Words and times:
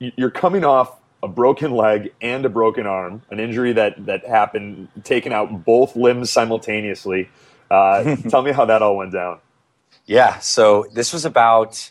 You're 0.00 0.30
coming 0.30 0.64
off 0.64 0.98
a 1.22 1.28
broken 1.28 1.72
leg 1.72 2.12
and 2.20 2.44
a 2.44 2.48
broken 2.48 2.86
arm, 2.86 3.22
an 3.30 3.40
injury 3.40 3.72
that 3.72 4.06
that 4.06 4.26
happened, 4.26 4.88
taking 5.04 5.32
out 5.32 5.64
both 5.64 5.96
limbs 5.96 6.30
simultaneously. 6.30 7.28
Uh, 7.70 8.16
tell 8.28 8.42
me 8.42 8.52
how 8.52 8.64
that 8.64 8.82
all 8.82 8.96
went 8.96 9.12
down. 9.12 9.38
Yeah, 10.06 10.38
so 10.38 10.86
this 10.94 11.12
was 11.12 11.24
about 11.24 11.90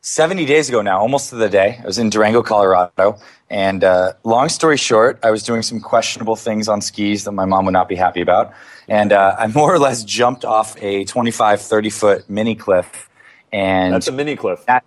70 0.00 0.44
days 0.46 0.68
ago 0.68 0.82
now, 0.82 1.00
almost 1.00 1.30
to 1.30 1.36
the 1.36 1.48
day. 1.48 1.78
I 1.82 1.86
was 1.86 1.98
in 1.98 2.10
Durango, 2.10 2.42
Colorado. 2.42 3.18
And 3.50 3.84
uh, 3.84 4.14
long 4.24 4.48
story 4.48 4.76
short, 4.76 5.18
I 5.22 5.30
was 5.30 5.42
doing 5.42 5.62
some 5.62 5.80
questionable 5.80 6.36
things 6.36 6.68
on 6.68 6.80
skis 6.80 7.24
that 7.24 7.32
my 7.32 7.44
mom 7.44 7.64
would 7.66 7.72
not 7.72 7.88
be 7.88 7.94
happy 7.94 8.20
about. 8.20 8.52
And 8.88 9.12
uh, 9.12 9.36
I 9.38 9.46
more 9.48 9.72
or 9.72 9.78
less 9.78 10.04
jumped 10.04 10.44
off 10.44 10.76
a 10.82 11.04
25, 11.04 11.60
30 11.60 11.90
foot 11.90 12.30
mini 12.30 12.54
cliff 12.54 13.08
and 13.54 13.94
That's 13.94 14.08
a 14.08 14.12
mini 14.12 14.34
cliff. 14.34 14.66
that 14.66 14.84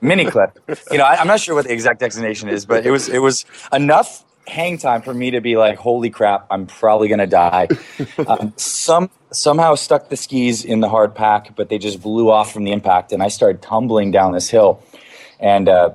mini 0.00 0.24
clip. 0.24 0.58
You 0.90 0.98
know, 0.98 1.04
I, 1.04 1.20
I'm 1.20 1.28
not 1.28 1.38
sure 1.38 1.54
what 1.54 1.66
the 1.66 1.72
exact 1.72 2.00
designation 2.00 2.48
is, 2.48 2.66
but 2.66 2.84
it 2.84 2.90
was 2.90 3.08
it 3.08 3.20
was 3.20 3.44
enough 3.72 4.24
hang 4.48 4.78
time 4.78 5.00
for 5.00 5.14
me 5.14 5.30
to 5.30 5.40
be 5.40 5.56
like, 5.56 5.78
"Holy 5.78 6.10
crap, 6.10 6.44
I'm 6.50 6.66
probably 6.66 7.06
gonna 7.06 7.28
die." 7.28 7.68
um, 8.26 8.52
some 8.56 9.10
somehow 9.30 9.76
stuck 9.76 10.08
the 10.08 10.16
skis 10.16 10.64
in 10.64 10.80
the 10.80 10.88
hard 10.88 11.14
pack, 11.14 11.54
but 11.54 11.68
they 11.68 11.78
just 11.78 12.02
blew 12.02 12.30
off 12.30 12.52
from 12.52 12.64
the 12.64 12.72
impact, 12.72 13.12
and 13.12 13.22
I 13.22 13.28
started 13.28 13.62
tumbling 13.62 14.10
down 14.10 14.32
this 14.32 14.50
hill. 14.50 14.82
And 15.38 15.68
uh, 15.68 15.90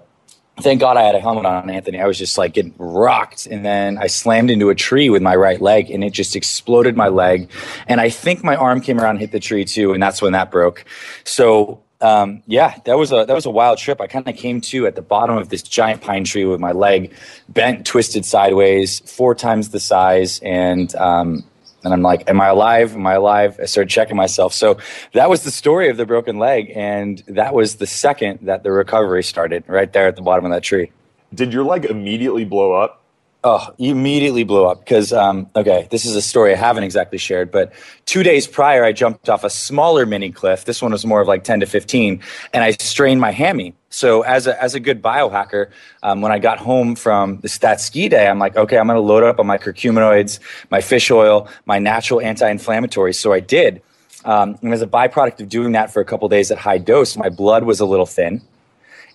thank 0.61 0.79
God 0.79 0.95
I 0.95 1.01
had 1.01 1.15
a 1.15 1.19
helmet 1.19 1.45
on, 1.45 1.69
Anthony. 1.69 1.99
I 1.99 2.07
was 2.07 2.17
just 2.17 2.37
like 2.37 2.53
getting 2.53 2.73
rocked, 2.77 3.45
and 3.45 3.65
then 3.65 3.97
I 3.97 4.07
slammed 4.07 4.49
into 4.49 4.69
a 4.69 4.75
tree 4.75 5.09
with 5.09 5.21
my 5.21 5.35
right 5.35 5.59
leg, 5.59 5.91
and 5.91 6.01
it 6.01 6.13
just 6.13 6.37
exploded 6.37 6.95
my 6.95 7.09
leg. 7.09 7.51
And 7.87 7.99
I 7.99 8.09
think 8.09 8.41
my 8.41 8.55
arm 8.55 8.79
came 8.79 9.01
around 9.01 9.17
and 9.17 9.19
hit 9.19 9.33
the 9.33 9.41
tree 9.41 9.65
too, 9.65 9.91
and 9.91 10.01
that's 10.01 10.21
when 10.21 10.31
that 10.31 10.49
broke. 10.49 10.85
So 11.25 11.81
um, 12.05 12.43
yeah, 12.45 12.77
that 12.85 12.97
was 12.97 13.11
a 13.11 13.25
that 13.25 13.33
was 13.33 13.47
a 13.47 13.49
wild 13.49 13.79
trip. 13.79 13.99
I 13.99 14.05
kind 14.05 14.27
of 14.27 14.35
came 14.35 14.61
to 14.61 14.85
at 14.85 14.95
the 14.95 15.01
bottom 15.01 15.37
of 15.37 15.49
this 15.49 15.63
giant 15.63 16.01
pine 16.01 16.23
tree 16.23 16.45
with 16.45 16.59
my 16.59 16.71
leg 16.71 17.11
bent, 17.49 17.85
twisted 17.85 18.25
sideways, 18.25 18.99
four 18.99 19.33
times 19.33 19.69
the 19.69 19.79
size, 19.79 20.39
and 20.43 20.93
um, 20.97 21.43
and 21.83 21.93
I'm 21.93 22.03
like, 22.03 22.29
"Am 22.29 22.39
I 22.39 22.49
alive? 22.49 22.93
Am 22.93 23.07
I 23.07 23.13
alive?" 23.13 23.59
I 23.59 23.65
started 23.65 23.89
checking 23.89 24.15
myself. 24.15 24.53
So 24.53 24.77
that 25.13 25.31
was 25.31 25.43
the 25.43 25.51
story 25.51 25.89
of 25.89 25.97
the 25.97 26.05
broken 26.05 26.37
leg, 26.37 26.71
and 26.75 27.23
that 27.27 27.55
was 27.55 27.77
the 27.77 27.87
second 27.87 28.39
that 28.43 28.61
the 28.61 28.71
recovery 28.71 29.23
started, 29.23 29.63
right 29.67 29.91
there 29.91 30.07
at 30.07 30.15
the 30.15 30.21
bottom 30.21 30.45
of 30.45 30.51
that 30.51 30.61
tree. 30.61 30.91
Did 31.33 31.53
your 31.53 31.63
leg 31.63 31.85
immediately 31.85 32.45
blow 32.45 32.73
up? 32.73 33.04
Oh, 33.47 33.71
you 33.77 33.91
immediately 33.91 34.43
blew 34.43 34.65
up 34.65 34.79
because, 34.79 35.13
um, 35.13 35.47
okay, 35.55 35.87
this 35.91 36.03
is 36.03 36.15
a 36.15 36.21
story 36.23 36.53
I 36.53 36.55
haven't 36.55 36.83
exactly 36.83 37.19
shared, 37.19 37.51
but 37.51 37.71
two 38.07 38.23
days 38.23 38.47
prior, 38.47 38.83
I 38.83 38.91
jumped 38.91 39.29
off 39.29 39.43
a 39.43 39.51
smaller 39.51 40.07
mini 40.07 40.31
cliff. 40.31 40.65
This 40.65 40.81
one 40.81 40.91
was 40.91 41.05
more 41.05 41.21
of 41.21 41.27
like 41.27 41.43
10 41.43 41.59
to 41.59 41.67
15, 41.67 42.21
and 42.53 42.63
I 42.63 42.71
strained 42.71 43.21
my 43.21 43.29
hammy. 43.29 43.75
So, 43.91 44.23
as 44.23 44.47
a, 44.47 44.59
as 44.59 44.73
a 44.73 44.79
good 44.79 44.99
biohacker, 44.99 45.69
um, 46.01 46.21
when 46.21 46.31
I 46.31 46.39
got 46.39 46.57
home 46.57 46.95
from 46.95 47.39
the 47.41 47.47
stat 47.47 47.79
ski 47.79 48.09
day, 48.09 48.27
I'm 48.27 48.39
like, 48.39 48.57
okay, 48.57 48.79
I'm 48.79 48.87
going 48.87 48.97
to 48.97 49.01
load 49.01 49.21
up 49.21 49.39
on 49.39 49.45
my 49.45 49.59
curcuminoids, 49.59 50.39
my 50.71 50.81
fish 50.81 51.11
oil, 51.11 51.47
my 51.67 51.77
natural 51.77 52.21
anti 52.21 52.51
inflammatories. 52.51 53.13
So, 53.13 53.31
I 53.31 53.41
did. 53.41 53.79
Um, 54.23 54.57
and 54.63 54.73
as 54.73 54.81
a 54.81 54.87
byproduct 54.87 55.39
of 55.39 55.49
doing 55.49 55.73
that 55.73 55.93
for 55.93 55.99
a 55.99 56.05
couple 56.05 56.27
days 56.29 56.49
at 56.49 56.57
high 56.57 56.79
dose, 56.79 57.15
my 57.15 57.29
blood 57.29 57.63
was 57.63 57.79
a 57.79 57.85
little 57.85 58.07
thin. 58.07 58.41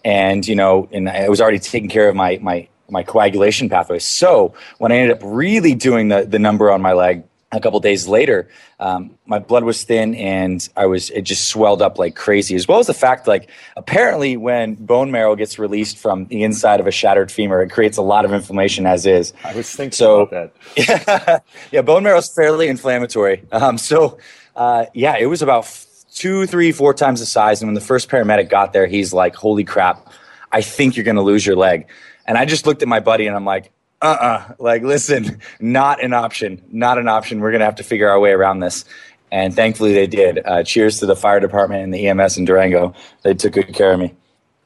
And, 0.04 0.46
you 0.46 0.54
know, 0.54 0.88
and 0.92 1.10
I 1.10 1.28
was 1.28 1.40
already 1.40 1.58
taking 1.58 1.90
care 1.90 2.08
of 2.08 2.14
my, 2.14 2.38
my 2.40 2.68
my 2.90 3.02
coagulation 3.02 3.68
pathway. 3.68 3.98
So 3.98 4.54
when 4.78 4.92
I 4.92 4.96
ended 4.96 5.16
up 5.16 5.22
really 5.24 5.74
doing 5.74 6.08
the, 6.08 6.24
the 6.24 6.38
number 6.38 6.70
on 6.70 6.80
my 6.82 6.92
leg 6.92 7.24
a 7.52 7.58
couple 7.60 7.80
days 7.80 8.06
later, 8.06 8.48
um, 8.78 9.10
my 9.26 9.38
blood 9.40 9.64
was 9.64 9.82
thin 9.82 10.14
and 10.14 10.68
I 10.76 10.86
was 10.86 11.10
it 11.10 11.22
just 11.22 11.48
swelled 11.48 11.82
up 11.82 11.98
like 11.98 12.14
crazy. 12.14 12.54
As 12.54 12.68
well 12.68 12.78
as 12.78 12.86
the 12.86 12.94
fact 12.94 13.26
like 13.26 13.50
apparently 13.76 14.36
when 14.36 14.74
bone 14.76 15.10
marrow 15.10 15.34
gets 15.34 15.58
released 15.58 15.98
from 15.98 16.26
the 16.26 16.44
inside 16.44 16.78
of 16.80 16.86
a 16.86 16.92
shattered 16.92 17.30
femur, 17.32 17.60
it 17.62 17.70
creates 17.70 17.96
a 17.98 18.02
lot 18.02 18.24
of 18.24 18.32
inflammation 18.32 18.86
as 18.86 19.04
is. 19.04 19.32
I 19.44 19.54
was 19.54 19.68
thinking 19.74 19.92
So- 19.96 20.20
about 20.22 20.52
that. 20.76 20.88
yeah, 20.88 21.38
yeah, 21.72 21.82
bone 21.82 22.04
marrow 22.04 22.18
is 22.18 22.28
fairly 22.32 22.68
inflammatory. 22.68 23.42
Um, 23.50 23.76
so, 23.78 24.18
uh, 24.54 24.86
yeah, 24.94 25.16
it 25.18 25.26
was 25.26 25.42
about 25.42 25.66
two, 26.14 26.46
three, 26.46 26.70
four 26.72 26.94
times 26.94 27.20
the 27.20 27.26
size. 27.26 27.60
And 27.62 27.68
when 27.68 27.74
the 27.74 27.80
first 27.80 28.08
paramedic 28.08 28.48
got 28.48 28.72
there, 28.72 28.86
he's 28.86 29.12
like, 29.12 29.34
"Holy 29.34 29.64
crap, 29.64 30.08
I 30.52 30.60
think 30.60 30.96
you're 30.96 31.04
going 31.04 31.16
to 31.16 31.22
lose 31.22 31.44
your 31.44 31.56
leg." 31.56 31.86
And 32.30 32.38
I 32.38 32.44
just 32.44 32.64
looked 32.64 32.80
at 32.80 32.86
my 32.86 33.00
buddy 33.00 33.26
and 33.26 33.34
I'm 33.34 33.44
like, 33.44 33.72
"Uh-uh, 34.00 34.54
like, 34.60 34.84
listen, 34.84 35.40
not 35.60 36.00
an 36.00 36.12
option, 36.12 36.62
not 36.70 36.96
an 36.96 37.08
option. 37.08 37.40
We're 37.40 37.50
going 37.50 37.58
to 37.58 37.64
have 37.64 37.74
to 37.74 37.82
figure 37.82 38.08
our 38.08 38.20
way 38.20 38.30
around 38.30 38.60
this." 38.60 38.84
And 39.32 39.52
thankfully, 39.52 39.94
they 39.94 40.06
did. 40.06 40.38
Uh, 40.44 40.62
cheers 40.62 41.00
to 41.00 41.06
the 41.06 41.16
fire 41.16 41.40
department 41.40 41.82
and 41.82 41.92
the 41.92 42.06
EMS 42.06 42.38
in 42.38 42.44
Durango. 42.44 42.94
They 43.24 43.34
took 43.34 43.54
good 43.54 43.74
care 43.74 43.92
of 43.94 43.98
me. 43.98 44.14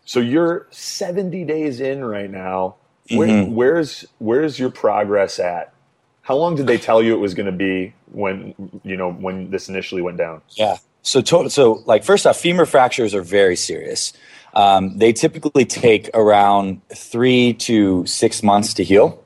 So 0.05 0.21
you're 0.21 0.67
70 0.73 1.47
days 1.47 1.81
in 1.81 2.05
right 2.05 2.31
now. 2.31 2.77
Where, 3.11 3.29
Mm-hmm. 3.29 3.55
Where's 3.55 4.05
where's 4.19 4.59
your 4.59 4.71
progress 4.71 5.39
at? 5.39 5.73
How 6.21 6.37
long 6.37 6.57
did 6.57 6.67
they 6.67 6.77
tell 6.77 7.03
you 7.03 7.15
it 7.15 7.19
was 7.19 7.33
going 7.33 7.47
to 7.47 7.53
be 7.53 7.95
when 8.13 8.55
you 8.83 8.99
know 8.99 9.11
when 9.11 9.51
this 9.51 9.71
initially 9.71 10.03
went 10.03 10.19
down? 10.19 10.43
Yeah. 10.51 10.77
So 11.01 11.23
total. 11.23 11.49
So 11.49 11.83
like 11.87 12.05
first 12.05 12.27
off, 12.27 12.37
femur 12.37 12.67
fractures 12.67 13.15
are 13.15 13.23
very 13.23 13.57
serious. 13.57 14.13
Um, 14.55 14.99
they 14.99 15.13
typically 15.13 15.65
take 15.65 16.11
around 16.15 16.81
three 16.89 17.55
to 17.55 18.07
six 18.07 18.43
months 18.43 18.75
to 18.75 18.85
heal. 18.85 19.23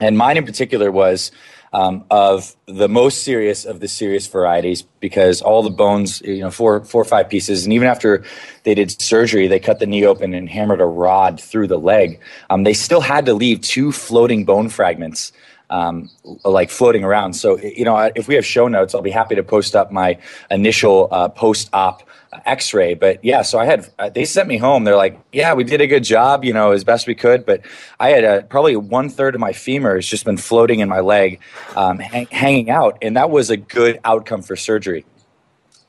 And 0.00 0.18
mine 0.18 0.36
in 0.36 0.44
particular 0.44 0.90
was 0.90 1.30
um, 1.72 2.04
of 2.10 2.56
the 2.66 2.88
most 2.88 3.22
serious 3.22 3.64
of 3.64 3.80
the 3.80 3.88
serious 3.88 4.26
varieties 4.26 4.82
because 5.00 5.42
all 5.42 5.62
the 5.62 5.70
bones, 5.70 6.20
you 6.22 6.40
know, 6.40 6.50
four, 6.50 6.84
four 6.84 7.02
or 7.02 7.04
five 7.04 7.28
pieces, 7.28 7.64
and 7.64 7.72
even 7.72 7.88
after 7.88 8.24
they 8.64 8.74
did 8.74 9.00
surgery, 9.00 9.46
they 9.46 9.58
cut 9.58 9.78
the 9.78 9.86
knee 9.86 10.04
open 10.04 10.34
and 10.34 10.48
hammered 10.48 10.80
a 10.80 10.86
rod 10.86 11.40
through 11.40 11.66
the 11.66 11.78
leg. 11.78 12.20
Um, 12.50 12.64
they 12.64 12.74
still 12.74 13.00
had 13.00 13.26
to 13.26 13.34
leave 13.34 13.60
two 13.60 13.92
floating 13.92 14.44
bone 14.44 14.68
fragments 14.68 15.32
um, 15.70 16.10
like 16.44 16.70
floating 16.70 17.04
around. 17.04 17.34
So, 17.34 17.58
you 17.58 17.84
know, 17.84 17.96
if 18.14 18.28
we 18.28 18.34
have 18.34 18.46
show 18.46 18.68
notes, 18.68 18.94
I'll 18.94 19.02
be 19.02 19.10
happy 19.10 19.34
to 19.34 19.42
post 19.42 19.74
up 19.74 19.90
my 19.90 20.18
initial 20.50 21.08
uh, 21.10 21.28
post 21.28 21.68
op 21.72 22.05
x-ray 22.44 22.94
but 22.94 23.24
yeah 23.24 23.42
so 23.42 23.58
i 23.58 23.64
had 23.64 23.88
uh, 23.98 24.08
they 24.10 24.24
sent 24.24 24.48
me 24.48 24.56
home. 24.58 24.84
They're 24.84 24.96
like 24.96 25.18
yeah 25.32 25.54
we 25.54 25.64
did 25.64 25.80
a 25.80 25.86
good 25.86 26.04
job 26.04 26.44
you 26.44 26.52
know 26.52 26.72
as 26.72 26.84
best 26.84 27.06
we 27.06 27.14
could 27.14 27.46
but 27.46 27.62
i 28.00 28.10
had 28.10 28.24
uh, 28.24 28.42
probably 28.42 28.76
one 28.76 29.08
third 29.08 29.34
of 29.34 29.40
my 29.40 29.52
femur 29.52 29.96
has 29.96 30.06
just 30.06 30.24
been 30.24 30.36
floating 30.36 30.80
in 30.80 30.88
my 30.88 31.00
leg 31.00 31.40
um, 31.76 31.98
hang, 31.98 32.26
hanging 32.26 32.70
out 32.70 32.98
and 33.02 33.16
that 33.16 33.30
was 33.30 33.50
a 33.50 33.56
good 33.56 34.00
outcome 34.04 34.42
for 34.42 34.56
surgery. 34.56 35.04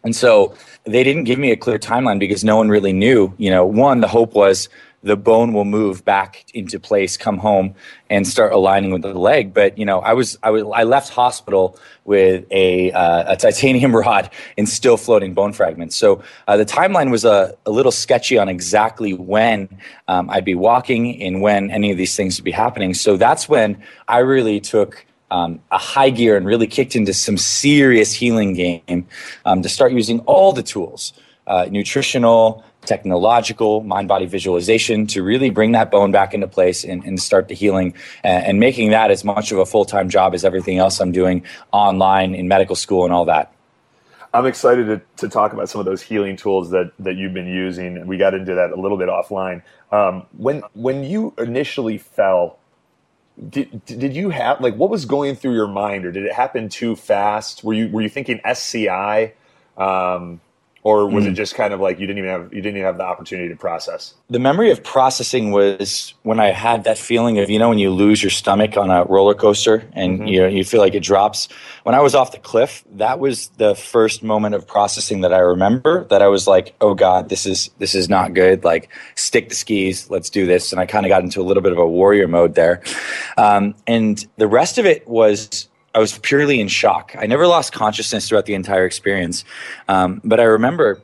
And 0.03 0.15
so 0.15 0.55
they 0.85 1.03
didn't 1.03 1.25
give 1.25 1.39
me 1.39 1.51
a 1.51 1.57
clear 1.57 1.77
timeline 1.77 2.19
because 2.19 2.43
no 2.43 2.55
one 2.55 2.69
really 2.69 2.93
knew 2.93 3.33
you 3.37 3.49
know. 3.49 3.65
One 3.65 3.99
the 3.99 4.07
hope 4.07 4.33
was 4.33 4.69
the 5.03 5.15
bone 5.15 5.53
will 5.53 5.65
move 5.65 6.03
back 6.03 6.45
into 6.53 6.79
place, 6.79 7.17
come 7.17 7.37
home, 7.37 7.75
and 8.09 8.27
start 8.27 8.51
aligning 8.51 8.91
with 8.91 9.03
the 9.03 9.13
leg. 9.13 9.53
But 9.53 9.77
you 9.77 9.85
know, 9.85 9.99
I 9.99 10.13
was 10.13 10.37
I 10.41 10.49
was 10.49 10.63
I 10.73 10.83
left 10.83 11.09
hospital 11.09 11.77
with 12.05 12.45
a 12.51 12.91
uh, 12.91 13.33
a 13.33 13.37
titanium 13.37 13.95
rod 13.95 14.29
and 14.57 14.67
still 14.67 14.97
floating 14.97 15.33
bone 15.33 15.53
fragments. 15.53 15.95
So 15.95 16.23
uh, 16.47 16.57
the 16.57 16.65
timeline 16.65 17.11
was 17.11 17.25
a, 17.25 17.55
a 17.65 17.71
little 17.71 17.91
sketchy 17.91 18.37
on 18.37 18.49
exactly 18.49 19.13
when 19.13 19.69
um, 20.07 20.29
I'd 20.29 20.45
be 20.45 20.55
walking 20.55 21.21
and 21.21 21.41
when 21.41 21.69
any 21.69 21.91
of 21.91 21.97
these 21.97 22.15
things 22.15 22.37
would 22.37 22.45
be 22.45 22.51
happening. 22.51 22.93
So 22.93 23.17
that's 23.17 23.47
when 23.47 23.81
I 24.07 24.19
really 24.19 24.59
took. 24.59 25.05
Um, 25.29 25.59
a 25.71 25.77
high 25.77 26.09
gear 26.09 26.37
and 26.37 26.45
really 26.45 26.67
kicked 26.67 26.95
into 26.95 27.13
some 27.13 27.37
serious 27.37 28.13
healing 28.13 28.53
game 28.53 29.05
um, 29.43 29.61
to 29.61 29.67
start 29.67 29.91
using 29.91 30.21
all 30.21 30.53
the 30.53 30.63
tools, 30.63 31.11
uh, 31.47 31.67
nutritional, 31.69 32.63
technological 32.87 33.83
mind 33.83 34.07
body 34.07 34.25
visualization 34.25 35.05
to 35.07 35.21
really 35.21 35.49
bring 35.49 35.73
that 35.73 35.91
bone 35.91 36.11
back 36.11 36.33
into 36.33 36.47
place 36.47 36.83
and, 36.83 37.03
and 37.03 37.21
start 37.21 37.47
the 37.47 37.53
healing 37.53 37.93
and, 38.23 38.45
and, 38.45 38.59
making 38.59 38.89
that 38.89 39.11
as 39.11 39.23
much 39.23 39.51
of 39.51 39.59
a 39.59 39.65
full 39.65 39.85
time 39.85 40.09
job 40.09 40.33
as 40.33 40.43
everything 40.43 40.79
else 40.79 40.99
I'm 40.99 41.11
doing 41.11 41.43
online 41.71 42.33
in 42.33 42.47
medical 42.47 42.75
school 42.75 43.03
and 43.03 43.13
all 43.13 43.25
that. 43.25 43.53
I'm 44.33 44.45
excited 44.45 44.85
to, 44.87 45.01
to 45.17 45.29
talk 45.29 45.53
about 45.53 45.69
some 45.69 45.79
of 45.79 45.85
those 45.85 46.01
healing 46.01 46.35
tools 46.35 46.71
that, 46.71 46.91
that 46.99 47.15
you've 47.15 47.33
been 47.33 47.47
using. 47.47 48.05
We 48.07 48.17
got 48.17 48.33
into 48.33 48.55
that 48.55 48.71
a 48.71 48.75
little 48.75 48.97
bit 48.97 49.09
offline. 49.09 49.61
Um, 49.91 50.25
when 50.37 50.63
when 50.73 51.03
you 51.03 51.33
initially 51.37 51.97
fell, 51.97 52.59
did, 53.49 53.85
did 53.85 54.15
you 54.15 54.29
have 54.29 54.59
like 54.59 54.75
what 54.75 54.89
was 54.89 55.05
going 55.05 55.35
through 55.35 55.53
your 55.53 55.67
mind, 55.67 56.05
or 56.05 56.11
did 56.11 56.25
it 56.25 56.33
happen 56.33 56.69
too 56.69 56.95
fast? 56.95 57.63
Were 57.63 57.73
you 57.73 57.89
were 57.89 58.01
you 58.01 58.09
thinking 58.09 58.41
SCI? 58.43 59.33
Um, 59.77 60.41
or 60.83 61.07
was 61.07 61.25
mm. 61.25 61.29
it 61.29 61.33
just 61.33 61.55
kind 61.55 61.73
of 61.73 61.79
like 61.79 61.99
you 61.99 62.07
didn't 62.07 62.19
even 62.19 62.29
have 62.29 62.53
you 62.53 62.61
didn't 62.61 62.77
even 62.77 62.85
have 62.85 62.97
the 62.97 63.03
opportunity 63.03 63.49
to 63.49 63.55
process? 63.55 64.13
The 64.29 64.39
memory 64.39 64.71
of 64.71 64.83
processing 64.83 65.51
was 65.51 66.13
when 66.23 66.39
i 66.39 66.47
had 66.47 66.83
that 66.83 66.97
feeling 66.97 67.39
of 67.39 67.49
you 67.49 67.59
know 67.59 67.69
when 67.69 67.79
you 67.79 67.91
lose 67.91 68.21
your 68.21 68.29
stomach 68.29 68.77
on 68.77 68.89
a 68.89 69.05
roller 69.05 69.33
coaster 69.33 69.87
and 69.93 70.19
mm-hmm. 70.19 70.27
you 70.27 70.39
know, 70.41 70.47
you 70.47 70.63
feel 70.63 70.81
like 70.81 70.95
it 70.95 71.03
drops. 71.03 71.47
When 71.83 71.95
i 71.95 71.99
was 71.99 72.15
off 72.15 72.31
the 72.31 72.39
cliff 72.39 72.83
that 72.95 73.19
was 73.19 73.49
the 73.57 73.75
first 73.75 74.23
moment 74.23 74.55
of 74.55 74.67
processing 74.67 75.21
that 75.21 75.33
i 75.33 75.39
remember 75.39 76.05
that 76.05 76.21
i 76.21 76.27
was 76.27 76.47
like 76.47 76.75
oh 76.81 76.93
god 76.93 77.29
this 77.29 77.45
is 77.45 77.69
this 77.77 77.95
is 77.95 78.09
not 78.09 78.33
good. 78.33 78.63
Like 78.63 78.89
stick 79.15 79.49
the 79.49 79.55
skis. 79.55 80.09
Let's 80.09 80.29
do 80.29 80.45
this. 80.45 80.71
And 80.71 80.79
i 80.79 80.85
kind 80.85 81.05
of 81.05 81.09
got 81.09 81.23
into 81.23 81.41
a 81.41 81.43
little 81.43 81.63
bit 81.63 81.71
of 81.71 81.77
a 81.77 81.87
warrior 81.87 82.27
mode 82.27 82.55
there. 82.55 82.81
Um, 83.37 83.75
and 83.85 84.25
the 84.37 84.47
rest 84.47 84.77
of 84.77 84.85
it 84.85 85.07
was 85.07 85.67
I 85.97 85.99
was 85.99 86.15
purely 86.19 86.59
in 86.59 86.67
shock. 86.67 87.15
I 87.17 87.25
never 87.25 87.47
lost 87.47 87.73
consciousness 87.73 88.29
throughout 88.29 88.45
the 88.45 88.53
entire 88.53 88.85
experience, 88.85 89.43
um, 89.87 90.21
but 90.23 90.39
I 90.39 90.43
remember 90.43 91.01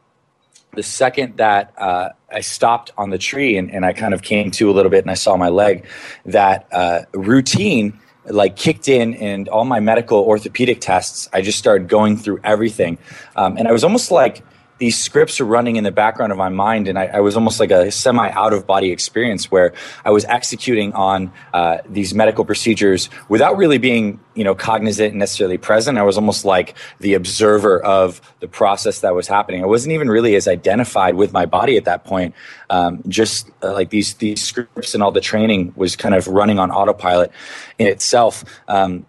the 0.75 0.83
second 0.83 1.37
that 1.37 1.73
uh, 1.79 2.09
I 2.31 2.41
stopped 2.41 2.91
on 2.95 3.09
the 3.09 3.17
tree 3.17 3.57
and, 3.57 3.71
and, 3.71 3.87
I 3.87 3.93
kind 3.93 4.13
of 4.13 4.21
came 4.21 4.51
to 4.51 4.69
a 4.69 4.73
little 4.73 4.91
bit 4.91 5.03
and 5.03 5.09
I 5.09 5.15
saw 5.15 5.35
my 5.35 5.49
leg, 5.49 5.87
that 6.27 6.67
uh, 6.71 7.01
routine 7.11 7.99
like 8.25 8.55
kicked 8.55 8.87
in 8.87 9.15
and 9.15 9.49
all 9.49 9.65
my 9.65 9.79
medical 9.79 10.19
orthopedic 10.19 10.79
tests, 10.79 11.27
I 11.33 11.41
just 11.41 11.57
started 11.57 11.87
going 11.87 12.15
through 12.15 12.41
everything. 12.43 12.99
Um, 13.35 13.57
and 13.57 13.67
I 13.67 13.71
was 13.71 13.83
almost 13.83 14.11
like 14.11 14.43
these 14.79 14.99
scripts 14.99 15.39
are 15.39 15.45
running 15.45 15.75
in 15.75 15.83
the 15.83 15.91
background 15.91 16.31
of 16.31 16.37
my 16.37 16.49
mind, 16.49 16.87
and 16.87 16.97
I, 16.97 17.05
I 17.05 17.19
was 17.19 17.35
almost 17.35 17.59
like 17.59 17.71
a 17.71 17.91
semi 17.91 18.29
out 18.29 18.53
of 18.53 18.65
body 18.65 18.91
experience 18.91 19.51
where 19.51 19.73
I 20.03 20.11
was 20.11 20.25
executing 20.25 20.93
on 20.93 21.31
uh, 21.53 21.77
these 21.87 22.13
medical 22.13 22.43
procedures 22.43 23.09
without 23.29 23.55
really 23.57 23.77
being, 23.77 24.19
you 24.33 24.43
know, 24.43 24.55
cognizant 24.55 25.11
and 25.11 25.19
necessarily 25.19 25.57
present. 25.57 25.97
I 25.97 26.03
was 26.03 26.17
almost 26.17 26.43
like 26.43 26.75
the 26.99 27.13
observer 27.13 27.81
of 27.83 28.21
the 28.39 28.47
process 28.47 29.01
that 29.01 29.13
was 29.13 29.27
happening. 29.27 29.63
I 29.63 29.67
wasn't 29.67 29.93
even 29.93 30.09
really 30.09 30.35
as 30.35 30.47
identified 30.47 31.15
with 31.15 31.31
my 31.33 31.45
body 31.45 31.77
at 31.77 31.85
that 31.85 32.03
point. 32.03 32.33
Um, 32.69 33.03
just 33.07 33.49
uh, 33.61 33.73
like 33.73 33.89
these 33.89 34.15
these 34.15 34.41
scripts 34.41 34.93
and 34.93 35.03
all 35.03 35.11
the 35.11 35.21
training 35.21 35.73
was 35.75 35.95
kind 35.95 36.15
of 36.15 36.27
running 36.27 36.59
on 36.59 36.71
autopilot 36.71 37.31
in 37.77 37.87
itself. 37.87 38.43
Um, 38.67 39.05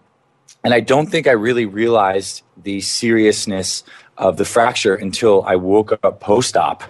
and 0.63 0.73
I 0.73 0.79
don't 0.79 1.05
think 1.05 1.27
I 1.27 1.31
really 1.31 1.67
realized 1.67 2.41
the 2.63 2.81
seriousness 2.81 3.83
of 4.17 4.37
the 4.37 4.45
fracture 4.45 4.95
until 4.95 5.43
I 5.43 5.55
woke 5.55 5.91
up 5.91 6.19
post 6.19 6.55
op 6.57 6.83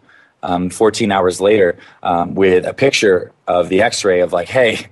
um, 0.43 0.69
14 0.69 1.11
hours 1.11 1.41
later 1.41 1.77
um, 2.03 2.35
with 2.35 2.65
a 2.65 2.73
picture 2.73 3.31
of 3.47 3.69
the 3.69 3.81
x 3.81 4.05
ray 4.05 4.21
of 4.21 4.31
like, 4.31 4.47
hey, 4.47 4.87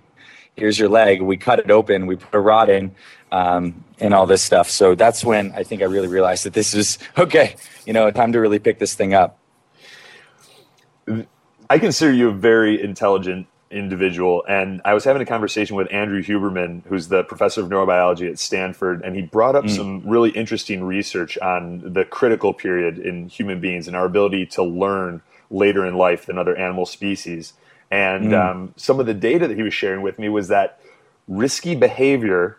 here's 0.55 0.77
your 0.79 0.89
leg. 0.89 1.21
We 1.21 1.37
cut 1.37 1.59
it 1.59 1.71
open, 1.71 2.07
we 2.07 2.15
put 2.15 2.33
a 2.33 2.39
rod 2.39 2.69
in, 2.69 2.95
um, 3.31 3.83
and 3.99 4.13
all 4.13 4.25
this 4.25 4.41
stuff. 4.41 4.69
So 4.69 4.95
that's 4.95 5.23
when 5.23 5.51
I 5.53 5.63
think 5.63 5.81
I 5.81 5.85
really 5.85 6.07
realized 6.07 6.45
that 6.45 6.53
this 6.53 6.73
is 6.73 6.97
okay, 7.17 7.55
you 7.85 7.93
know, 7.93 8.09
time 8.11 8.31
to 8.33 8.39
really 8.39 8.59
pick 8.59 8.79
this 8.79 8.95
thing 8.95 9.13
up. 9.13 9.37
I 11.69 11.79
consider 11.79 12.13
you 12.13 12.29
a 12.29 12.33
very 12.33 12.81
intelligent 12.81 13.47
individual. 13.73 14.43
And 14.47 14.81
I 14.85 14.93
was 14.93 15.03
having 15.03 15.21
a 15.21 15.25
conversation 15.25 15.75
with 15.75 15.91
Andrew 15.91 16.23
Huberman, 16.23 16.85
who's 16.85 17.07
the 17.07 17.23
professor 17.23 17.61
of 17.61 17.69
neurobiology 17.69 18.29
at 18.29 18.39
Stanford, 18.39 19.01
and 19.01 19.15
he 19.15 19.21
brought 19.21 19.55
up 19.55 19.65
mm. 19.65 19.75
some 19.75 20.07
really 20.07 20.29
interesting 20.31 20.83
research 20.83 21.37
on 21.39 21.93
the 21.93 22.05
critical 22.05 22.53
period 22.53 22.99
in 22.99 23.27
human 23.27 23.59
beings 23.59 23.87
and 23.87 23.95
our 23.95 24.05
ability 24.05 24.45
to 24.47 24.63
learn 24.63 25.21
later 25.49 25.85
in 25.85 25.95
life 25.95 26.25
than 26.25 26.37
other 26.37 26.55
animal 26.55 26.85
species. 26.85 27.53
And 27.91 28.31
mm. 28.31 28.51
um, 28.51 28.73
some 28.77 28.99
of 28.99 29.05
the 29.05 29.13
data 29.13 29.47
that 29.47 29.57
he 29.57 29.63
was 29.63 29.73
sharing 29.73 30.01
with 30.01 30.17
me 30.17 30.29
was 30.29 30.47
that 30.47 30.79
risky 31.27 31.75
behavior 31.75 32.57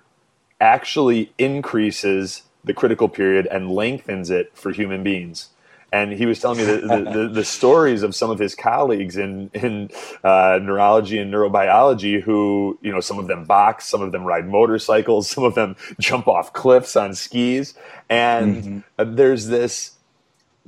actually 0.60 1.32
increases 1.38 2.42
the 2.64 2.74
critical 2.74 3.08
period 3.08 3.46
and 3.46 3.70
lengthens 3.70 4.30
it 4.30 4.56
for 4.56 4.72
human 4.72 5.02
beings 5.02 5.50
and 5.94 6.12
he 6.12 6.26
was 6.26 6.40
telling 6.40 6.58
me 6.58 6.64
the, 6.64 6.78
the, 7.12 7.28
the, 7.32 7.44
stories 7.44 8.02
of 8.02 8.16
some 8.16 8.28
of 8.28 8.38
his 8.38 8.54
colleagues 8.56 9.16
in 9.16 9.48
in 9.54 9.90
uh, 10.24 10.58
neurology 10.60 11.18
and 11.18 11.32
neurobiology 11.32 12.20
who 12.20 12.76
you 12.82 12.90
know 12.90 13.00
some 13.00 13.18
of 13.18 13.28
them 13.28 13.44
box 13.44 13.88
some 13.88 14.02
of 14.02 14.10
them 14.10 14.24
ride 14.24 14.48
motorcycles 14.48 15.30
some 15.34 15.44
of 15.44 15.54
them 15.54 15.76
jump 16.00 16.26
off 16.26 16.52
cliffs 16.52 16.96
on 16.96 17.14
skis 17.14 17.74
and 18.10 18.56
mm-hmm. 18.56 19.14
there's 19.14 19.46
this 19.46 19.92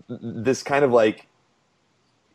this 0.09 0.62
kind 0.62 0.85
of 0.85 0.92
like 0.92 1.26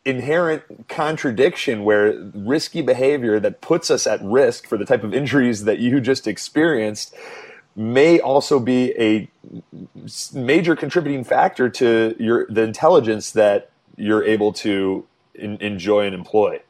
inherent 0.04 0.62
contradiction 0.88 1.84
where 1.84 2.12
risky 2.34 2.82
behavior 2.82 3.40
that 3.40 3.60
puts 3.60 3.90
us 3.90 4.06
at 4.06 4.20
risk 4.22 4.66
for 4.66 4.76
the 4.76 4.84
type 4.84 5.04
of 5.04 5.14
injuries 5.14 5.64
that 5.64 5.78
you 5.78 6.00
just 6.00 6.26
experienced 6.26 7.14
may 7.74 8.20
also 8.20 8.60
be 8.60 8.92
a 8.98 9.28
major 10.34 10.76
contributing 10.76 11.24
factor 11.24 11.68
to 11.68 12.14
your 12.18 12.46
the 12.48 12.62
intelligence 12.62 13.32
that 13.32 13.70
you're 13.96 14.24
able 14.24 14.52
to 14.52 15.06
in, 15.34 15.56
enjoy 15.60 16.06
and 16.06 16.14
employ. 16.14 16.60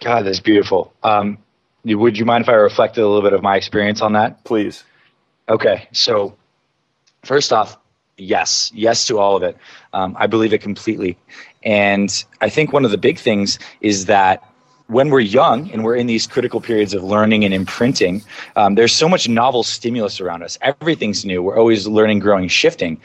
God, 0.00 0.26
that's 0.26 0.40
beautiful. 0.40 0.92
Um, 1.02 1.38
would 1.84 2.18
you 2.18 2.24
mind 2.24 2.42
if 2.44 2.48
I 2.48 2.54
reflected 2.54 3.02
a 3.02 3.06
little 3.06 3.22
bit 3.22 3.32
of 3.32 3.42
my 3.42 3.56
experience 3.56 4.00
on 4.00 4.12
that? 4.12 4.44
Please. 4.44 4.84
Okay, 5.48 5.88
so 5.92 6.36
first 7.24 7.52
off, 7.52 7.78
yes, 8.16 8.70
yes 8.74 9.06
to 9.06 9.18
all 9.18 9.36
of 9.36 9.42
it. 9.42 9.56
Um, 9.92 10.16
I 10.18 10.26
believe 10.26 10.52
it 10.52 10.60
completely, 10.60 11.18
and 11.62 12.24
I 12.40 12.48
think 12.48 12.72
one 12.72 12.84
of 12.84 12.90
the 12.90 12.98
big 12.98 13.18
things 13.18 13.58
is 13.80 14.06
that 14.06 14.44
when 14.88 15.10
we're 15.10 15.20
young 15.20 15.70
and 15.70 15.84
we're 15.84 15.96
in 15.96 16.06
these 16.06 16.26
critical 16.26 16.62
periods 16.62 16.94
of 16.94 17.04
learning 17.04 17.44
and 17.44 17.52
imprinting, 17.52 18.22
um, 18.56 18.74
there's 18.74 18.92
so 18.92 19.06
much 19.06 19.28
novel 19.28 19.62
stimulus 19.62 20.18
around 20.18 20.42
us. 20.42 20.56
Everything's 20.62 21.26
new. 21.26 21.42
We're 21.42 21.58
always 21.58 21.86
learning, 21.86 22.20
growing, 22.20 22.48
shifting. 22.48 22.98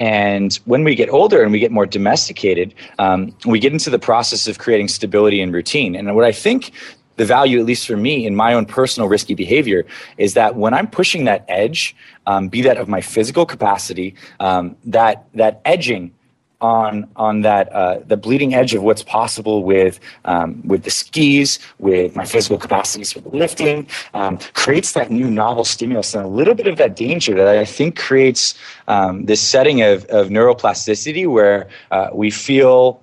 And 0.00 0.54
when 0.64 0.82
we 0.82 0.94
get 0.94 1.10
older 1.10 1.42
and 1.42 1.52
we 1.52 1.58
get 1.58 1.70
more 1.70 1.84
domesticated, 1.84 2.74
um, 2.98 3.36
we 3.44 3.60
get 3.60 3.72
into 3.72 3.90
the 3.90 3.98
process 3.98 4.48
of 4.48 4.58
creating 4.58 4.88
stability 4.88 5.42
and 5.42 5.52
routine. 5.52 5.94
And 5.94 6.14
what 6.16 6.24
I 6.24 6.32
think 6.32 6.72
the 7.16 7.26
value, 7.26 7.60
at 7.60 7.66
least 7.66 7.86
for 7.86 7.98
me, 7.98 8.26
in 8.26 8.34
my 8.34 8.54
own 8.54 8.64
personal 8.64 9.06
risky 9.06 9.34
behavior, 9.34 9.84
is 10.16 10.32
that 10.34 10.56
when 10.56 10.72
I'm 10.72 10.86
pushing 10.86 11.24
that 11.24 11.44
edge, 11.48 11.94
um, 12.26 12.48
be 12.48 12.62
that 12.62 12.78
of 12.78 12.88
my 12.88 13.02
physical 13.02 13.44
capacity, 13.44 14.14
um, 14.40 14.74
that 14.84 15.26
that 15.34 15.60
edging 15.66 16.12
on 16.60 17.08
on 17.16 17.42
that 17.42 17.72
uh, 17.72 17.98
the 18.06 18.16
bleeding 18.16 18.54
edge 18.54 18.74
of 18.74 18.82
what's 18.82 19.02
possible 19.02 19.62
with 19.62 20.00
um, 20.24 20.62
with 20.66 20.84
the 20.84 20.90
skis, 20.90 21.58
with 21.78 22.16
my 22.16 22.24
physical 22.24 22.58
capacities 22.58 23.14
with 23.14 23.26
lifting, 23.26 23.86
um, 24.14 24.38
creates 24.54 24.92
that 24.92 25.10
new 25.10 25.30
novel 25.30 25.64
stimulus 25.64 26.14
and 26.14 26.24
a 26.24 26.28
little 26.28 26.54
bit 26.54 26.66
of 26.66 26.78
that 26.78 26.96
danger 26.96 27.34
that 27.34 27.58
I 27.58 27.64
think 27.64 27.96
creates 27.96 28.54
um, 28.88 29.26
this 29.26 29.40
setting 29.40 29.82
of, 29.82 30.04
of 30.06 30.28
neuroplasticity 30.28 31.26
where 31.30 31.68
uh, 31.90 32.08
we 32.12 32.30
feel 32.30 33.02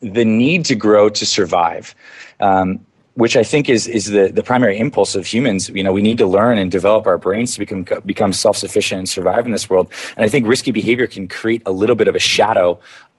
the 0.00 0.24
need 0.24 0.64
to 0.66 0.74
grow 0.74 1.08
to 1.08 1.26
survive. 1.26 1.94
Um, 2.40 2.84
which 3.16 3.34
I 3.36 3.42
think 3.42 3.68
is 3.68 3.88
is 3.88 4.06
the, 4.06 4.28
the 4.28 4.42
primary 4.42 4.78
impulse 4.78 5.14
of 5.14 5.26
humans. 5.26 5.70
You 5.70 5.82
know, 5.82 5.92
we 5.92 6.02
need 6.02 6.18
to 6.18 6.26
learn 6.26 6.58
and 6.58 6.70
develop 6.70 7.06
our 7.06 7.18
brains 7.18 7.54
to 7.54 7.58
become 7.58 7.84
become 8.04 8.32
self 8.32 8.56
sufficient 8.56 8.98
and 9.00 9.08
survive 9.08 9.46
in 9.46 9.52
this 9.52 9.68
world. 9.68 9.90
And 10.16 10.24
I 10.24 10.28
think 10.28 10.46
risky 10.46 10.70
behavior 10.70 11.06
can 11.06 11.26
create 11.26 11.62
a 11.66 11.72
little 11.72 11.96
bit 11.96 12.08
of 12.08 12.14
a 12.14 12.18
shadow 12.18 12.78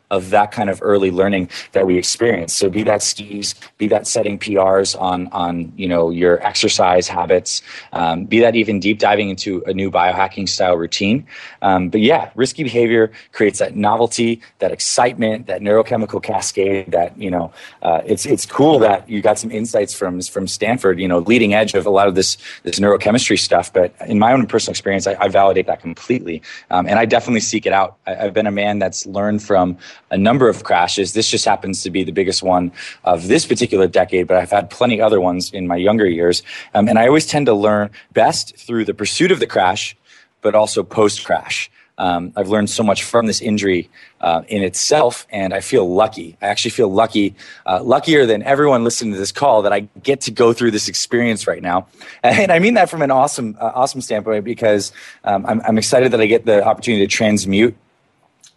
of 0.10 0.30
that 0.30 0.52
kind 0.52 0.70
of 0.70 0.80
early 0.82 1.12
learning 1.12 1.50
that 1.74 1.86
we 1.86 1.98
experience. 1.98 2.54
So 2.54 2.70
be 2.70 2.84
that 2.84 3.04
skis, 3.04 3.56
be 3.78 3.88
that 3.90 4.08
setting 4.08 4.40
PRs 4.40 5.00
on 5.00 5.28
on 5.28 5.72
you 5.76 5.88
know 5.88 6.10
your 6.10 6.42
exercise 6.46 7.08
habits, 7.08 7.62
um, 7.94 8.26
be 8.26 8.40
that 8.40 8.56
even 8.56 8.80
deep 8.80 9.00
diving 9.00 9.30
into 9.30 9.64
a 9.68 9.74
new 9.74 9.92
biohacking 9.92 10.48
style 10.48 10.78
routine. 10.78 11.26
Um, 11.62 11.90
but 11.90 12.02
yeah, 12.02 12.32
risky 12.36 12.64
behavior 12.64 13.12
creates 13.34 13.60
that 13.60 13.76
novelty, 13.76 14.42
that 14.60 14.72
excitement, 14.72 15.48
that 15.48 15.62
neurochemical 15.62 16.24
cascade. 16.24 16.92
That 16.92 17.18
you 17.20 17.30
know, 17.30 17.52
uh, 17.82 18.02
it's 18.06 18.26
it's 18.26 18.46
cool 18.46 18.80
that 18.80 19.10
you 19.10 19.22
got 19.22 19.38
some 19.38 19.52
insights 19.52 19.94
from 19.94 20.22
from 20.22 20.48
Stanford. 20.48 21.00
You 21.00 21.08
know, 21.08 21.20
leading 21.20 21.54
edge 21.54 21.74
of 21.74 21.86
a 21.86 21.90
lot 21.90 22.08
of 22.08 22.16
this 22.16 22.38
this 22.64 22.80
neurochemistry 22.80 23.38
stuff. 23.38 23.74
But 23.74 23.94
in 24.08 24.20
my 24.20 24.32
own 24.32 24.48
personal 24.48 24.72
experience, 24.72 25.06
I, 25.06 25.18
I 25.20 25.28
validate 25.28 25.68
that 25.68 25.82
completely, 25.82 26.42
um, 26.72 26.88
and 26.88 26.98
I 26.98 27.06
definitely 27.06 27.42
seek 27.42 27.66
it 27.66 27.74
out. 27.74 27.98
I, 28.08 28.16
I've 28.16 28.34
been 28.34 28.48
a 28.48 28.52
man 28.52 28.80
that's 28.80 29.06
learned 29.06 29.44
from 29.44 29.78
a 30.12 30.18
number 30.18 30.50
of 30.50 30.64
crashes. 30.64 31.14
This 31.14 31.30
just 31.30 31.46
happens 31.46 31.84
to 31.84 31.90
be 31.90 32.04
the 32.04 32.12
biggest 32.12 32.44
one 32.44 32.72
of 33.04 33.28
this 33.28 33.46
particular 33.46 33.88
decade, 33.88 34.28
but 34.28 34.38
I've 34.38 34.52
had 34.52 34.70
plenty 34.70 35.02
other 35.02 35.20
ones 35.20 35.52
in 35.52 35.68
my 35.68 35.76
younger 35.76 36.08
years. 36.08 36.44
Um, 36.74 36.88
and 36.88 36.98
I 36.98 37.08
always 37.08 37.26
tend 37.26 37.46
to 37.48 37.54
learn 37.54 37.90
best 38.14 38.56
through 38.58 38.86
the 38.86 38.94
pursuit 38.94 39.32
of 39.32 39.40
the 39.40 39.48
crash, 39.48 39.96
but 40.42 40.56
also 40.56 40.84
post 40.84 41.26
crash. 41.26 41.70
Um, 42.00 42.32
I've 42.36 42.48
learned 42.48 42.70
so 42.70 42.84
much 42.84 43.04
from 43.04 43.26
this 43.26 43.42
injury 43.42 43.90
uh, 44.22 44.44
in 44.48 44.62
itself, 44.62 45.26
and 45.32 45.54
I 45.54 45.62
feel 45.62 45.92
lucky. 45.92 46.38
I 46.42 46.48
actually 46.48 46.72
feel 46.72 46.90
lucky, 46.90 47.36
uh, 47.66 47.82
luckier 47.82 48.28
than 48.28 48.44
everyone 48.44 48.84
listening 48.84 49.14
to 49.14 49.20
this 49.20 49.32
call 49.32 49.64
that 49.64 49.74
I 49.74 49.82
get 50.04 50.22
to 50.22 50.32
go 50.32 50.54
through 50.54 50.72
this 50.72 50.88
experience 50.88 51.48
right 51.48 51.62
now. 51.62 51.88
And 52.24 52.52
I 52.52 52.60
mean 52.60 52.76
that 52.76 52.90
from 52.90 53.02
an 53.02 53.10
awesome, 53.10 53.58
uh, 53.60 53.72
awesome 53.74 54.02
standpoint 54.02 54.44
because 54.44 54.92
um, 55.24 55.46
I'm, 55.46 55.62
I'm 55.62 55.78
excited 55.78 56.12
that 56.12 56.22
I 56.22 56.26
get 56.26 56.46
the 56.46 56.64
opportunity 56.64 57.06
to 57.08 57.12
transmute 57.12 57.76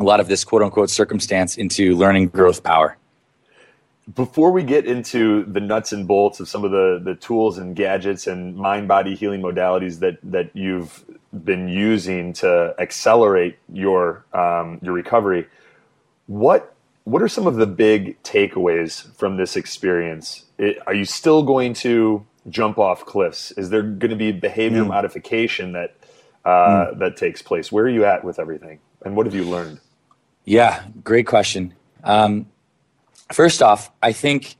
a 0.01 0.05
lot 0.05 0.19
of 0.19 0.29
this 0.29 0.45
quote 0.45 0.63
unquote 0.63 0.91
circumstance 0.91 1.57
into 1.57 1.95
learning 1.95 2.29
growth 2.29 2.63
power. 2.63 2.97
Before 4.15 4.51
we 4.51 4.65
get 4.65 4.87
into 4.87 5.45
the 5.45 5.61
nuts 5.61 5.93
and 5.93 6.09
bolts 6.09 6.41
of 6.41 6.49
some 6.49 6.65
of 6.65 6.73
the, 6.73 7.01
the 7.03 7.15
tools 7.15 7.59
and 7.59 7.77
gadgets 7.77 8.27
and 8.27 8.57
mind 8.57 8.89
body 8.89 9.15
healing 9.15 9.41
modalities 9.41 10.01
that, 10.01 10.19
that 10.25 10.51
you've 10.55 11.05
been 11.45 11.69
using 11.69 12.33
to 12.33 12.75
accelerate 12.79 13.59
your 13.73 14.25
um, 14.33 14.81
your 14.83 14.95
recovery, 14.95 15.47
what 16.27 16.75
what 17.05 17.23
are 17.23 17.29
some 17.29 17.47
of 17.47 17.57
the 17.57 17.67
big 17.67 18.21
takeaways 18.23 19.15
from 19.17 19.37
this 19.37 19.55
experience? 19.55 20.45
It, 20.59 20.79
are 20.87 20.95
you 20.95 21.05
still 21.05 21.43
going 21.43 21.75
to 21.75 22.27
jump 22.49 22.79
off 22.79 23.05
cliffs? 23.05 23.53
Is 23.53 23.71
there 23.71 23.83
going 23.83 24.11
to 24.11 24.17
be 24.17 24.33
behavior 24.33 24.83
mm. 24.83 24.89
modification 24.89 25.73
that 25.73 25.95
uh, 26.45 26.49
mm. 26.49 26.99
that 26.99 27.17
takes 27.17 27.43
place? 27.43 27.71
Where 27.71 27.85
are 27.85 27.91
you 27.91 28.05
at 28.05 28.25
with 28.25 28.41
everything, 28.41 28.81
and 29.05 29.15
what 29.15 29.27
have 29.27 29.35
you 29.37 29.45
learned? 29.45 29.79
Yeah, 30.45 30.85
great 31.05 31.27
question. 31.27 31.75
Um, 32.03 32.47
first 33.33 33.63
off, 33.63 33.91
I 34.03 34.13
think 34.13 34.57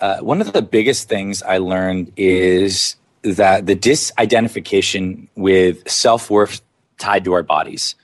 uh, 0.00 0.18
one 0.18 0.40
of 0.40 0.52
the 0.52 0.62
biggest 0.62 1.08
things 1.08 1.42
I 1.42 1.58
learned 1.58 2.12
is 2.16 2.96
that 3.22 3.66
the 3.66 3.76
disidentification 3.76 5.28
with 5.36 5.88
self 5.88 6.30
worth 6.30 6.62
tied 6.98 7.24
to 7.24 7.32
our 7.32 7.42
bodies. 7.42 7.94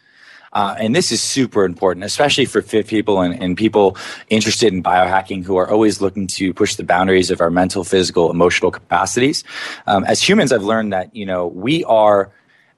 Uh, 0.52 0.74
and 0.78 0.96
this 0.96 1.12
is 1.12 1.22
super 1.22 1.64
important, 1.64 2.04
especially 2.04 2.46
for 2.46 2.62
fit 2.62 2.86
people 2.86 3.20
and, 3.20 3.42
and, 3.42 3.58
people 3.58 3.94
interested 4.30 4.72
in 4.72 4.82
biohacking 4.82 5.44
who 5.44 5.56
are 5.58 5.70
always 5.70 6.00
looking 6.00 6.26
to 6.26 6.54
push 6.54 6.76
the 6.76 6.84
boundaries 6.84 7.30
of 7.30 7.42
our 7.42 7.50
mental, 7.50 7.84
physical, 7.84 8.30
emotional 8.30 8.70
capacities. 8.70 9.44
Um, 9.86 10.04
as 10.04 10.22
humans, 10.26 10.52
I've 10.52 10.62
learned 10.62 10.94
that, 10.94 11.14
you 11.14 11.26
know, 11.26 11.46
we 11.46 11.84
are 11.84 12.32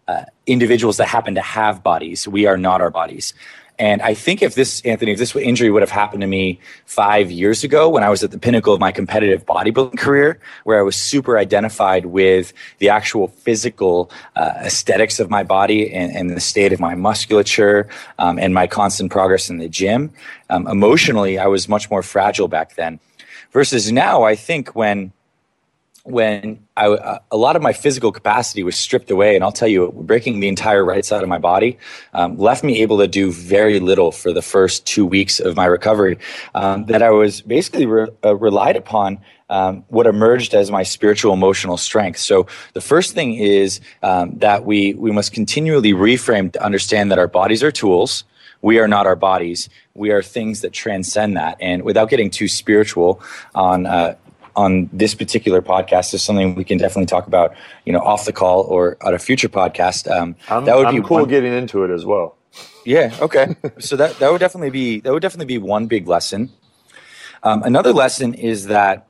uh, 0.09 0.25
individuals 0.47 0.97
that 0.97 1.07
happen 1.07 1.37
to 1.37 1.41
have 1.41 1.85
bodies. 1.85 2.27
We 2.27 2.47
are 2.47 2.57
not 2.57 2.81
our 2.81 2.91
bodies. 2.91 3.33
And 3.79 4.03
I 4.03 4.15
think 4.15 4.43
if 4.43 4.55
this, 4.55 4.81
Anthony, 4.81 5.13
if 5.13 5.19
this 5.19 5.35
injury 5.37 5.71
would 5.71 5.83
have 5.83 5.91
happened 5.91 6.23
to 6.23 6.27
me 6.27 6.59
five 6.85 7.31
years 7.31 7.63
ago 7.63 7.89
when 7.89 8.03
I 8.03 8.09
was 8.09 8.25
at 8.25 8.33
the 8.33 8.39
pinnacle 8.39 8.75
of 8.75 8.81
my 8.81 8.91
competitive 8.91 9.47
bodybuilding 9.47 9.99
career, 9.99 10.41
where 10.65 10.79
I 10.79 10.83
was 10.83 10.97
super 10.97 11.39
identified 11.39 12.07
with 12.07 12.53
the 12.79 12.89
actual 12.89 13.29
physical 13.29 14.11
uh, 14.35 14.55
aesthetics 14.65 15.21
of 15.21 15.31
my 15.31 15.45
body 15.45 15.93
and, 15.93 16.15
and, 16.15 16.29
the 16.29 16.41
state 16.41 16.73
of 16.75 16.81
my 16.81 16.95
musculature 16.95 17.89
um, 18.19 18.39
and 18.39 18.53
my 18.53 18.67
constant 18.67 19.11
progress 19.11 19.49
in 19.49 19.59
the 19.59 19.69
gym, 19.69 20.13
um, 20.51 20.67
emotionally, 20.67 21.39
I 21.39 21.47
was 21.47 21.69
much 21.69 21.91
more 21.91 22.03
fragile 22.03 22.49
back 22.49 22.75
then. 22.75 23.01
Versus 23.53 23.91
now, 23.91 24.25
I 24.25 24.35
think 24.35 24.75
when 24.75 25.13
when 26.05 26.65
I, 26.77 26.87
uh, 26.87 27.19
a 27.31 27.37
lot 27.37 27.57
of 27.57 27.63
my 27.63 27.73
physical 27.73 28.13
capacity 28.13 28.63
was 28.63 28.77
stripped 28.77 29.11
away, 29.11 29.35
and 29.35 29.45
I'll 29.45 29.53
tell 29.53 29.69
you, 29.69 29.93
breaking 29.95 30.41
the 30.41 30.49
entire 30.49 30.85
right 30.85 31.05
side 31.05 31.23
of 31.23 31.29
my 31.29 31.39
body 31.39 31.79
um, 32.15 32.39
left 32.39 32.65
me 32.65 32.81
able 32.83 32.99
to 32.99 33.07
do 33.07 33.31
very 33.31 33.79
little 33.79 34.11
for 34.11 34.33
the 34.33 34.43
first 34.43 34.87
two 34.87 35.05
weeks 35.05 35.39
of 35.39 35.57
my 35.57 35.67
recovery. 35.67 36.19
Um, 36.55 36.87
that 36.87 37.03
I 37.03 37.11
was 37.11 37.43
basically 37.43 37.87
re- 37.87 38.09
uh, 38.25 38.37
relied 38.37 38.77
upon 38.77 39.21
um, 39.51 39.85
what 39.89 40.07
emerged 40.07 40.55
as 40.55 40.71
my 40.71 40.83
spiritual 40.83 41.33
emotional 41.33 41.77
strength. 41.77 42.19
So 42.19 42.47
the 42.75 42.81
first 42.81 43.15
thing 43.15 43.35
is 43.35 43.81
um, 44.03 44.39
that 44.39 44.65
we 44.65 44.95
we 44.95 45.11
must 45.11 45.33
continually 45.33 45.93
reframe 45.93 46.53
to 46.53 46.63
understand 46.63 47.11
that 47.11 47.19
our 47.19 47.29
bodies 47.29 47.63
are 47.63 47.73
tools. 47.73 48.25
We 48.61 48.79
are 48.79 48.89
not 48.89 49.07
our 49.07 49.17
bodies. 49.17 49.69
We 49.95 50.11
are 50.11 50.23
things 50.23 50.63
that 50.63 50.73
transcend 50.73 51.37
that. 51.37 51.57
And 51.61 51.83
without 51.83 52.11
getting 52.11 52.31
too 52.31 52.49
spiritual 52.49 53.23
on 53.55 53.87
uh, 53.87 54.17
on 54.59 54.91
this 54.93 55.15
particular 55.15 55.63
podcast 55.63 56.13
is 56.13 56.23
something 56.23 56.57
we 56.57 56.65
can 56.65 56.79
definitely 56.79 57.07
talk 57.07 57.29
about, 57.29 57.55
you 57.85 57.93
know, 57.93 58.01
off 58.01 58.25
the 58.25 58.33
call 58.33 58.63
or 58.63 58.97
at 59.07 59.15
a 59.15 59.19
future 59.19 59.49
podcast. 59.49 60.11
Um, 60.11 60.35
that 60.49 60.77
would 60.77 60.89
I'm 60.89 60.97
be 60.97 61.01
cool 61.01 61.19
one, 61.19 61.29
getting 61.29 61.53
into 61.53 61.85
it 61.85 61.91
as 61.91 62.05
well. 62.05 62.37
Yeah. 62.85 63.17
Okay. 63.21 63.55
so 63.79 63.95
that 63.95 64.19
that 64.19 64.33
would 64.33 64.41
definitely 64.41 64.71
be 64.71 65.01
that 65.01 65.13
would 65.13 65.23
definitely 65.23 65.47
be 65.47 65.59
one 65.59 65.87
big 65.87 66.09
lesson. 66.09 66.51
Um, 67.45 67.63
another 67.63 67.93
lesson 67.93 68.35
is 68.35 68.67
that 68.67 69.07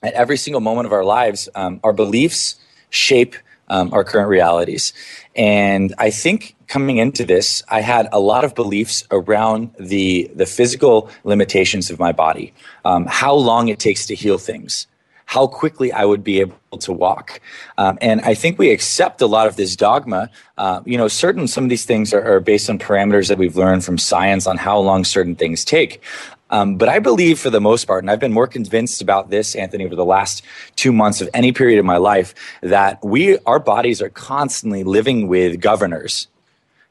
at 0.00 0.14
every 0.14 0.36
single 0.36 0.60
moment 0.60 0.86
of 0.86 0.92
our 0.92 1.04
lives, 1.04 1.48
um, 1.56 1.80
our 1.82 1.92
beliefs 1.92 2.54
shape 2.88 3.34
um, 3.68 3.92
our 3.92 4.04
current 4.04 4.28
realities. 4.28 4.92
And 5.38 5.94
I 5.98 6.10
think 6.10 6.56
coming 6.66 6.96
into 6.96 7.24
this, 7.24 7.62
I 7.68 7.80
had 7.80 8.08
a 8.10 8.18
lot 8.18 8.44
of 8.44 8.56
beliefs 8.56 9.04
around 9.12 9.72
the 9.78 10.28
the 10.34 10.46
physical 10.46 11.08
limitations 11.22 11.90
of 11.90 12.00
my 12.00 12.10
body, 12.10 12.52
um, 12.84 13.06
how 13.06 13.34
long 13.34 13.68
it 13.68 13.78
takes 13.78 14.04
to 14.06 14.16
heal 14.16 14.36
things, 14.36 14.88
how 15.26 15.46
quickly 15.46 15.92
I 15.92 16.04
would 16.04 16.24
be 16.24 16.40
able 16.40 16.78
to 16.80 16.92
walk, 16.92 17.40
um, 17.78 17.98
and 18.00 18.20
I 18.22 18.34
think 18.34 18.58
we 18.58 18.72
accept 18.72 19.22
a 19.22 19.26
lot 19.26 19.46
of 19.46 19.54
this 19.54 19.76
dogma. 19.76 20.28
Uh, 20.58 20.80
you 20.84 20.98
know, 20.98 21.06
certain 21.06 21.46
some 21.46 21.62
of 21.62 21.70
these 21.70 21.84
things 21.84 22.12
are, 22.12 22.34
are 22.34 22.40
based 22.40 22.68
on 22.68 22.76
parameters 22.76 23.28
that 23.28 23.38
we've 23.38 23.56
learned 23.56 23.84
from 23.84 23.96
science 23.96 24.48
on 24.48 24.56
how 24.56 24.80
long 24.80 25.04
certain 25.04 25.36
things 25.36 25.64
take. 25.64 26.02
Um, 26.50 26.76
but 26.76 26.88
I 26.88 26.98
believe 26.98 27.38
for 27.38 27.50
the 27.50 27.60
most 27.60 27.84
part, 27.86 28.02
and 28.02 28.10
I've 28.10 28.20
been 28.20 28.32
more 28.32 28.46
convinced 28.46 29.02
about 29.02 29.30
this, 29.30 29.54
Anthony, 29.54 29.84
over 29.84 29.96
the 29.96 30.04
last 30.04 30.42
two 30.76 30.92
months 30.92 31.20
of 31.20 31.28
any 31.34 31.52
period 31.52 31.78
of 31.78 31.84
my 31.84 31.98
life, 31.98 32.34
that 32.62 33.04
we, 33.04 33.38
our 33.40 33.58
bodies 33.58 34.00
are 34.00 34.08
constantly 34.08 34.84
living 34.84 35.28
with 35.28 35.60
governors 35.60 36.28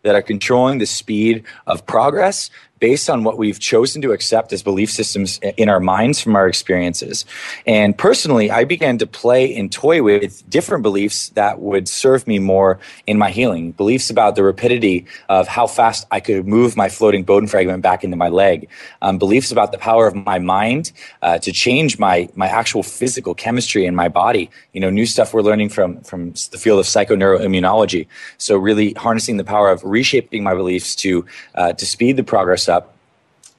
that 0.03 0.15
are 0.15 0.21
controlling 0.21 0.77
the 0.77 0.85
speed 0.85 1.43
of 1.65 1.85
progress 1.85 2.49
based 2.79 3.10
on 3.10 3.24
what 3.24 3.38
we've 3.38 3.60
chosen 3.60 4.01
to 4.01 4.12
accept 4.12 4.53
as 4.53 4.62
belief 4.63 4.89
systems 4.91 5.39
in 5.57 5.69
our 5.69 5.79
minds 5.79 6.22
from 6.22 6.36
our 6.36 6.48
experiences. 6.48 7.25
And 7.65 7.98
personally, 7.98 8.51
I 8.51 8.63
began 8.63 8.98
to 9.00 9.07
play 9.07 9.55
and 9.55 9.72
toy 9.72 10.03
with 10.03 10.48
different 10.50 10.84
beliefs 10.84 11.29
that 11.29 11.60
would 11.60 11.88
serve 11.88 12.27
me 12.27 12.39
more 12.39 12.79
in 13.05 13.17
my 13.17 13.31
healing. 13.31 13.72
Beliefs 13.72 14.10
about 14.10 14.36
the 14.36 14.43
rapidity 14.43 15.05
of 15.29 15.48
how 15.48 15.67
fast 15.67 16.05
I 16.12 16.19
could 16.19 16.48
move 16.48 16.75
my 16.77 16.89
floating 16.89 17.24
bone 17.24 17.48
fragment 17.48 17.81
back 17.81 18.03
into 18.03 18.17
my 18.17 18.29
leg. 18.29 18.69
Um, 19.01 19.17
beliefs 19.17 19.51
about 19.51 19.72
the 19.72 19.77
power 19.77 20.07
of 20.07 20.15
my 20.15 20.39
mind 20.39 20.91
uh, 21.22 21.39
to 21.39 21.51
change 21.51 22.00
my 22.00 22.29
my 22.36 22.48
actual 22.48 22.84
physical 22.84 23.34
chemistry 23.34 23.86
in 23.86 23.96
my 23.96 24.10
body. 24.10 24.50
You 24.74 24.81
know, 24.81 24.89
new 24.89 25.05
stuff 25.05 25.34
we're 25.34 25.41
learning 25.41 25.69
from 25.69 26.01
from 26.01 26.34
the 26.51 26.57
field 26.57 26.79
of 26.79 26.86
psychoneuroimmunology. 26.86 28.07
So 28.38 28.57
really 28.57 28.93
harnessing 28.93 29.38
the 29.38 29.43
power 29.43 29.69
of 29.69 29.84
reshaping 29.84 30.43
my 30.43 30.53
beliefs 30.53 30.96
to 30.98 31.25
uh, 31.55 31.74
to 31.74 31.86
speed 31.86 32.17
the 32.17 32.24
progress 32.24 32.67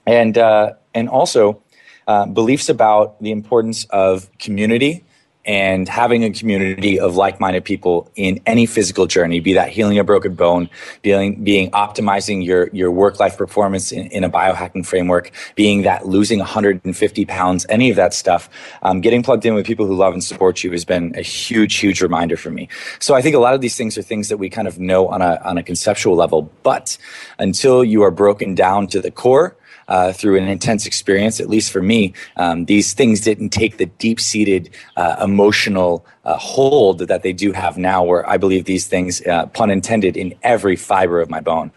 and 0.09 0.39
uh, 0.39 0.73
and 0.95 1.09
also 1.09 1.63
uh, 2.07 2.25
beliefs 2.25 2.71
about 2.71 3.21
the 3.23 3.31
importance 3.31 3.85
of 3.91 4.31
community 4.39 5.05
and 5.45 5.89
having 5.89 6.25
a 6.25 6.31
community 6.31 7.01
of 7.01 7.17
like-minded 7.17 7.65
people 7.65 8.11
in 8.17 8.39
any 8.45 8.67
physical 8.67 9.07
journey, 9.07 9.41
be 9.41 9.55
that 9.55 9.71
healing 9.71 9.99
a 9.99 10.05
broken 10.05 10.35
bone, 10.35 10.69
being, 11.01 11.43
being 11.43 11.71
optimizing 11.71 12.45
your, 12.45 12.69
your 12.75 12.91
work-life 12.91 13.39
performance 13.39 13.91
in, 13.91 14.09
in 14.09 14.25
a 14.25 14.29
biohacking 14.29 14.85
framework, 14.85 15.31
being 15.55 15.83
that 15.83 16.07
losing 16.07 16.39
150 16.39 17.25
pounds, 17.25 17.65
any 17.71 17.89
of 17.89 17.97
that 17.97 18.13
stuff, 18.13 18.51
um, 18.83 19.01
getting 19.01 19.23
plugged 19.23 19.47
in 19.47 19.55
with 19.55 19.65
people 19.65 19.87
who 19.87 19.97
love 19.97 20.13
and 20.13 20.23
support 20.23 20.63
you 20.63 20.71
has 20.73 20.85
been 20.85 21.15
a 21.17 21.23
huge, 21.23 21.77
huge 21.77 22.03
reminder 22.03 22.37
for 22.37 22.51
me. 22.51 22.69
So 22.99 23.15
I 23.15 23.23
think 23.23 23.35
a 23.35 23.39
lot 23.39 23.55
of 23.55 23.63
these 23.63 23.77
things 23.77 23.97
are 23.97 24.03
things 24.03 24.29
that 24.29 24.37
we 24.37 24.51
kind 24.51 24.69
of 24.69 24.79
know 24.79 25.09
on 25.09 25.23
a, 25.23 25.41
on 25.45 25.57
a 25.57 25.63
conceptual 25.63 26.15
level, 26.15 26.51
but 26.63 26.99
until 27.39 27.83
you 27.83 28.03
are 28.03 28.11
broken 28.11 28.55
down 28.55 28.87
to 28.89 29.01
the 29.01 29.11
core, 29.11 29.57
uh, 29.89 30.13
through 30.13 30.37
an 30.37 30.49
intense 30.49 30.87
experience, 30.87 31.41
at 31.41 31.49
least 31.49 31.71
for 31.71 31.83
me, 31.83 32.13
um, 32.37 32.67
these 32.67 32.95
things 32.95 33.21
didn't 33.21 33.51
take 33.51 33.79
the 33.79 33.87
deep 33.87 34.21
seated 34.21 34.71
uh, 34.97 35.17
emotional 35.23 36.05
uh, 36.25 36.37
hold 36.37 37.01
that 37.01 37.23
they 37.23 37.33
do 37.33 37.53
have 37.53 37.79
now, 37.79 38.05
where 38.05 38.29
I 38.29 38.37
believe 38.37 38.65
these 38.65 38.87
things, 38.87 39.23
uh, 39.27 39.47
pun 39.47 39.71
intended, 39.71 40.17
in 40.17 40.35
every 40.43 40.77
fiber 40.77 41.21
of 41.21 41.31
my 41.31 41.41
bone. 41.41 41.73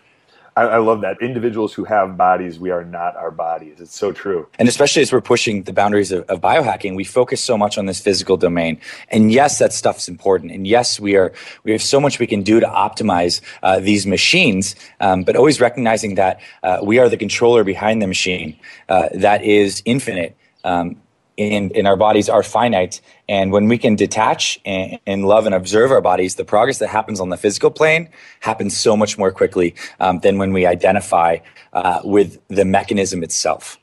I, 0.58 0.64
I, 0.64 0.78
love 0.80 1.02
that. 1.02 1.22
Individuals 1.22 1.74
who 1.74 1.86
have 1.86 2.18
bodies, 2.18 2.60
we 2.60 2.72
are 2.72 2.84
not 2.84 3.16
our 3.16 3.32
bodies. 3.32 3.80
It's 3.80 3.96
so 3.96 4.12
true. 4.12 4.48
And 4.60 4.68
especially 4.68 5.02
as 5.02 5.12
we're 5.12 5.22
pushing 5.22 5.64
the 5.64 5.72
boundaries 5.72 6.12
of, 6.12 6.26
of, 6.26 6.42
biohacking, 6.42 6.96
we 6.96 7.06
focus 7.06 7.42
so 7.42 7.58
much 7.58 7.78
on 7.78 7.86
this 7.86 8.02
physical 8.02 8.36
domain. 8.36 8.80
And 9.10 9.32
yes, 9.32 9.60
that 9.60 9.72
stuff's 9.72 10.10
important. 10.10 10.52
And 10.52 10.68
yes, 10.68 11.00
we 11.00 11.16
are 11.16 11.32
we 11.64 11.72
have 11.72 11.82
so 11.82 12.02
much 12.02 12.20
we 12.20 12.28
can 12.28 12.44
do 12.44 12.60
to 12.60 12.68
optimize 12.68 13.40
uh, 13.64 13.80
these 13.80 14.06
machines. 14.06 14.76
Um, 15.00 15.24
but 15.24 15.36
always 15.38 15.62
recognizing 15.62 16.16
that 16.16 16.42
uh, 16.64 16.80
we 16.84 17.00
are 17.00 17.08
the 17.08 17.18
controller 17.18 17.64
behind 17.64 18.02
the 18.02 18.08
machine 18.08 18.60
uh, 18.90 19.08
that 19.14 19.44
is 19.44 19.82
infinite. 19.86 20.36
Um, 20.64 20.98
and, 21.42 21.72
and 21.76 21.88
our 21.88 21.96
bodies 21.96 22.30
are 22.30 22.44
finite. 22.44 23.02
And 23.28 23.52
when 23.52 23.68
we 23.68 23.78
can 23.78 23.96
detach 23.96 24.60
and, 24.66 25.00
and, 25.06 25.26
love 25.26 25.46
and 25.46 25.56
observe 25.56 25.92
our 25.92 26.02
bodies, 26.02 26.36
the 26.36 26.46
progress 26.46 26.80
that 26.80 26.90
happens 26.90 27.20
on 27.20 27.30
the 27.30 27.38
physical 27.38 27.72
plane 27.72 28.10
happens 28.42 28.78
so 28.78 28.96
much 28.96 29.18
more 29.18 29.32
quickly 29.32 29.76
um, 30.00 30.20
than 30.20 30.38
when 30.38 30.54
we 30.54 30.66
identify 30.66 31.38
uh, 31.74 32.02
with 32.04 32.40
the 32.50 32.66
mechanism 32.66 33.24
itself. 33.24 33.80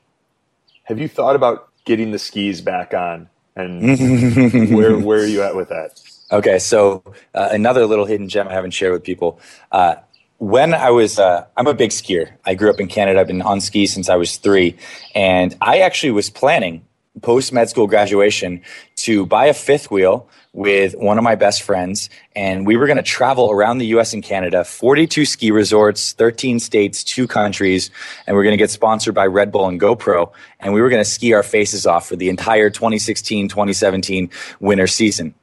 Have 0.83 0.99
you 0.99 1.07
thought 1.07 1.35
about 1.35 1.69
getting 1.85 2.11
the 2.11 2.19
skis 2.19 2.61
back 2.61 2.93
on? 2.93 3.29
And 3.55 4.73
where, 4.75 4.97
where 4.97 5.19
are 5.19 5.25
you 5.25 5.41
at 5.41 5.55
with 5.55 5.69
that? 5.69 6.01
Okay, 6.31 6.59
so 6.59 7.03
uh, 7.33 7.49
another 7.51 7.85
little 7.85 8.05
hidden 8.05 8.29
gem 8.29 8.47
I 8.47 8.53
haven't 8.53 8.71
shared 8.71 8.93
with 8.93 9.03
people. 9.03 9.39
Uh, 9.71 9.95
when 10.37 10.73
I 10.73 10.89
was, 10.91 11.19
uh, 11.19 11.45
I'm 11.57 11.67
a 11.67 11.73
big 11.73 11.89
skier. 11.89 12.31
I 12.45 12.53
grew 12.53 12.69
up 12.69 12.79
in 12.79 12.87
Canada. 12.87 13.19
I've 13.19 13.27
been 13.27 13.41
on 13.41 13.59
skis 13.59 13.93
since 13.93 14.07
I 14.07 14.15
was 14.15 14.37
three. 14.37 14.77
And 15.13 15.55
I 15.59 15.79
actually 15.79 16.11
was 16.11 16.29
planning 16.29 16.85
post 17.21 17.53
med 17.53 17.67
school 17.67 17.87
graduation 17.87 18.61
to 18.95 19.25
buy 19.25 19.45
a 19.45 19.53
fifth 19.53 19.91
wheel 19.91 20.27
with 20.53 20.95
one 20.95 21.17
of 21.17 21.23
my 21.23 21.35
best 21.35 21.61
friends 21.61 22.09
and 22.35 22.65
we 22.65 22.75
were 22.75 22.87
going 22.87 22.97
to 22.97 23.03
travel 23.03 23.51
around 23.51 23.77
the 23.77 23.87
US 23.97 24.13
and 24.13 24.23
Canada 24.23 24.63
42 24.63 25.25
ski 25.25 25.51
resorts 25.51 26.13
13 26.13 26.59
states 26.59 27.03
2 27.03 27.27
countries 27.27 27.91
and 28.25 28.35
we 28.35 28.41
are 28.41 28.43
going 28.43 28.57
to 28.57 28.63
get 28.63 28.71
sponsored 28.71 29.13
by 29.13 29.25
Red 29.27 29.51
Bull 29.51 29.67
and 29.67 29.79
GoPro 29.79 30.31
and 30.59 30.73
we 30.73 30.81
were 30.81 30.89
going 30.89 31.03
to 31.03 31.09
ski 31.09 31.33
our 31.33 31.43
faces 31.43 31.85
off 31.85 32.07
for 32.07 32.15
the 32.15 32.29
entire 32.29 32.69
2016 32.69 33.47
2017 33.47 34.29
winter 34.59 34.87
season. 34.87 35.33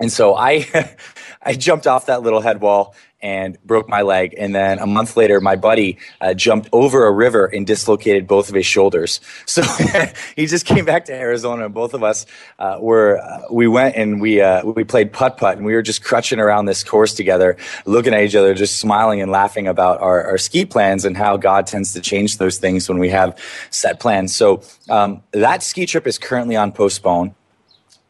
And 0.00 0.10
so 0.10 0.34
I 0.34 0.60
I 1.44 1.54
jumped 1.54 1.86
off 1.86 2.06
that 2.06 2.22
little 2.22 2.40
head 2.40 2.60
wall 2.60 2.94
and 3.22 3.56
broke 3.64 3.88
my 3.88 4.02
leg. 4.02 4.34
And 4.36 4.54
then 4.54 4.80
a 4.80 4.86
month 4.86 5.16
later, 5.16 5.40
my 5.40 5.54
buddy 5.54 5.98
uh, 6.20 6.34
jumped 6.34 6.68
over 6.72 7.06
a 7.06 7.12
river 7.12 7.46
and 7.46 7.64
dislocated 7.64 8.26
both 8.26 8.48
of 8.48 8.54
his 8.54 8.66
shoulders. 8.66 9.20
So 9.52 9.62
he 10.36 10.46
just 10.46 10.64
came 10.64 10.86
back 10.86 11.04
to 11.06 11.12
Arizona, 11.12 11.66
and 11.66 11.74
both 11.74 11.92
of 11.92 12.02
us 12.02 12.24
uh, 12.58 12.78
were 12.80 13.18
uh, 13.18 13.42
we 13.50 13.68
went 13.68 13.96
and 13.96 14.18
we 14.18 14.40
uh, 14.40 14.64
we 14.64 14.82
played 14.82 15.12
putt 15.12 15.36
putt, 15.36 15.58
and 15.58 15.66
we 15.66 15.74
were 15.74 15.82
just 15.82 16.02
crutching 16.02 16.38
around 16.38 16.64
this 16.64 16.82
course 16.82 17.12
together, 17.12 17.58
looking 17.84 18.14
at 18.14 18.22
each 18.22 18.34
other, 18.34 18.54
just 18.54 18.78
smiling 18.78 19.20
and 19.20 19.30
laughing 19.30 19.66
about 19.66 20.00
our, 20.00 20.22
our 20.24 20.38
ski 20.38 20.64
plans 20.64 21.04
and 21.04 21.18
how 21.18 21.36
God 21.36 21.66
tends 21.66 21.92
to 21.92 22.00
change 22.00 22.38
those 22.38 22.56
things 22.56 22.88
when 22.88 22.98
we 22.98 23.10
have 23.10 23.38
set 23.68 24.00
plans. 24.00 24.34
So 24.34 24.62
um, 24.88 25.22
that 25.32 25.62
ski 25.62 25.84
trip 25.84 26.06
is 26.06 26.18
currently 26.18 26.56
on 26.56 26.72
postpone. 26.72 27.34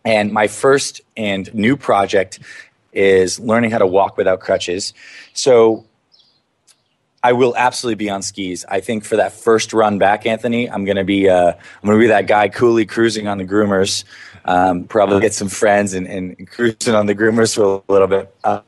And 0.04 0.32
my 0.32 0.46
first 0.46 1.00
and 1.16 1.52
new 1.54 1.76
project 1.76 2.38
is 2.92 3.40
learning 3.40 3.70
how 3.70 3.78
to 3.78 3.86
walk 3.86 4.16
without 4.16 4.40
crutches. 4.40 4.92
So 5.32 5.84
I 7.22 7.32
will 7.32 7.54
absolutely 7.56 7.96
be 8.04 8.10
on 8.10 8.22
skis. 8.22 8.64
I 8.68 8.80
think 8.80 9.04
for 9.04 9.16
that 9.16 9.32
first 9.32 9.72
run 9.72 9.98
back, 9.98 10.26
Anthony, 10.26 10.68
I'm 10.68 10.84
gonna 10.84 11.04
be 11.04 11.28
uh, 11.28 11.52
I'm 11.52 11.86
gonna 11.86 11.98
be 11.98 12.08
that 12.08 12.26
guy 12.26 12.48
coolly 12.48 12.84
cruising 12.84 13.28
on 13.28 13.38
the 13.38 13.44
groomers. 13.44 14.04
Um, 14.44 14.84
probably 14.84 15.20
get 15.20 15.34
some 15.34 15.48
friends 15.48 15.94
and, 15.94 16.08
and, 16.08 16.50
cruising 16.50 16.96
on 16.96 17.06
the 17.06 17.14
groomers 17.14 17.54
for 17.54 17.84
a 17.88 17.92
little 17.92 18.08
bit. 18.08 18.34
Uh, 18.42 18.62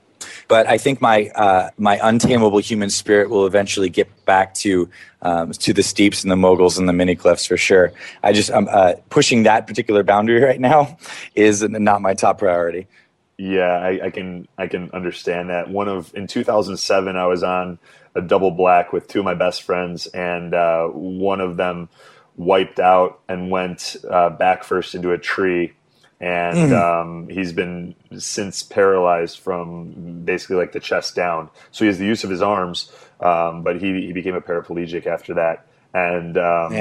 but 0.46 0.68
I 0.68 0.78
think 0.78 1.00
my 1.00 1.30
uh, 1.34 1.70
my 1.78 1.98
untamable 2.00 2.58
human 2.58 2.90
spirit 2.90 3.28
will 3.28 3.46
eventually 3.46 3.88
get 3.88 4.24
back 4.24 4.54
to 4.54 4.88
um, 5.22 5.50
to 5.50 5.72
the 5.72 5.82
steeps 5.82 6.22
and 6.22 6.30
the 6.30 6.36
moguls 6.36 6.78
and 6.78 6.88
the 6.88 6.92
mini 6.92 7.16
cliffs 7.16 7.46
for 7.46 7.56
sure. 7.56 7.92
I 8.22 8.32
just 8.32 8.52
I'm 8.52 8.68
uh, 8.68 8.94
pushing 9.10 9.42
that 9.44 9.66
particular 9.66 10.04
boundary 10.04 10.40
right 10.44 10.60
now 10.60 10.96
is 11.34 11.62
not 11.62 12.02
my 12.02 12.14
top 12.14 12.38
priority. 12.38 12.86
Yeah, 13.36 13.78
I, 13.78 14.06
I, 14.06 14.10
can 14.10 14.46
I 14.56 14.68
can 14.68 14.90
understand 14.92 15.50
that. 15.50 15.68
One 15.68 15.88
of 15.88 16.14
in 16.14 16.26
2007, 16.26 17.16
I 17.16 17.26
was 17.26 17.42
on 17.42 17.78
a 18.14 18.22
double 18.22 18.52
black 18.52 18.92
with 18.92 19.08
two 19.08 19.20
of 19.20 19.24
my 19.24 19.34
best 19.34 19.62
friends, 19.62 20.06
and 20.06 20.54
uh, 20.54 20.86
one 20.86 21.40
of 21.40 21.56
them 21.56 21.88
wiped 22.36 22.78
out 22.78 23.20
and 23.28 23.50
went 23.50 23.96
uh, 24.08 24.30
back 24.30 24.64
first 24.64 24.94
into 24.94 25.12
a 25.12 25.18
tree, 25.18 25.72
and 26.20 26.70
mm. 26.70 26.80
um, 26.80 27.28
he's 27.28 27.52
been 27.52 27.94
since 28.18 28.62
paralyzed 28.62 29.40
from 29.40 30.24
basically 30.24 30.56
like 30.56 30.72
the 30.72 30.80
chest 30.80 31.16
down. 31.16 31.50
So 31.72 31.84
he 31.84 31.88
has 31.88 31.98
the 31.98 32.06
use 32.06 32.22
of 32.22 32.30
his 32.30 32.42
arms, 32.42 32.92
um, 33.20 33.62
but 33.62 33.80
he 33.80 34.06
he 34.06 34.12
became 34.12 34.36
a 34.36 34.40
paraplegic 34.40 35.06
after 35.06 35.34
that. 35.34 35.66
And 35.92 36.36
um, 36.38 36.72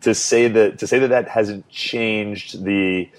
to 0.00 0.14
say 0.14 0.48
that 0.48 0.78
to 0.78 0.86
say 0.86 0.98
that 0.98 1.08
that 1.08 1.28
hasn't 1.28 1.68
changed 1.68 2.64
the 2.64 3.10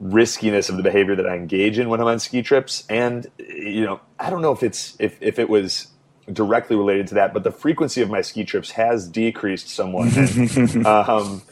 riskiness 0.00 0.70
of 0.70 0.76
the 0.78 0.82
behavior 0.82 1.14
that 1.14 1.26
I 1.26 1.36
engage 1.36 1.78
in 1.78 1.88
when 1.88 2.00
I'm 2.00 2.06
on 2.06 2.18
ski 2.18 2.42
trips. 2.42 2.84
And 2.88 3.26
you 3.38 3.84
know, 3.84 4.00
I 4.18 4.30
don't 4.30 4.42
know 4.42 4.52
if 4.52 4.62
it's 4.62 4.96
if 4.98 5.16
if 5.20 5.38
it 5.38 5.48
was 5.48 5.88
directly 6.32 6.76
related 6.76 7.06
to 7.08 7.14
that, 7.14 7.32
but 7.34 7.44
the 7.44 7.52
frequency 7.52 8.00
of 8.00 8.10
my 8.10 8.22
ski 8.22 8.44
trips 8.44 8.72
has 8.72 9.06
decreased 9.08 9.68
somewhat. 9.68 10.16
and, 10.16 10.86
um, 10.86 11.42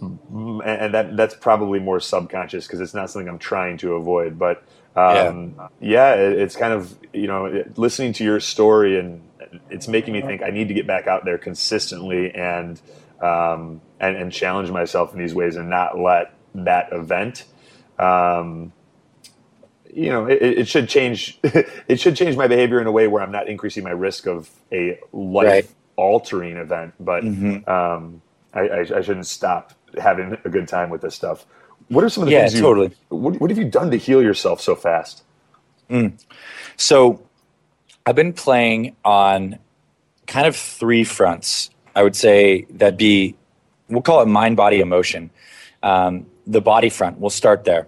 and 0.00 0.94
that 0.94 1.16
that's 1.16 1.34
probably 1.34 1.78
more 1.78 2.00
subconscious 2.00 2.66
because 2.66 2.80
it's 2.80 2.94
not 2.94 3.10
something 3.10 3.28
I'm 3.28 3.38
trying 3.38 3.76
to 3.78 3.94
avoid. 3.94 4.38
But 4.38 4.64
um, 4.96 5.54
yeah, 5.80 6.14
yeah 6.14 6.14
it, 6.14 6.38
it's 6.38 6.56
kind 6.56 6.72
of 6.72 6.96
you 7.12 7.26
know 7.26 7.64
listening 7.76 8.12
to 8.14 8.24
your 8.24 8.40
story 8.40 8.98
and 8.98 9.22
it's 9.70 9.88
making 9.88 10.12
me 10.12 10.20
think 10.20 10.42
I 10.42 10.50
need 10.50 10.68
to 10.68 10.74
get 10.74 10.86
back 10.86 11.06
out 11.06 11.24
there 11.24 11.38
consistently 11.38 12.34
and 12.34 12.80
um, 13.20 13.80
and, 14.00 14.16
and 14.16 14.32
challenge 14.32 14.70
myself 14.70 15.12
in 15.12 15.18
these 15.18 15.34
ways 15.34 15.56
and 15.56 15.68
not 15.68 15.98
let 15.98 16.32
that 16.54 16.92
event 16.92 17.44
um, 17.98 18.72
you 19.92 20.10
know, 20.10 20.26
it, 20.26 20.42
it, 20.42 20.68
should 20.68 20.88
change. 20.88 21.38
it 21.42 21.98
should 22.00 22.16
change 22.16 22.36
my 22.36 22.46
behavior 22.46 22.80
in 22.80 22.86
a 22.86 22.92
way 22.92 23.08
where 23.08 23.22
I'm 23.22 23.32
not 23.32 23.48
increasing 23.48 23.84
my 23.84 23.90
risk 23.90 24.26
of 24.26 24.50
a 24.72 24.98
life-altering 25.12 26.54
right. 26.54 26.62
event. 26.62 26.94
But 27.00 27.24
mm-hmm. 27.24 27.68
um, 27.68 28.22
I, 28.54 28.60
I, 28.60 28.78
I, 28.80 29.00
shouldn't 29.00 29.26
stop 29.26 29.72
having 30.00 30.36
a 30.44 30.48
good 30.48 30.68
time 30.68 30.90
with 30.90 31.00
this 31.00 31.14
stuff. 31.14 31.46
What 31.88 32.04
are 32.04 32.08
some 32.08 32.22
of 32.22 32.26
the 32.26 32.32
yeah, 32.32 32.42
things? 32.42 32.54
You, 32.54 32.60
totally. 32.60 32.90
What, 33.08 33.40
what 33.40 33.50
have 33.50 33.58
you 33.58 33.64
done 33.64 33.90
to 33.90 33.96
heal 33.96 34.22
yourself 34.22 34.60
so 34.60 34.74
fast? 34.74 35.22
Mm. 35.90 36.22
So, 36.76 37.22
I've 38.04 38.14
been 38.14 38.34
playing 38.34 38.94
on 39.04 39.58
kind 40.26 40.46
of 40.46 40.54
three 40.54 41.04
fronts. 41.04 41.70
I 41.94 42.02
would 42.02 42.14
say 42.14 42.66
that 42.70 42.96
be 42.96 43.36
we'll 43.88 44.02
call 44.02 44.22
it 44.22 44.26
mind, 44.26 44.56
body, 44.56 44.80
emotion. 44.80 45.30
Um, 45.82 46.26
the 46.48 46.60
body 46.60 46.88
front. 46.88 47.20
We'll 47.20 47.30
start 47.30 47.64
there. 47.64 47.86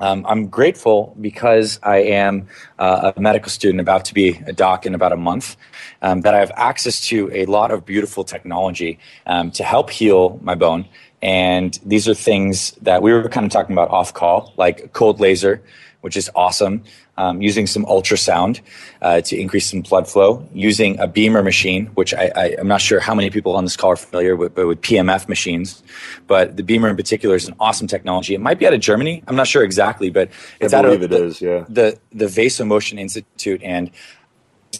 Um, 0.00 0.26
I'm 0.28 0.48
grateful 0.48 1.16
because 1.20 1.78
I 1.82 1.98
am 1.98 2.48
uh, 2.78 3.12
a 3.16 3.20
medical 3.20 3.48
student 3.48 3.80
about 3.80 4.04
to 4.06 4.14
be 4.14 4.40
a 4.46 4.52
doc 4.52 4.86
in 4.86 4.94
about 4.94 5.12
a 5.12 5.16
month, 5.16 5.56
um, 6.02 6.20
that 6.22 6.34
I 6.34 6.40
have 6.40 6.52
access 6.56 7.00
to 7.08 7.30
a 7.32 7.46
lot 7.46 7.70
of 7.70 7.86
beautiful 7.86 8.24
technology 8.24 8.98
um, 9.26 9.50
to 9.52 9.64
help 9.64 9.90
heal 9.90 10.38
my 10.42 10.54
bone. 10.54 10.86
And 11.22 11.78
these 11.86 12.06
are 12.08 12.14
things 12.14 12.72
that 12.82 13.02
we 13.02 13.12
were 13.12 13.28
kind 13.28 13.46
of 13.46 13.52
talking 13.52 13.72
about 13.72 13.88
off 13.88 14.12
call, 14.12 14.52
like 14.56 14.92
cold 14.92 15.20
laser, 15.20 15.62
which 16.02 16.16
is 16.18 16.30
awesome 16.34 16.84
um, 17.16 17.40
using 17.40 17.66
some 17.66 17.84
ultrasound 17.84 18.60
uh, 19.02 19.20
to 19.20 19.38
increase 19.38 19.70
some 19.70 19.82
blood 19.82 20.08
flow, 20.08 20.46
using 20.52 20.98
a 20.98 21.06
BEMER 21.06 21.42
machine, 21.42 21.86
which 21.94 22.12
I, 22.12 22.30
I, 22.34 22.44
am 22.58 22.66
not 22.66 22.80
sure 22.80 23.00
how 23.00 23.14
many 23.14 23.30
people 23.30 23.54
on 23.54 23.64
this 23.64 23.76
call 23.76 23.92
are 23.92 23.96
familiar 23.96 24.34
with, 24.34 24.54
but 24.54 24.66
with 24.66 24.80
PEMF 24.80 25.28
machines. 25.28 25.82
But 26.26 26.56
the 26.56 26.62
BEMER 26.62 26.88
in 26.88 26.96
particular 26.96 27.36
is 27.36 27.46
an 27.46 27.54
awesome 27.60 27.86
technology. 27.86 28.34
It 28.34 28.40
might 28.40 28.58
be 28.58 28.66
out 28.66 28.74
of 28.74 28.80
Germany. 28.80 29.22
I'm 29.28 29.36
not 29.36 29.46
sure 29.46 29.62
exactly, 29.62 30.10
but 30.10 30.30
it's 30.60 30.74
I 30.74 30.78
out 30.78 30.86
of 30.86 31.02
it 31.02 31.10
the, 31.10 31.24
is, 31.24 31.40
yeah. 31.40 31.64
the, 31.68 31.98
the 32.12 32.26
Vasomotion 32.26 32.98
Institute. 32.98 33.62
And 33.62 33.90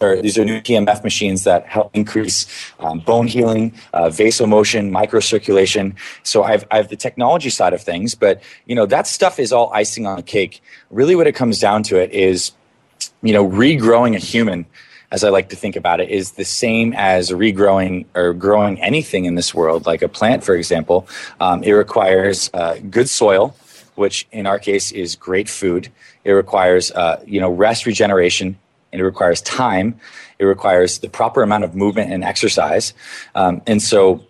are, 0.00 0.20
these 0.20 0.38
are 0.38 0.44
new 0.44 0.60
TMF 0.60 1.02
machines 1.04 1.44
that 1.44 1.66
help 1.66 1.90
increase 1.94 2.46
um, 2.80 3.00
bone 3.00 3.26
healing, 3.26 3.72
uh, 3.92 4.04
vasomotion, 4.04 4.90
microcirculation. 4.90 5.94
So 6.22 6.42
I've, 6.42 6.66
I 6.70 6.76
have 6.76 6.88
the 6.88 6.96
technology 6.96 7.50
side 7.50 7.72
of 7.72 7.82
things, 7.82 8.14
but 8.14 8.42
you 8.66 8.74
know 8.74 8.86
that 8.86 9.06
stuff 9.06 9.38
is 9.38 9.52
all 9.52 9.70
icing 9.72 10.06
on 10.06 10.16
the 10.16 10.22
cake. 10.22 10.62
Really, 10.90 11.16
what 11.16 11.26
it 11.26 11.34
comes 11.34 11.58
down 11.58 11.82
to 11.84 12.00
it 12.00 12.10
is, 12.12 12.52
you 13.22 13.32
know, 13.32 13.46
regrowing 13.48 14.14
a 14.14 14.18
human 14.18 14.66
as 15.14 15.22
I 15.22 15.28
like 15.28 15.48
to 15.50 15.56
think 15.56 15.76
about 15.76 16.00
it, 16.00 16.10
is 16.10 16.32
the 16.32 16.44
same 16.44 16.92
as 16.96 17.30
regrowing 17.30 18.04
or 18.16 18.34
growing 18.34 18.82
anything 18.82 19.26
in 19.26 19.36
this 19.36 19.54
world, 19.54 19.86
like 19.86 20.02
a 20.02 20.08
plant, 20.08 20.42
for 20.42 20.56
example. 20.56 21.06
Um, 21.38 21.62
it 21.62 21.70
requires 21.70 22.50
uh, 22.52 22.78
good 22.90 23.08
soil, 23.08 23.54
which 23.94 24.26
in 24.32 24.44
our 24.44 24.58
case 24.58 24.90
is 24.90 25.14
great 25.14 25.48
food. 25.48 25.88
It 26.24 26.32
requires, 26.32 26.90
uh, 26.90 27.22
you 27.24 27.40
know, 27.40 27.48
rest, 27.48 27.86
regeneration, 27.86 28.58
and 28.94 29.00
it 29.00 29.04
requires 29.04 29.42
time. 29.42 29.98
It 30.38 30.44
requires 30.44 31.00
the 31.00 31.08
proper 31.08 31.42
amount 31.42 31.64
of 31.64 31.74
movement 31.74 32.12
and 32.12 32.22
exercise. 32.22 32.94
Um, 33.34 33.60
and 33.66 33.82
so, 33.82 34.24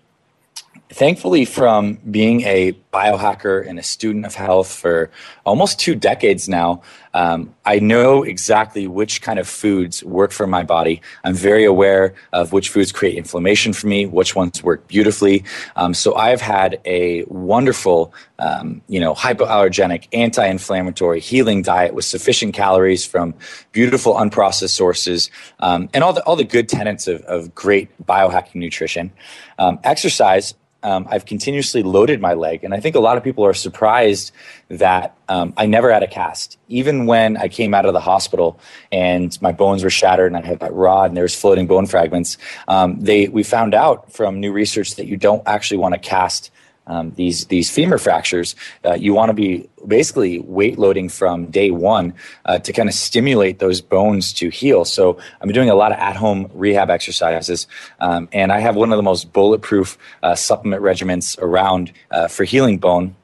thankfully, 0.95 1.45
from 1.45 1.99
being 2.11 2.43
a 2.43 2.73
biohacker 2.93 3.69
and 3.69 3.79
a 3.79 3.83
student 3.83 4.25
of 4.25 4.35
health 4.37 4.73
for 4.73 5.11
almost 5.45 5.81
two 5.81 5.97
decades 5.97 6.49
now, 6.49 6.81
um, 7.13 7.53
I 7.65 7.81
know 7.81 8.23
exactly 8.23 8.87
which 8.87 9.21
kind 9.21 9.39
of 9.41 9.49
foods 9.49 10.05
work 10.05 10.31
for 10.31 10.47
my 10.47 10.63
body. 10.63 11.03
I'm 11.25 11.35
very 11.35 11.65
aware 11.65 12.15
of 12.33 12.53
which 12.53 12.69
foods 12.69 12.93
create 12.93 13.17
inflammation 13.17 13.73
for 13.73 13.89
me, 13.89 14.07
which 14.07 14.37
ones 14.37 14.63
work 14.63 14.87
beautifully. 14.87 15.45
Um, 15.75 15.95
so 15.95 16.15
I've 16.15 16.41
had 16.41 16.81
a 16.85 17.25
wonderful, 17.25 18.15
um, 18.39 18.81
you 18.89 19.01
know, 19.01 19.15
hypoallergenic, 19.15 20.07
anti-inflammatory, 20.13 21.21
healing 21.21 21.63
diet 21.63 21.95
with 21.95 22.05
sufficient 22.05 22.55
calories 22.55 23.05
from 23.05 23.35
beautiful 23.73 24.15
unprocessed 24.15 24.71
sources, 24.71 25.31
um, 25.59 25.89
and 25.93 26.05
all 26.05 26.13
the 26.13 26.23
all 26.25 26.37
the 26.37 26.45
good 26.45 26.69
tenets 26.69 27.09
of, 27.09 27.21
of 27.23 27.55
great 27.55 27.89
biohacking 28.07 28.57
nutrition. 28.57 29.13
Um, 29.59 29.79
exercise 29.85 30.55
um, 30.85 31.09
I've 31.11 31.25
continuously 31.25 31.83
loaded 31.83 32.21
my 32.21 32.35
leg. 32.35 32.63
And 32.63 32.75
I 32.75 32.79
think 32.79 32.95
a 32.95 33.01
lot 33.01 33.17
of 33.17 33.25
people 33.25 33.45
are 33.45 33.55
surprised 33.55 34.33
that 34.69 35.17
um, 35.29 35.55
I 35.57 35.67
never 35.67 35.91
had 35.91 36.03
a 36.03 36.07
cast. 36.07 36.59
Even 36.69 37.07
when 37.07 37.37
I 37.37 37.49
came 37.49 37.75
out 37.75 37.87
of 37.87 37.95
the 37.95 38.01
hospital 38.01 38.61
and 38.93 39.37
my 39.41 39.51
bones 39.51 39.83
were 39.83 39.91
shattered 39.91 40.33
and 40.33 40.37
I 40.37 40.47
had 40.47 40.61
that 40.61 40.73
rod 40.75 41.11
and 41.11 41.17
there 41.17 41.25
was 41.25 41.35
floating 41.35 41.67
bone 41.67 41.87
fragments, 41.87 42.37
um, 42.69 43.01
they, 43.01 43.29
we 43.29 43.43
found 43.43 43.75
out 43.75 44.13
from 44.13 44.41
new 44.41 44.53
research 44.53 44.97
that 44.97 45.07
you 45.07 45.17
don't 45.17 45.43
actually 45.47 45.79
want 45.79 45.95
to 45.95 45.99
cast 45.99 46.51
um, 46.87 47.13
these 47.13 47.47
these 47.47 47.71
femur 47.71 47.99
fractures, 47.99 48.55
uh, 48.85 48.95
you 48.95 49.15
want 49.15 49.31
to 49.31 49.35
be 49.35 49.69
basically 49.87 50.41
weight 50.41 50.79
loading 50.79 51.09
from 51.09 51.47
day 51.47 51.71
one 51.71 52.15
uh, 52.45 52.59
to 52.59 52.73
kind 52.73 52.89
of 52.89 52.95
stimulate 52.95 53.59
those 53.59 53.81
bones 53.81 54.33
to 54.35 54.49
heal. 54.51 54.85
So 54.85 55.19
I'm 55.41 55.51
doing 55.51 55.71
a 55.71 55.75
lot 55.75 55.93
of 55.93 55.99
at 55.99 56.17
home 56.17 56.51
rehab 56.55 56.91
exercises, 56.91 57.67
um, 58.01 58.29
and 58.33 58.53
I 58.53 58.61
have 58.61 58.77
one 58.77 58.93
of 58.93 58.97
the 58.97 59.03
most 59.03 59.33
bulletproof 59.33 59.99
uh, 60.23 60.35
supplement 60.35 60.83
regimens 60.83 61.39
around 61.39 61.93
uh, 62.11 62.29
for 62.29 62.45
healing 62.45 62.79
bone 62.79 63.17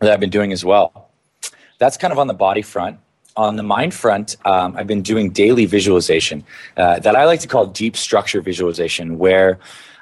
that 0.00 0.10
I've 0.10 0.20
been 0.20 0.30
doing 0.30 0.52
as 0.52 0.64
well. 0.64 1.10
That's 1.78 1.96
kind 1.96 2.12
of 2.12 2.18
on 2.18 2.26
the 2.26 2.34
body 2.34 2.62
front. 2.62 2.98
On 3.36 3.56
the 3.56 3.62
mind 3.62 3.94
front, 3.94 4.36
um, 4.44 4.76
I've 4.76 4.88
been 4.88 5.02
doing 5.02 5.30
daily 5.30 5.64
visualization 5.64 6.44
uh, 6.76 6.98
that 6.98 7.14
I 7.14 7.24
like 7.24 7.40
to 7.40 7.48
call 7.48 7.66
deep 7.66 7.96
structure 7.96 8.40
visualization, 8.42 9.18
where 9.18 9.58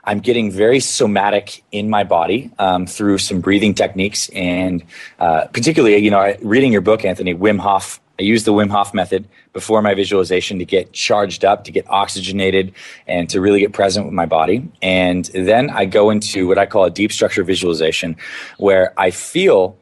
I'm 0.09 0.21
getting 0.21 0.51
very 0.51 0.81
somatic 0.81 1.63
in 1.71 1.91
my 1.91 2.03
body 2.03 2.51
um, 2.59 2.87
through 2.87 3.19
some 3.19 3.43
breathing 3.43 3.75
techniques, 3.75 4.31
and 4.31 4.83
uh, 5.19 5.49
particularly, 5.49 5.99
you 5.99 6.11
know, 6.11 6.35
reading 6.41 6.73
your 6.73 6.81
book, 6.81 7.05
Anthony 7.05 7.35
Wim 7.35 7.59
Hof. 7.59 8.01
I 8.19 8.23
use 8.23 8.45
the 8.45 8.55
Wim 8.55 8.71
Hof 8.71 8.95
method 8.95 9.29
before 9.53 9.83
my 9.83 9.93
visualization 9.93 10.59
to 10.61 10.65
get 10.65 10.95
charged 10.95 11.45
up, 11.45 11.65
to 11.65 11.73
get 11.73 11.85
oxygenated, 11.91 12.73
and 13.07 13.29
to 13.29 13.39
really 13.43 13.61
get 13.61 13.75
present 13.75 14.07
with 14.07 14.15
my 14.15 14.25
body. 14.25 14.67
And 14.81 15.27
then 15.27 15.69
I 15.69 15.85
go 15.85 16.09
into 16.09 16.49
what 16.49 16.57
I 16.57 16.65
call 16.65 16.85
a 16.85 16.91
deep 16.91 17.13
structure 17.13 17.45
visualization, 17.45 18.17
where 18.57 18.95
I 18.97 19.11
feel 19.11 19.77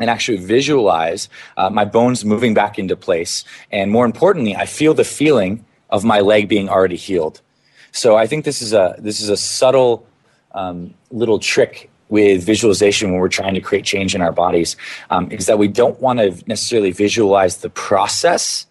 and 0.00 0.10
actually 0.10 0.38
visualize 0.38 1.28
uh, 1.56 1.70
my 1.70 1.84
bones 1.84 2.24
moving 2.24 2.52
back 2.52 2.80
into 2.80 2.96
place. 2.96 3.44
And 3.70 3.92
more 3.92 4.06
importantly, 4.06 4.56
I 4.56 4.66
feel 4.66 4.92
the 4.92 5.04
feeling 5.04 5.64
of 5.88 6.04
my 6.04 6.18
leg 6.18 6.48
being 6.48 6.68
already 6.68 6.96
healed. 6.96 7.42
So 7.92 8.16
I 8.16 8.26
think 8.26 8.44
this 8.44 8.62
is 8.62 8.72
a 8.72 8.96
this 8.98 9.20
is 9.20 9.28
a 9.28 9.36
subtle 9.36 10.06
um, 10.52 10.94
little 11.10 11.38
trick 11.38 11.90
with 12.08 12.44
visualization 12.44 13.10
when 13.10 13.20
we're 13.20 13.28
trying 13.28 13.54
to 13.54 13.60
create 13.60 13.84
change 13.84 14.14
in 14.14 14.20
our 14.20 14.32
bodies 14.32 14.76
um, 15.10 15.30
is 15.30 15.46
that 15.46 15.58
we 15.58 15.68
don't 15.68 16.00
want 16.00 16.18
to 16.18 16.30
necessarily 16.46 16.90
visualize 16.90 17.58
the 17.58 17.70
process. 17.70 18.66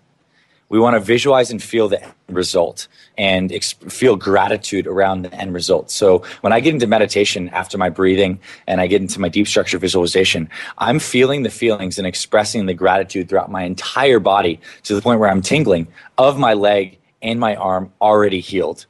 We 0.68 0.80
want 0.80 0.96
to 0.96 1.00
visualize 1.00 1.50
and 1.50 1.64
feel 1.64 1.88
the 1.88 2.04
end 2.04 2.14
result 2.28 2.88
and 3.18 3.52
ex- 3.52 3.74
feel 3.74 4.16
gratitude 4.16 4.86
around 4.86 5.24
the 5.24 5.34
end 5.34 5.54
result. 5.54 5.90
So 5.90 6.24
when 6.42 6.54
I 6.54 6.60
get 6.60 6.74
into 6.74 6.86
meditation 6.86 7.50
after 7.50 7.78
my 7.78 7.90
breathing 7.90 8.40
and 8.68 8.80
I 8.80 8.86
get 8.86 9.02
into 9.02 9.20
my 9.20 9.30
deep 9.30 9.48
structure 9.48 9.80
visualization, 9.80 10.48
I'm 10.78 11.00
feeling 11.00 11.42
the 11.42 11.50
feelings 11.50 11.98
and 11.98 12.06
expressing 12.06 12.68
the 12.68 12.76
gratitude 12.76 13.30
throughout 13.30 13.50
my 13.50 13.64
entire 13.64 14.20
body 14.20 14.60
to 14.84 14.94
the 14.94 15.02
point 15.02 15.20
where 15.20 15.30
I'm 15.30 15.42
tingling 15.42 15.88
of 16.20 16.38
my 16.38 16.54
leg 16.54 17.00
and 17.22 17.40
my 17.40 17.56
arm 17.56 17.92
already 18.00 18.40
healed. 18.42 18.86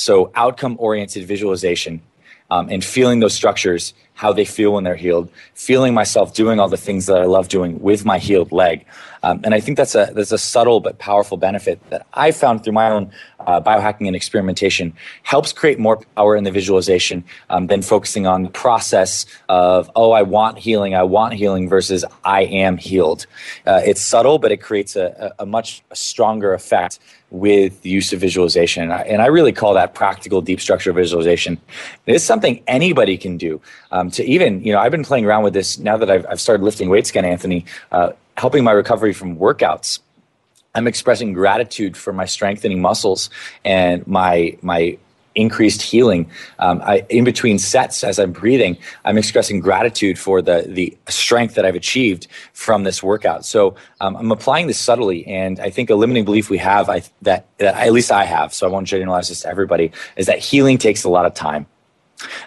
So, 0.00 0.32
outcome 0.34 0.76
oriented 0.78 1.26
visualization 1.26 2.00
um, 2.50 2.70
and 2.70 2.82
feeling 2.82 3.20
those 3.20 3.34
structures, 3.34 3.92
how 4.14 4.32
they 4.32 4.46
feel 4.46 4.72
when 4.72 4.82
they're 4.82 4.96
healed, 4.96 5.30
feeling 5.52 5.92
myself 5.92 6.32
doing 6.32 6.58
all 6.58 6.70
the 6.70 6.78
things 6.78 7.04
that 7.04 7.20
I 7.20 7.26
love 7.26 7.48
doing 7.48 7.82
with 7.82 8.06
my 8.06 8.16
healed 8.16 8.50
leg. 8.50 8.86
Um, 9.22 9.40
and 9.44 9.54
I 9.54 9.60
think 9.60 9.76
that's 9.76 9.94
a, 9.94 10.10
that's 10.14 10.32
a 10.32 10.38
subtle 10.38 10.80
but 10.80 10.98
powerful 10.98 11.36
benefit 11.36 11.78
that 11.90 12.06
I 12.14 12.30
found 12.30 12.64
through 12.64 12.72
my 12.72 12.90
own 12.90 13.12
uh, 13.46 13.60
biohacking 13.60 14.06
and 14.06 14.14
experimentation 14.14 14.92
helps 15.22 15.52
create 15.52 15.78
more 15.78 16.02
power 16.16 16.36
in 16.36 16.44
the 16.44 16.50
visualization 16.50 17.24
um, 17.48 17.66
than 17.66 17.82
focusing 17.82 18.26
on 18.26 18.42
the 18.42 18.50
process 18.50 19.26
of, 19.48 19.90
oh, 19.96 20.12
I 20.12 20.22
want 20.22 20.58
healing, 20.58 20.94
I 20.94 21.02
want 21.02 21.34
healing 21.34 21.68
versus 21.68 22.04
I 22.24 22.42
am 22.42 22.76
healed. 22.76 23.26
Uh, 23.66 23.80
it's 23.84 24.00
subtle, 24.00 24.38
but 24.38 24.52
it 24.52 24.58
creates 24.58 24.96
a, 24.96 25.34
a 25.38 25.46
much 25.46 25.82
stronger 25.92 26.52
effect 26.52 26.98
with 27.30 27.80
the 27.82 27.90
use 27.90 28.12
of 28.12 28.20
visualization. 28.20 28.82
And 28.82 28.92
I, 28.92 29.02
and 29.02 29.22
I, 29.22 29.26
really 29.26 29.52
call 29.52 29.74
that 29.74 29.94
practical 29.94 30.40
deep 30.40 30.60
structure 30.60 30.92
visualization. 30.92 31.60
It's 32.06 32.24
something 32.24 32.60
anybody 32.66 33.16
can 33.16 33.36
do. 33.36 33.60
Um, 33.92 34.10
to 34.12 34.24
even, 34.24 34.62
you 34.64 34.72
know, 34.72 34.80
I've 34.80 34.90
been 34.90 35.04
playing 35.04 35.24
around 35.24 35.44
with 35.44 35.54
this 35.54 35.78
now 35.78 35.96
that 35.96 36.10
I've, 36.10 36.26
I've 36.26 36.40
started 36.40 36.64
lifting 36.64 36.88
weights 36.88 37.10
again, 37.10 37.24
Anthony, 37.24 37.64
uh, 37.92 38.12
helping 38.40 38.64
my 38.64 38.72
recovery 38.72 39.12
from 39.12 39.36
workouts. 39.36 40.00
I'm 40.74 40.86
expressing 40.86 41.34
gratitude 41.34 41.94
for 41.96 42.12
my 42.12 42.24
strengthening 42.24 42.80
muscles 42.80 43.28
and 43.64 44.06
my 44.06 44.56
my 44.62 44.96
increased 45.34 45.82
healing. 45.82 46.28
Um, 46.58 46.80
I, 46.82 47.04
in 47.08 47.24
between 47.24 47.58
sets, 47.58 48.02
as 48.02 48.18
I'm 48.18 48.32
breathing, 48.32 48.78
I'm 49.04 49.18
expressing 49.18 49.60
gratitude 49.60 50.18
for 50.18 50.40
the 50.40 50.64
the 50.66 50.96
strength 51.08 51.54
that 51.56 51.66
I've 51.66 51.74
achieved 51.74 52.28
from 52.54 52.84
this 52.84 53.02
workout. 53.02 53.44
So 53.44 53.76
um, 54.00 54.16
I'm 54.16 54.32
applying 54.32 54.68
this 54.68 54.78
subtly, 54.78 55.26
and 55.26 55.60
I 55.60 55.70
think 55.70 55.90
a 55.90 55.94
limiting 55.94 56.24
belief 56.24 56.48
we 56.48 56.58
have, 56.58 56.88
I, 56.88 57.02
that, 57.22 57.46
that 57.58 57.74
at 57.74 57.92
least 57.92 58.10
I 58.10 58.24
have, 58.24 58.54
so 58.54 58.66
I 58.66 58.70
won't 58.70 58.86
generalize 58.86 59.28
this 59.28 59.42
to 59.42 59.48
everybody, 59.48 59.92
is 60.16 60.26
that 60.26 60.38
healing 60.38 60.78
takes 60.78 61.04
a 61.04 61.10
lot 61.10 61.26
of 61.26 61.34
time. 61.34 61.66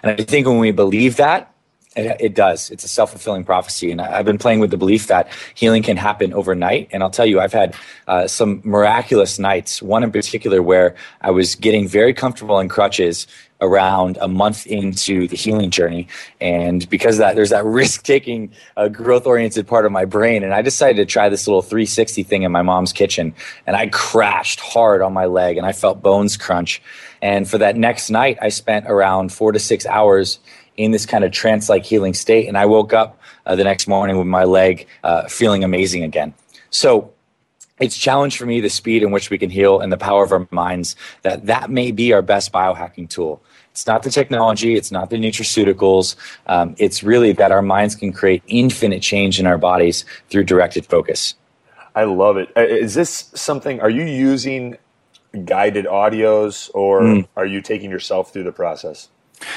And 0.02 0.20
I 0.20 0.24
think 0.24 0.46
when 0.46 0.58
we 0.58 0.72
believe 0.72 1.16
that, 1.16 1.53
it, 1.96 2.16
it, 2.20 2.34
does. 2.34 2.70
It's 2.70 2.84
a 2.84 2.88
self 2.88 3.10
fulfilling 3.10 3.44
prophecy. 3.44 3.90
And 3.90 4.00
I've 4.00 4.24
been 4.24 4.38
playing 4.38 4.60
with 4.60 4.70
the 4.70 4.76
belief 4.76 5.06
that 5.06 5.28
healing 5.54 5.82
can 5.82 5.96
happen 5.96 6.32
overnight. 6.32 6.88
And 6.92 7.02
I'll 7.02 7.10
tell 7.10 7.26
you, 7.26 7.40
I've 7.40 7.52
had 7.52 7.74
uh, 8.08 8.26
some 8.26 8.60
miraculous 8.64 9.38
nights, 9.38 9.80
one 9.80 10.02
in 10.02 10.10
particular 10.10 10.62
where 10.62 10.96
I 11.20 11.30
was 11.30 11.54
getting 11.54 11.86
very 11.86 12.12
comfortable 12.12 12.58
in 12.58 12.68
crutches 12.68 13.26
around 13.60 14.18
a 14.20 14.28
month 14.28 14.66
into 14.66 15.26
the 15.28 15.36
healing 15.36 15.70
journey. 15.70 16.08
And 16.40 16.88
because 16.90 17.18
that, 17.18 17.36
there's 17.36 17.50
that 17.50 17.64
risk 17.80 18.02
taking, 18.02 18.52
uh, 18.76 18.88
growth 18.88 19.26
oriented 19.26 19.66
part 19.66 19.86
of 19.86 19.92
my 19.92 20.04
brain. 20.04 20.42
And 20.42 20.52
I 20.52 20.62
decided 20.62 20.96
to 20.96 21.06
try 21.06 21.28
this 21.28 21.46
little 21.46 21.62
360 21.62 22.22
thing 22.24 22.42
in 22.42 22.52
my 22.52 22.62
mom's 22.62 22.92
kitchen. 22.92 23.34
And 23.66 23.76
I 23.76 23.86
crashed 23.88 24.60
hard 24.60 25.00
on 25.00 25.12
my 25.12 25.26
leg 25.26 25.56
and 25.56 25.66
I 25.66 25.72
felt 25.72 26.02
bones 26.02 26.36
crunch. 26.36 26.82
And 27.22 27.48
for 27.48 27.58
that 27.58 27.76
next 27.76 28.10
night, 28.10 28.36
I 28.42 28.50
spent 28.50 28.86
around 28.86 29.32
four 29.32 29.52
to 29.52 29.58
six 29.58 29.86
hours 29.86 30.38
in 30.76 30.90
this 30.90 31.06
kind 31.06 31.24
of 31.24 31.32
trance 31.32 31.68
like 31.68 31.84
healing 31.84 32.14
state. 32.14 32.48
And 32.48 32.58
I 32.58 32.66
woke 32.66 32.92
up 32.92 33.20
uh, 33.46 33.54
the 33.56 33.64
next 33.64 33.86
morning 33.86 34.16
with 34.18 34.26
my 34.26 34.44
leg 34.44 34.86
uh, 35.02 35.28
feeling 35.28 35.64
amazing 35.64 36.02
again. 36.02 36.34
So 36.70 37.12
it's 37.80 37.96
challenged 37.96 38.38
for 38.38 38.46
me 38.46 38.60
the 38.60 38.70
speed 38.70 39.02
in 39.02 39.10
which 39.10 39.30
we 39.30 39.38
can 39.38 39.50
heal 39.50 39.80
and 39.80 39.92
the 39.92 39.96
power 39.96 40.24
of 40.24 40.32
our 40.32 40.46
minds 40.50 40.94
that 41.22 41.46
that 41.46 41.70
may 41.70 41.90
be 41.90 42.12
our 42.12 42.22
best 42.22 42.52
biohacking 42.52 43.08
tool. 43.08 43.42
It's 43.72 43.86
not 43.86 44.04
the 44.04 44.10
technology, 44.10 44.76
it's 44.76 44.92
not 44.92 45.10
the 45.10 45.16
nutraceuticals. 45.16 46.14
Um, 46.46 46.76
it's 46.78 47.02
really 47.02 47.32
that 47.32 47.50
our 47.50 47.62
minds 47.62 47.96
can 47.96 48.12
create 48.12 48.42
infinite 48.46 49.02
change 49.02 49.40
in 49.40 49.46
our 49.46 49.58
bodies 49.58 50.04
through 50.30 50.44
directed 50.44 50.86
focus. 50.86 51.34
I 51.96 52.04
love 52.04 52.36
it. 52.36 52.50
Uh, 52.56 52.86
this 52.86 53.30
something, 53.34 53.80
are 53.80 53.90
you 53.90 54.04
using 54.04 54.76
guided 55.44 55.86
audios 55.86 56.70
or 56.74 57.00
mm. 57.02 57.28
are 57.36 57.46
you 57.46 57.60
taking 57.60 57.90
yourself 57.90 58.32
through 58.32 58.44
the 58.44 58.52
process? 58.52 59.08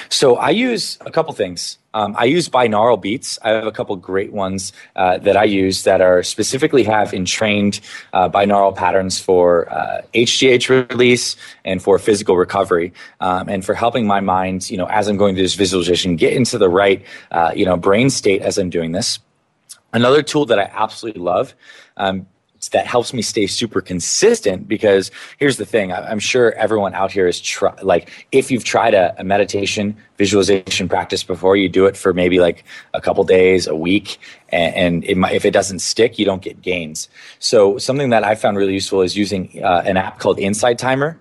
So 0.10 0.36
I 0.36 0.50
use 0.50 0.98
a 1.02 1.12
couple 1.12 1.34
things. 1.34 1.78
Um, 1.94 2.16
I 2.18 2.26
use 2.26 2.48
binaural 2.48 3.02
beats. 3.02 3.40
I 3.44 3.50
have 3.50 3.66
a 3.66 3.72
couple 3.72 3.96
great 3.96 4.32
ones 4.32 4.72
uh, 4.96 5.18
that 5.20 5.36
I 5.36 5.46
use 5.46 5.84
that 5.84 6.00
are 6.02 6.22
specifically 6.22 6.84
have 6.84 7.14
entrained 7.14 7.80
uh, 8.14 8.30
binaural 8.30 8.76
patterns 8.76 9.20
for 9.20 9.72
uh, 9.72 10.02
HGH 10.14 10.90
release 10.90 11.36
and 11.66 11.82
for 11.82 11.98
physical 11.98 12.38
recovery, 12.38 12.94
um, 13.20 13.50
and 13.50 13.66
for 13.66 13.74
helping 13.74 14.06
my 14.06 14.20
mind, 14.20 14.70
you 14.70 14.78
know, 14.78 14.86
as 14.86 15.08
I'm 15.08 15.18
going 15.18 15.36
through 15.36 15.44
this 15.44 15.56
visualization, 15.56 16.16
get 16.16 16.34
into 16.34 16.58
the 16.58 16.70
right, 16.70 17.04
uh, 17.32 17.52
you 17.56 17.66
know, 17.66 17.78
brain 17.78 18.10
state 18.10 18.42
as 18.42 18.58
I'm 18.58 18.70
doing 18.70 18.92
this. 18.92 19.20
Another 19.94 20.22
tool 20.22 20.46
that 20.48 20.60
I 20.60 20.70
absolutely 20.74 21.22
love. 21.22 21.56
Um, 21.96 22.28
that 22.72 22.88
helps 22.88 23.14
me 23.14 23.22
stay 23.22 23.48
super 23.48 23.82
consistent 23.82 24.68
because 24.68 25.12
here's 25.38 25.58
the 25.58 25.66
thing 25.66 25.94
i'm 25.94 26.20
sure 26.20 26.54
everyone 26.54 26.94
out 26.94 27.12
here 27.12 27.28
is 27.28 27.40
try, 27.40 27.74
like 27.82 28.10
if 28.32 28.50
you've 28.50 28.64
tried 28.64 28.94
a, 28.94 29.16
a, 29.20 29.24
meditation 29.24 29.96
visualization 30.18 30.90
practice 30.90 31.24
before 31.24 31.56
you 31.56 31.70
do 31.70 31.86
it 31.86 31.96
for 31.96 32.14
maybe 32.14 32.40
like 32.40 32.64
a 32.94 33.02
couple 33.02 33.24
days 33.24 33.68
a 33.68 33.76
week 33.76 34.20
and, 34.50 34.76
and 34.76 35.04
it 35.04 35.16
might, 35.16 35.34
if 35.34 35.46
it 35.46 35.52
doesn't 35.52 35.80
stick 35.80 36.18
you 36.18 36.26
don't 36.26 36.42
get 36.42 36.62
gains. 36.62 37.10
So 37.40 37.78
something 37.78 38.10
that 38.10 38.24
i 38.24 38.36
found 38.36 38.58
really 38.58 38.74
useful 38.74 39.02
is 39.02 39.16
using 39.16 39.62
uh, 39.64 39.84
an 39.86 39.98
app 39.98 40.20
called 40.20 40.40
insight 40.40 40.78
timer 40.80 41.20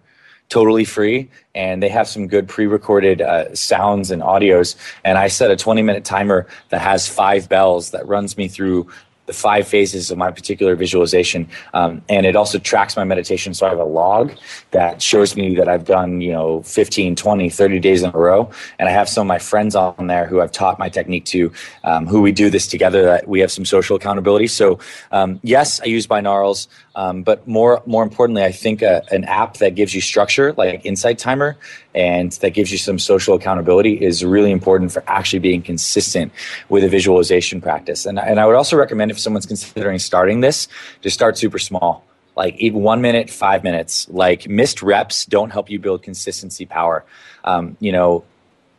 totally 0.48 0.84
free 0.84 1.28
and 1.54 1.82
they 1.82 1.88
have 1.88 2.06
some 2.06 2.28
good 2.28 2.48
pre-recorded 2.48 3.20
uh, 3.20 3.52
sounds 3.54 4.10
and 4.10 4.22
audios 4.22 4.76
and 5.04 5.18
i 5.18 5.26
set 5.26 5.50
a 5.50 5.56
20 5.56 5.82
minute 5.82 6.04
timer 6.04 6.46
that 6.68 6.80
has 6.80 7.08
five 7.08 7.48
bells 7.48 7.90
that 7.90 8.06
runs 8.06 8.36
me 8.36 8.46
through 8.46 8.88
the 9.26 9.32
five 9.32 9.68
phases 9.68 10.10
of 10.10 10.18
my 10.18 10.30
particular 10.30 10.74
visualization. 10.74 11.48
Um, 11.74 12.02
and 12.08 12.24
it 12.24 12.36
also 12.36 12.58
tracks 12.58 12.96
my 12.96 13.04
meditation. 13.04 13.54
So 13.54 13.66
I 13.66 13.70
have 13.70 13.78
a 13.78 13.84
log 13.84 14.32
that 14.70 15.02
shows 15.02 15.36
me 15.36 15.54
that 15.56 15.68
I've 15.68 15.84
done, 15.84 16.20
you 16.20 16.32
know, 16.32 16.62
15, 16.62 17.16
20, 17.16 17.50
30 17.50 17.80
days 17.80 18.02
in 18.02 18.10
a 18.14 18.18
row. 18.18 18.50
And 18.78 18.88
I 18.88 18.92
have 18.92 19.08
some 19.08 19.26
of 19.26 19.28
my 19.28 19.38
friends 19.38 19.74
on 19.74 20.06
there 20.06 20.26
who 20.26 20.40
I've 20.40 20.52
taught 20.52 20.78
my 20.78 20.88
technique 20.88 21.24
to, 21.26 21.52
um, 21.84 22.06
who 22.06 22.22
we 22.22 22.32
do 22.32 22.50
this 22.50 22.66
together, 22.66 23.02
that 23.04 23.28
we 23.28 23.40
have 23.40 23.52
some 23.52 23.64
social 23.64 23.96
accountability. 23.96 24.46
So, 24.46 24.78
um, 25.12 25.40
yes, 25.42 25.80
I 25.80 25.86
use 25.86 26.06
binaurals. 26.06 26.68
Um, 26.96 27.22
but 27.22 27.46
more 27.46 27.82
more 27.86 28.02
importantly, 28.02 28.42
I 28.42 28.50
think 28.50 28.82
a, 28.82 29.04
an 29.12 29.24
app 29.24 29.58
that 29.58 29.74
gives 29.74 29.94
you 29.94 30.00
structure, 30.00 30.52
like 30.54 30.84
Insight 30.84 31.18
Timer, 31.18 31.56
and 31.94 32.32
that 32.32 32.50
gives 32.50 32.72
you 32.72 32.78
some 32.78 32.98
social 32.98 33.34
accountability, 33.34 34.02
is 34.02 34.24
really 34.24 34.50
important 34.50 34.90
for 34.92 35.04
actually 35.06 35.40
being 35.40 35.62
consistent 35.62 36.32
with 36.70 36.82
a 36.82 36.88
visualization 36.88 37.60
practice. 37.60 38.06
And 38.06 38.18
and 38.18 38.40
I 38.40 38.46
would 38.46 38.56
also 38.56 38.76
recommend 38.76 39.10
if 39.10 39.20
someone's 39.20 39.46
considering 39.46 39.98
starting 39.98 40.40
this, 40.40 40.68
to 41.02 41.10
start 41.10 41.38
super 41.38 41.58
small 41.58 42.02
like 42.36 42.54
even 42.58 42.82
one 42.82 43.00
minute, 43.00 43.30
five 43.30 43.64
minutes. 43.64 44.06
Like 44.10 44.46
missed 44.48 44.82
reps 44.82 45.24
don't 45.24 45.50
help 45.50 45.70
you 45.70 45.78
build 45.78 46.02
consistency 46.02 46.66
power. 46.66 47.04
Um, 47.44 47.76
you 47.80 47.92
know, 47.92 48.24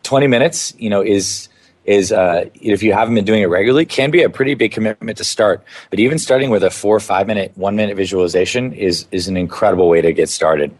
20 0.03 0.27
minutes, 0.27 0.73
you 0.77 0.89
know, 0.89 1.01
is 1.01 1.49
is 1.87 2.11
uh, 2.11 2.45
if 2.53 2.83
you 2.83 2.93
haven't 2.93 3.15
been 3.15 3.25
doing 3.25 3.41
it 3.41 3.45
regularly, 3.45 3.85
can 3.85 4.11
be 4.11 4.21
a 4.21 4.29
pretty 4.29 4.53
big 4.53 4.73
commitment 4.73 5.17
to 5.17 5.23
start. 5.23 5.63
But 5.89 5.99
even 5.99 6.19
starting 6.19 6.49
with 6.49 6.63
a 6.63 6.69
four 6.69 6.95
or 6.95 6.99
five 6.99 7.25
minute, 7.25 7.53
one 7.55 7.75
minute 7.75 7.95
visualization 7.95 8.73
is 8.73 9.07
is 9.11 9.27
an 9.27 9.37
incredible 9.37 9.87
way 9.87 10.01
to 10.01 10.11
get 10.11 10.29
started. 10.29 10.77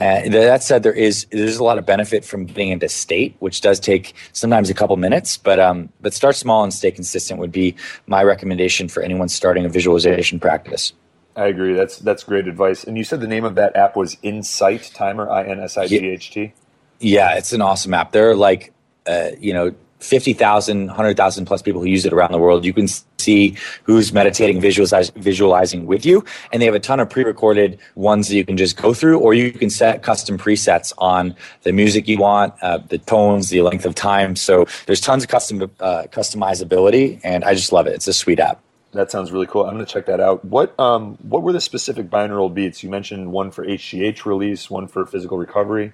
Uh, 0.00 0.28
that 0.28 0.62
said, 0.62 0.82
there 0.82 0.92
is 0.92 1.26
there's 1.30 1.56
a 1.56 1.64
lot 1.64 1.78
of 1.78 1.86
benefit 1.86 2.24
from 2.24 2.46
getting 2.46 2.70
into 2.70 2.88
state, 2.88 3.36
which 3.38 3.60
does 3.60 3.78
take 3.78 4.14
sometimes 4.32 4.68
a 4.68 4.74
couple 4.74 4.96
minutes. 4.96 5.36
But 5.36 5.60
um, 5.60 5.88
but 6.00 6.12
start 6.12 6.34
small 6.34 6.64
and 6.64 6.74
stay 6.74 6.90
consistent 6.90 7.38
would 7.38 7.52
be 7.52 7.76
my 8.06 8.22
recommendation 8.24 8.88
for 8.88 9.02
anyone 9.02 9.28
starting 9.28 9.64
a 9.64 9.68
visualization 9.68 10.40
practice. 10.40 10.92
I 11.36 11.46
agree. 11.46 11.74
That's 11.74 11.98
that's 11.98 12.24
great 12.24 12.48
advice. 12.48 12.82
And 12.82 12.98
you 12.98 13.04
said 13.04 13.20
the 13.20 13.28
name 13.28 13.44
of 13.44 13.54
that 13.54 13.76
app 13.76 13.94
was 13.94 14.16
Insight 14.22 14.90
Timer, 14.94 15.30
I 15.30 15.44
N 15.44 15.60
S 15.60 15.78
I 15.78 15.86
G 15.86 15.98
H 16.08 16.32
T. 16.32 16.52
Yeah, 16.98 17.36
it's 17.36 17.52
an 17.52 17.62
awesome 17.62 17.94
app. 17.94 18.10
They're 18.10 18.34
like, 18.34 18.72
uh, 19.06 19.30
you 19.38 19.54
know, 19.54 19.74
50,000, 20.00 20.86
100,000 20.86 21.44
plus 21.44 21.62
people 21.62 21.80
who 21.80 21.86
use 21.86 22.04
it 22.04 22.12
around 22.12 22.32
the 22.32 22.38
world. 22.38 22.64
You 22.64 22.72
can 22.72 22.88
see 23.18 23.56
who's 23.84 24.12
meditating, 24.12 24.60
visualize, 24.60 25.10
visualizing 25.10 25.86
with 25.86 26.04
you. 26.04 26.24
And 26.52 26.60
they 26.60 26.66
have 26.66 26.74
a 26.74 26.80
ton 26.80 27.00
of 27.00 27.10
pre 27.10 27.24
recorded 27.24 27.78
ones 27.94 28.28
that 28.28 28.36
you 28.36 28.44
can 28.44 28.56
just 28.56 28.76
go 28.76 28.94
through, 28.94 29.18
or 29.18 29.34
you 29.34 29.52
can 29.52 29.70
set 29.70 30.02
custom 30.02 30.38
presets 30.38 30.92
on 30.98 31.36
the 31.62 31.72
music 31.72 32.08
you 32.08 32.18
want, 32.18 32.54
uh, 32.62 32.78
the 32.78 32.98
tones, 32.98 33.50
the 33.50 33.62
length 33.62 33.84
of 33.84 33.94
time. 33.94 34.36
So 34.36 34.66
there's 34.86 35.00
tons 35.00 35.24
of 35.24 35.28
custom 35.28 35.62
uh, 35.62 36.04
customizability, 36.10 37.20
and 37.22 37.44
I 37.44 37.54
just 37.54 37.72
love 37.72 37.86
it. 37.86 37.94
It's 37.94 38.08
a 38.08 38.12
sweet 38.12 38.40
app. 38.40 38.60
That 38.92 39.10
sounds 39.10 39.30
really 39.30 39.46
cool. 39.46 39.66
I'm 39.66 39.74
going 39.74 39.86
to 39.86 39.92
check 39.92 40.06
that 40.06 40.18
out. 40.18 40.44
What 40.44 40.78
um, 40.80 41.16
what 41.22 41.42
were 41.42 41.52
the 41.52 41.60
specific 41.60 42.10
binaural 42.10 42.52
beats? 42.52 42.82
You 42.82 42.90
mentioned 42.90 43.30
one 43.30 43.52
for 43.52 43.64
HGH 43.64 44.24
release, 44.24 44.68
one 44.68 44.88
for 44.88 45.06
physical 45.06 45.38
recovery. 45.38 45.92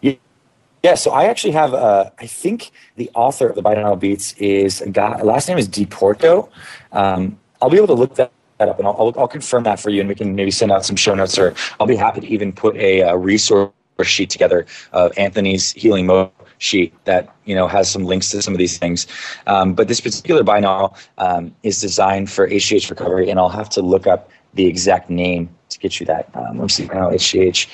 Yeah. 0.00 0.14
Yeah, 0.82 0.94
so 0.94 1.10
I 1.10 1.24
actually 1.24 1.52
have, 1.52 1.74
uh, 1.74 2.10
I 2.18 2.26
think 2.26 2.70
the 2.96 3.10
author 3.14 3.48
of 3.48 3.56
the 3.56 3.62
Binaural 3.62 3.98
Beats 3.98 4.32
is 4.34 4.80
a 4.80 4.90
guy, 4.90 5.20
last 5.22 5.48
name 5.48 5.58
is 5.58 5.68
DePorto. 5.68 6.48
Um, 6.92 7.38
I'll 7.60 7.70
be 7.70 7.76
able 7.76 7.88
to 7.88 7.94
look 7.94 8.14
that 8.14 8.30
up 8.60 8.78
and 8.78 8.86
I'll, 8.86 8.96
I'll, 8.98 9.14
I'll, 9.18 9.28
confirm 9.28 9.64
that 9.64 9.80
for 9.80 9.90
you 9.90 10.00
and 10.00 10.08
we 10.08 10.14
can 10.14 10.34
maybe 10.34 10.50
send 10.50 10.70
out 10.70 10.84
some 10.84 10.96
show 10.96 11.14
notes 11.14 11.38
or 11.38 11.54
I'll 11.78 11.86
be 11.86 11.96
happy 11.96 12.20
to 12.20 12.26
even 12.28 12.52
put 12.52 12.76
a, 12.76 13.00
a 13.00 13.16
resource 13.16 13.72
sheet 14.02 14.30
together 14.30 14.66
of 14.92 15.12
Anthony's 15.16 15.72
healing 15.72 16.06
mode 16.06 16.30
sheet 16.58 16.92
that 17.04 17.34
you 17.44 17.54
know 17.54 17.66
has 17.66 17.90
some 17.90 18.04
links 18.04 18.30
to 18.30 18.42
some 18.42 18.54
of 18.54 18.58
these 18.58 18.78
things. 18.78 19.06
Um, 19.46 19.74
but 19.74 19.88
this 19.88 20.00
particular 20.00 20.42
binaural 20.42 20.96
um, 21.18 21.54
is 21.62 21.80
designed 21.80 22.30
for 22.30 22.48
HGH 22.48 22.90
recovery, 22.90 23.30
and 23.30 23.38
I'll 23.38 23.48
have 23.48 23.68
to 23.70 23.82
look 23.82 24.06
up 24.06 24.30
the 24.54 24.66
exact 24.66 25.10
name 25.10 25.48
to 25.70 25.78
get 25.78 26.00
you 26.00 26.06
that. 26.06 26.28
Um, 26.34 26.58
let 26.58 26.62
me 26.62 26.68
see 26.68 26.86
now 26.86 27.10
HGH. 27.10 27.68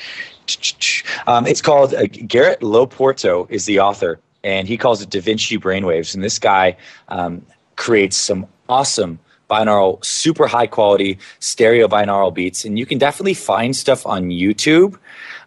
Um, 1.27 1.47
it's 1.47 1.63
called 1.63 1.95
uh, 1.95 2.07
Garrett 2.07 2.61
Loporto 2.61 3.51
is 3.51 3.67
the 3.67 3.81
author, 3.81 4.21
and 4.43 4.69
he 4.69 4.77
calls 4.77 5.03
it 5.03 5.11
Da 5.11 5.21
Vinci 5.21 5.59
Brainwaves. 5.59 6.15
And 6.15 6.23
this 6.23 6.39
guy 6.39 6.77
um, 7.09 7.45
creates 7.77 8.17
some 8.17 8.47
awesome 8.69 9.19
binaural, 9.51 10.05
super 10.05 10.47
high 10.47 10.67
quality 10.67 11.19
stereo 11.39 11.89
binaural 11.89 12.33
beats. 12.33 12.65
And 12.65 12.79
you 12.79 12.87
can 12.87 12.99
definitely 12.99 13.35
find 13.35 13.77
stuff 13.77 14.07
on 14.07 14.31
YouTube. 14.31 14.99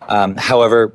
Um, 0.07 0.35
however, 0.35 0.93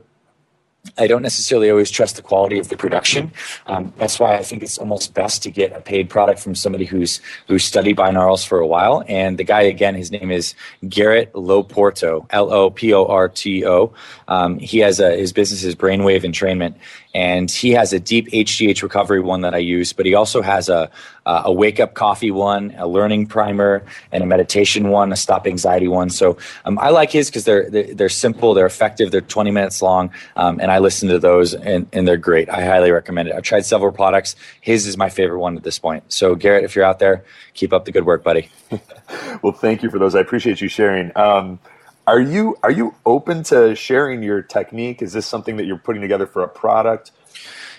I 0.98 1.06
don't 1.06 1.22
necessarily 1.22 1.70
always 1.70 1.92
trust 1.92 2.16
the 2.16 2.22
quality 2.22 2.58
of 2.58 2.68
the 2.68 2.76
production. 2.76 3.30
Um, 3.66 3.92
that's 3.98 4.18
why 4.18 4.36
I 4.36 4.42
think 4.42 4.64
it's 4.64 4.78
almost 4.78 5.14
best 5.14 5.40
to 5.44 5.50
get 5.50 5.72
a 5.72 5.80
paid 5.80 6.10
product 6.10 6.40
from 6.40 6.56
somebody 6.56 6.84
who's 6.84 7.20
who's 7.46 7.64
studied 7.64 7.96
binaurals 7.96 8.44
for 8.44 8.58
a 8.58 8.66
while. 8.66 9.04
And 9.06 9.38
the 9.38 9.44
guy 9.44 9.62
again, 9.62 9.94
his 9.94 10.10
name 10.10 10.32
is 10.32 10.54
Garrett 10.88 11.32
Loporto, 11.34 12.26
L 12.30 12.52
O 12.52 12.70
P 12.70 12.92
O 12.92 13.06
R 13.06 13.28
T 13.28 13.64
O. 13.64 13.92
Um, 14.26 14.58
he 14.58 14.80
has 14.80 14.98
a, 14.98 15.16
his 15.16 15.32
business 15.32 15.62
is 15.62 15.76
Brainwave 15.76 16.24
Entrainment, 16.24 16.74
and 17.14 17.50
he 17.50 17.70
has 17.72 17.92
a 17.92 18.00
deep 18.00 18.28
HGH 18.30 18.82
recovery 18.82 19.20
one 19.20 19.42
that 19.42 19.54
I 19.54 19.58
use, 19.58 19.92
but 19.92 20.06
he 20.06 20.14
also 20.14 20.42
has 20.42 20.68
a 20.68 20.90
a 21.24 21.52
wake 21.52 21.78
up 21.78 21.94
coffee 21.94 22.30
one, 22.30 22.74
a 22.76 22.86
learning 22.86 23.26
primer, 23.26 23.84
and 24.10 24.22
a 24.22 24.26
meditation 24.26 24.88
one, 24.88 25.12
a 25.12 25.16
stop 25.16 25.46
anxiety 25.46 25.88
one. 25.88 26.10
So 26.10 26.36
um, 26.64 26.78
I 26.78 26.90
like 26.90 27.10
his 27.10 27.28
because 27.30 27.44
they're, 27.44 27.70
they're, 27.70 27.94
they're 27.94 28.08
simple, 28.08 28.54
they're 28.54 28.66
effective, 28.66 29.10
they're 29.10 29.20
20 29.20 29.50
minutes 29.50 29.82
long, 29.82 30.10
um, 30.36 30.58
and 30.60 30.70
I 30.70 30.78
listen 30.78 31.08
to 31.10 31.18
those 31.18 31.54
and, 31.54 31.86
and 31.92 32.06
they're 32.08 32.16
great. 32.16 32.48
I 32.48 32.64
highly 32.64 32.90
recommend 32.90 33.28
it. 33.28 33.34
I've 33.34 33.42
tried 33.42 33.64
several 33.64 33.92
products. 33.92 34.34
His 34.60 34.86
is 34.86 34.96
my 34.96 35.08
favorite 35.08 35.38
one 35.38 35.56
at 35.56 35.62
this 35.62 35.78
point. 35.78 36.04
So 36.12 36.34
Garrett, 36.34 36.64
if 36.64 36.74
you're 36.74 36.84
out 36.84 36.98
there, 36.98 37.24
keep 37.54 37.72
up 37.72 37.84
the 37.84 37.92
good 37.92 38.04
work, 38.04 38.24
buddy. 38.24 38.48
well, 39.42 39.52
thank 39.52 39.82
you 39.82 39.90
for 39.90 39.98
those. 39.98 40.14
I 40.14 40.20
appreciate 40.20 40.60
you 40.60 40.68
sharing. 40.68 41.16
Um, 41.16 41.60
are 42.06 42.20
you 42.20 42.56
are 42.62 42.70
you 42.70 42.94
open 43.06 43.42
to 43.44 43.74
sharing 43.74 44.22
your 44.22 44.42
technique? 44.42 45.02
Is 45.02 45.12
this 45.12 45.26
something 45.26 45.56
that 45.56 45.66
you're 45.66 45.78
putting 45.78 46.02
together 46.02 46.26
for 46.26 46.42
a 46.42 46.48
product? 46.48 47.12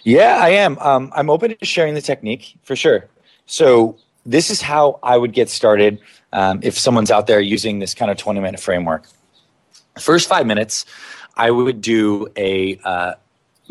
Yeah, 0.03 0.39
I 0.41 0.49
am. 0.49 0.77
Um, 0.79 1.11
I'm 1.15 1.29
open 1.29 1.55
to 1.57 1.65
sharing 1.65 1.93
the 1.93 2.01
technique 2.01 2.55
for 2.63 2.75
sure. 2.75 3.07
So 3.45 3.97
this 4.25 4.49
is 4.49 4.61
how 4.61 4.99
I 5.03 5.17
would 5.17 5.33
get 5.33 5.49
started 5.49 5.99
um, 6.31 6.59
if 6.63 6.77
someone's 6.77 7.11
out 7.11 7.27
there 7.27 7.39
using 7.39 7.79
this 7.79 7.93
kind 7.93 8.11
of 8.11 8.17
20 8.17 8.39
minute 8.39 8.59
framework. 8.59 9.05
First 9.99 10.27
five 10.27 10.45
minutes, 10.45 10.85
I 11.35 11.51
would 11.51 11.81
do 11.81 12.27
a 12.35 12.79
uh, 12.83 13.13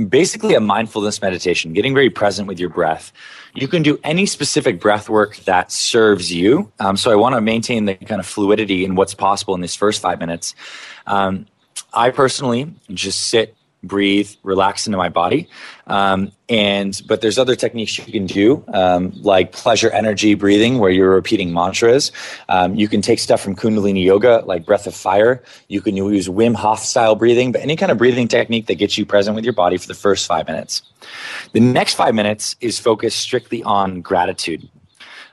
basically 0.08 0.54
a 0.54 0.60
mindfulness 0.60 1.20
meditation, 1.20 1.72
getting 1.72 1.94
very 1.94 2.10
present 2.10 2.48
with 2.48 2.58
your 2.58 2.68
breath. 2.68 3.12
You 3.54 3.68
can 3.68 3.82
do 3.82 3.98
any 4.02 4.26
specific 4.26 4.80
breath 4.80 5.08
work 5.08 5.36
that 5.44 5.70
serves 5.70 6.32
you. 6.32 6.72
Um, 6.80 6.96
so 6.96 7.10
I 7.10 7.16
want 7.16 7.34
to 7.34 7.40
maintain 7.40 7.84
the 7.84 7.94
kind 7.94 8.20
of 8.20 8.26
fluidity 8.26 8.84
in 8.84 8.94
what's 8.94 9.14
possible 9.14 9.54
in 9.54 9.60
this 9.60 9.76
first 9.76 10.00
five 10.00 10.18
minutes. 10.18 10.54
Um, 11.06 11.46
I 11.92 12.10
personally 12.10 12.74
just 12.90 13.28
sit 13.28 13.54
breathe, 13.82 14.30
relax 14.42 14.86
into 14.86 14.96
my 14.96 15.08
body. 15.08 15.48
Um, 15.86 16.32
and 16.48 17.00
but 17.06 17.20
there's 17.20 17.38
other 17.38 17.56
techniques 17.56 17.98
you 17.98 18.04
can 18.04 18.26
do, 18.26 18.64
um, 18.72 19.12
like 19.22 19.52
pleasure 19.52 19.90
energy 19.90 20.34
breathing, 20.34 20.78
where 20.78 20.90
you're 20.90 21.10
repeating 21.10 21.52
mantras. 21.52 22.12
Um, 22.48 22.74
you 22.74 22.88
can 22.88 23.02
take 23.02 23.18
stuff 23.18 23.40
from 23.40 23.56
Kundalini 23.56 24.04
yoga, 24.04 24.42
like 24.46 24.64
breath 24.64 24.86
of 24.86 24.94
fire. 24.94 25.42
You 25.68 25.80
can 25.80 25.96
use 25.96 26.28
Wim 26.28 26.54
Hof 26.54 26.80
style 26.80 27.16
breathing, 27.16 27.52
but 27.52 27.60
any 27.60 27.76
kind 27.76 27.90
of 27.90 27.98
breathing 27.98 28.28
technique 28.28 28.66
that 28.66 28.76
gets 28.76 28.96
you 28.96 29.04
present 29.04 29.34
with 29.34 29.44
your 29.44 29.54
body 29.54 29.76
for 29.76 29.88
the 29.88 29.94
first 29.94 30.26
five 30.26 30.46
minutes. 30.46 30.82
The 31.52 31.60
next 31.60 31.94
five 31.94 32.14
minutes 32.14 32.56
is 32.60 32.78
focused 32.78 33.18
strictly 33.18 33.62
on 33.64 34.00
gratitude. 34.00 34.68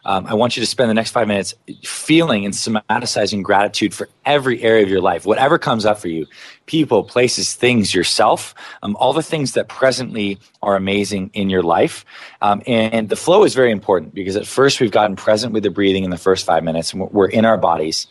Um, 0.05 0.25
I 0.27 0.33
want 0.33 0.55
you 0.55 0.62
to 0.62 0.67
spend 0.67 0.89
the 0.89 0.93
next 0.93 1.12
five 1.12 1.27
minutes 1.27 1.53
feeling 1.83 2.45
and 2.45 2.53
somaticizing 2.53 3.43
gratitude 3.43 3.93
for 3.93 4.09
every 4.25 4.62
area 4.63 4.83
of 4.83 4.89
your 4.89 5.01
life, 5.01 5.25
whatever 5.25 5.57
comes 5.57 5.85
up 5.85 5.99
for 5.99 6.07
you 6.07 6.27
people, 6.65 7.03
places, 7.03 7.55
things, 7.55 7.95
yourself, 7.95 8.53
um, 8.83 8.95
all 8.99 9.12
the 9.12 9.23
things 9.23 9.53
that 9.53 9.67
presently 9.67 10.38
are 10.62 10.75
amazing 10.75 11.31
in 11.33 11.49
your 11.49 11.63
life. 11.63 12.05
Um, 12.43 12.62
and 12.67 13.09
the 13.09 13.15
flow 13.15 13.43
is 13.43 13.55
very 13.55 13.71
important 13.71 14.13
because 14.13 14.35
at 14.35 14.45
first 14.45 14.79
we've 14.79 14.91
gotten 14.91 15.15
present 15.15 15.51
with 15.51 15.63
the 15.63 15.71
breathing 15.71 16.03
in 16.03 16.12
the 16.12 16.17
first 16.17 16.45
five 16.45 16.63
minutes, 16.63 16.93
and 16.93 17.09
we're 17.12 17.27
in 17.27 17.43
our 17.43 17.57
bodies. 17.57 18.05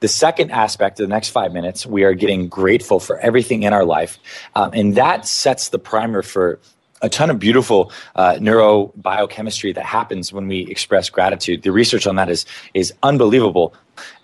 The 0.00 0.08
second 0.08 0.50
aspect 0.50 1.00
of 1.00 1.08
the 1.08 1.14
next 1.14 1.30
five 1.30 1.52
minutes, 1.52 1.86
we 1.86 2.04
are 2.04 2.14
getting 2.14 2.48
grateful 2.48 3.00
for 3.00 3.18
everything 3.18 3.62
in 3.62 3.72
our 3.72 3.84
life. 3.84 4.18
Um, 4.54 4.70
and 4.72 4.94
that 4.94 5.26
sets 5.26 5.70
the 5.70 5.78
primer 5.78 6.22
for 6.22 6.60
a 7.02 7.08
ton 7.08 7.30
of 7.30 7.38
beautiful 7.38 7.92
uh, 8.14 8.34
neurobiochemistry 8.34 9.74
that 9.74 9.84
happens 9.84 10.32
when 10.32 10.48
we 10.48 10.60
express 10.70 11.10
gratitude. 11.10 11.62
The 11.62 11.72
research 11.72 12.06
on 12.06 12.16
that 12.16 12.28
is 12.28 12.46
is 12.74 12.92
unbelievable. 13.02 13.74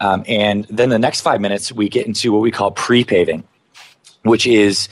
Um, 0.01 0.25
and 0.27 0.67
then 0.71 0.89
the 0.89 0.99
next 0.99 1.21
five 1.23 1.41
minutes, 1.41 1.73
we 1.73 1.89
get 1.89 2.07
into 2.07 2.33
what 2.33 2.43
we 2.43 2.51
call 2.51 2.71
pre-paving, 2.71 3.45
which 4.23 4.47
is 4.47 4.89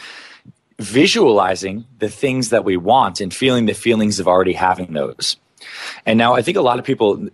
visualizing 0.78 1.84
the 1.98 2.08
things 2.08 2.48
that 2.48 2.64
we 2.64 2.76
want 2.76 3.20
and 3.20 3.32
feeling 3.32 3.66
the 3.66 3.74
feelings 3.74 4.18
of 4.18 4.26
already 4.26 4.54
having 4.54 4.92
those. 4.94 5.36
And 6.06 6.18
now 6.18 6.34
I 6.34 6.42
think 6.42 6.56
a 6.56 6.62
lot 6.62 6.78
of 6.78 6.84
people 6.84 7.28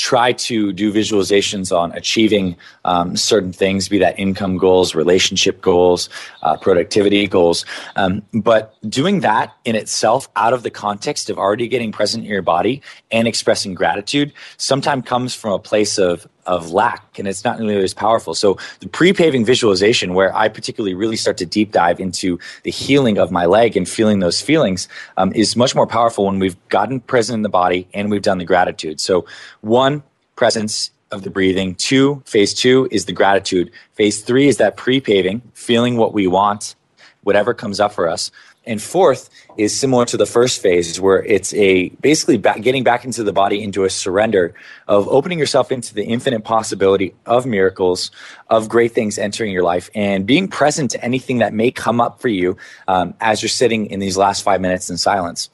try 0.00 0.32
to 0.32 0.72
do 0.72 0.90
visualizations 0.90 1.76
on 1.76 1.92
achieving 1.92 2.56
um, 2.86 3.16
certain 3.16 3.52
things, 3.52 3.86
be 3.86 3.98
that 3.98 4.18
income 4.18 4.56
goals, 4.56 4.94
relationship 4.94 5.60
goals, 5.60 6.08
uh, 6.42 6.56
productivity 6.56 7.26
goals. 7.26 7.66
Um, 7.96 8.22
but 8.32 8.74
doing 8.88 9.20
that 9.20 9.54
in 9.66 9.76
itself, 9.76 10.28
out 10.36 10.54
of 10.54 10.62
the 10.62 10.70
context 10.70 11.28
of 11.28 11.36
already 11.36 11.68
getting 11.68 11.92
present 11.92 12.24
in 12.24 12.30
your 12.30 12.40
body 12.40 12.80
and 13.10 13.28
expressing 13.28 13.74
gratitude, 13.74 14.32
sometimes 14.56 15.04
comes 15.04 15.34
from 15.34 15.52
a 15.52 15.58
place 15.58 15.98
of 15.98 16.26
of 16.46 16.72
lack 16.72 17.18
and 17.18 17.28
it's 17.28 17.44
not 17.44 17.58
nearly 17.58 17.82
as 17.84 17.94
powerful. 17.94 18.34
So 18.34 18.58
the 18.80 18.88
pre-paving 18.88 19.44
visualization 19.44 20.14
where 20.14 20.34
I 20.36 20.48
particularly 20.48 20.94
really 20.94 21.16
start 21.16 21.36
to 21.38 21.46
deep 21.46 21.72
dive 21.72 22.00
into 22.00 22.38
the 22.62 22.70
healing 22.70 23.18
of 23.18 23.30
my 23.30 23.46
leg 23.46 23.76
and 23.76 23.88
feeling 23.88 24.20
those 24.20 24.40
feelings 24.40 24.88
um, 25.16 25.32
is 25.34 25.56
much 25.56 25.74
more 25.74 25.86
powerful 25.86 26.26
when 26.26 26.38
we've 26.38 26.56
gotten 26.68 27.00
present 27.00 27.34
in 27.34 27.42
the 27.42 27.48
body 27.48 27.88
and 27.94 28.10
we've 28.10 28.22
done 28.22 28.38
the 28.38 28.44
gratitude. 28.44 29.00
So 29.00 29.26
one, 29.60 30.02
presence 30.36 30.90
of 31.10 31.22
the 31.22 31.30
breathing. 31.30 31.74
Two, 31.74 32.22
phase 32.24 32.54
two 32.54 32.88
is 32.90 33.04
the 33.04 33.12
gratitude. 33.12 33.70
Phase 33.92 34.22
three 34.22 34.48
is 34.48 34.56
that 34.56 34.76
pre-paving, 34.76 35.42
feeling 35.52 35.96
what 35.96 36.14
we 36.14 36.26
want, 36.26 36.76
whatever 37.24 37.52
comes 37.52 37.78
up 37.78 37.92
for 37.92 38.08
us. 38.08 38.30
And 38.66 38.80
fourth 38.80 39.30
is 39.56 39.78
similar 39.78 40.04
to 40.06 40.16
the 40.16 40.26
first 40.26 40.60
phase, 40.60 41.00
where 41.00 41.24
it's 41.24 41.54
a 41.54 41.88
basically 42.00 42.36
back, 42.36 42.60
getting 42.60 42.84
back 42.84 43.04
into 43.04 43.24
the 43.24 43.32
body 43.32 43.62
into 43.62 43.84
a 43.84 43.90
surrender 43.90 44.54
of 44.86 45.08
opening 45.08 45.38
yourself 45.38 45.72
into 45.72 45.94
the 45.94 46.04
infinite 46.04 46.44
possibility 46.44 47.14
of 47.24 47.46
miracles, 47.46 48.10
of 48.48 48.68
great 48.68 48.92
things 48.92 49.18
entering 49.18 49.50
your 49.50 49.62
life, 49.62 49.88
and 49.94 50.26
being 50.26 50.46
present 50.46 50.90
to 50.90 51.02
anything 51.02 51.38
that 51.38 51.54
may 51.54 51.70
come 51.70 52.00
up 52.00 52.20
for 52.20 52.28
you 52.28 52.56
um, 52.86 53.14
as 53.20 53.42
you're 53.42 53.48
sitting 53.48 53.86
in 53.86 53.98
these 53.98 54.16
last 54.16 54.42
five 54.42 54.60
minutes 54.60 54.90
in 54.90 54.98
silence. 54.98 55.48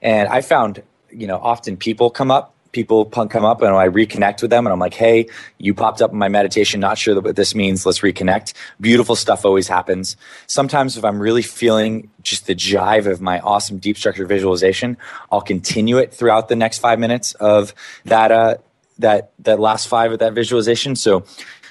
And 0.00 0.28
I 0.28 0.40
found, 0.40 0.82
you 1.10 1.26
know, 1.26 1.38
often 1.38 1.76
people 1.76 2.10
come 2.10 2.30
up 2.30 2.51
people 2.72 3.04
come 3.04 3.44
up 3.44 3.62
and 3.62 3.74
I 3.74 3.88
reconnect 3.88 4.42
with 4.42 4.50
them 4.50 4.66
and 4.66 4.72
I'm 4.72 4.78
like, 4.78 4.94
hey, 4.94 5.28
you 5.58 5.74
popped 5.74 6.02
up 6.02 6.12
in 6.12 6.18
my 6.18 6.28
meditation, 6.28 6.80
not 6.80 6.98
sure 6.98 7.18
what 7.20 7.36
this 7.36 7.54
means. 7.54 7.86
Let's 7.86 8.00
reconnect. 8.00 8.54
Beautiful 8.80 9.14
stuff 9.14 9.44
always 9.44 9.68
happens. 9.68 10.16
Sometimes 10.46 10.96
if 10.96 11.04
I'm 11.04 11.20
really 11.20 11.42
feeling 11.42 12.10
just 12.22 12.46
the 12.46 12.54
jive 12.54 13.06
of 13.06 13.20
my 13.20 13.40
awesome 13.40 13.78
deep 13.78 13.96
structure 13.96 14.26
visualization, 14.26 14.96
I'll 15.30 15.42
continue 15.42 15.98
it 15.98 16.12
throughout 16.12 16.48
the 16.48 16.56
next 16.56 16.78
five 16.78 16.98
minutes 16.98 17.34
of 17.34 17.74
that, 18.06 18.32
uh, 18.32 18.56
that, 18.98 19.32
that 19.40 19.60
last 19.60 19.88
five 19.88 20.12
of 20.12 20.18
that 20.20 20.32
visualization. 20.32 20.96
So 20.96 21.24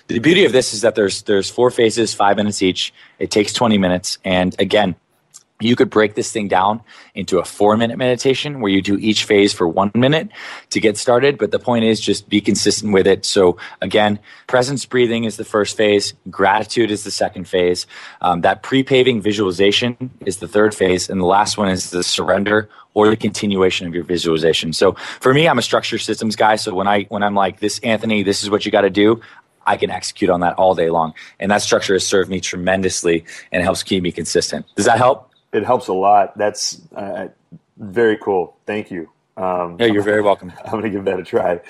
the 0.07 0.19
beauty 0.19 0.45
of 0.45 0.51
this 0.51 0.73
is 0.73 0.81
that 0.81 0.95
there's, 0.95 1.23
there's 1.23 1.49
four 1.49 1.71
phases, 1.71 2.13
five 2.13 2.37
minutes 2.37 2.61
each. 2.61 2.93
It 3.17 3.31
takes 3.31 3.53
20 3.53 3.77
minutes. 3.77 4.17
And 4.23 4.55
again, 4.59 4.95
you 5.61 5.75
could 5.75 5.89
break 5.89 6.15
this 6.15 6.31
thing 6.31 6.47
down 6.47 6.81
into 7.15 7.39
a 7.39 7.45
four 7.45 7.77
minute 7.77 7.97
meditation 7.97 8.61
where 8.61 8.71
you 8.71 8.81
do 8.81 8.97
each 8.97 9.25
phase 9.25 9.53
for 9.53 9.67
one 9.67 9.91
minute 9.93 10.29
to 10.69 10.79
get 10.79 10.97
started. 10.97 11.37
But 11.37 11.51
the 11.51 11.59
point 11.59 11.85
is 11.85 11.99
just 11.99 12.29
be 12.29 12.41
consistent 12.41 12.93
with 12.93 13.07
it. 13.07 13.25
So 13.25 13.57
again, 13.81 14.19
presence 14.47 14.85
breathing 14.85 15.23
is 15.23 15.37
the 15.37 15.45
first 15.45 15.77
phase. 15.77 16.13
Gratitude 16.29 16.91
is 16.91 17.03
the 17.03 17.11
second 17.11 17.47
phase. 17.47 17.87
Um, 18.21 18.41
that 18.41 18.63
pre-paving 18.63 19.21
visualization 19.21 20.11
is 20.25 20.37
the 20.37 20.47
third 20.47 20.73
phase. 20.73 21.09
And 21.09 21.19
the 21.19 21.25
last 21.25 21.57
one 21.57 21.69
is 21.69 21.91
the 21.91 22.03
surrender 22.03 22.69
or 22.93 23.09
the 23.09 23.15
continuation 23.17 23.87
of 23.87 23.95
your 23.95 24.03
visualization. 24.03 24.73
So 24.73 24.93
for 25.19 25.33
me, 25.33 25.47
I'm 25.47 25.57
a 25.57 25.61
structure 25.61 25.97
systems 25.97 26.35
guy. 26.35 26.57
So 26.57 26.73
when 26.73 26.87
I, 26.87 27.03
when 27.03 27.23
I'm 27.23 27.35
like 27.35 27.59
this, 27.59 27.79
Anthony, 27.79 28.23
this 28.23 28.43
is 28.43 28.49
what 28.49 28.65
you 28.65 28.71
got 28.71 28.81
to 28.81 28.89
do. 28.89 29.21
I 29.65 29.77
can 29.77 29.91
execute 29.91 30.29
on 30.29 30.41
that 30.41 30.55
all 30.55 30.75
day 30.75 30.89
long. 30.89 31.13
And 31.39 31.51
that 31.51 31.61
structure 31.61 31.93
has 31.93 32.05
served 32.05 32.29
me 32.29 32.39
tremendously 32.39 33.25
and 33.51 33.63
helps 33.63 33.83
keep 33.83 34.03
me 34.03 34.11
consistent. 34.11 34.65
Does 34.75 34.85
that 34.85 34.97
help? 34.97 35.30
It 35.53 35.65
helps 35.65 35.87
a 35.87 35.93
lot. 35.93 36.37
That's 36.37 36.81
uh, 36.95 37.27
very 37.77 38.17
cool. 38.17 38.55
Thank 38.65 38.91
you. 38.91 39.09
Um, 39.37 39.77
yeah, 39.79 39.87
you're 39.87 40.03
very 40.03 40.21
welcome. 40.21 40.51
I'm 40.65 40.71
going 40.71 40.83
to 40.83 40.89
give 40.89 41.05
that 41.05 41.19
a 41.19 41.23
try. 41.23 41.61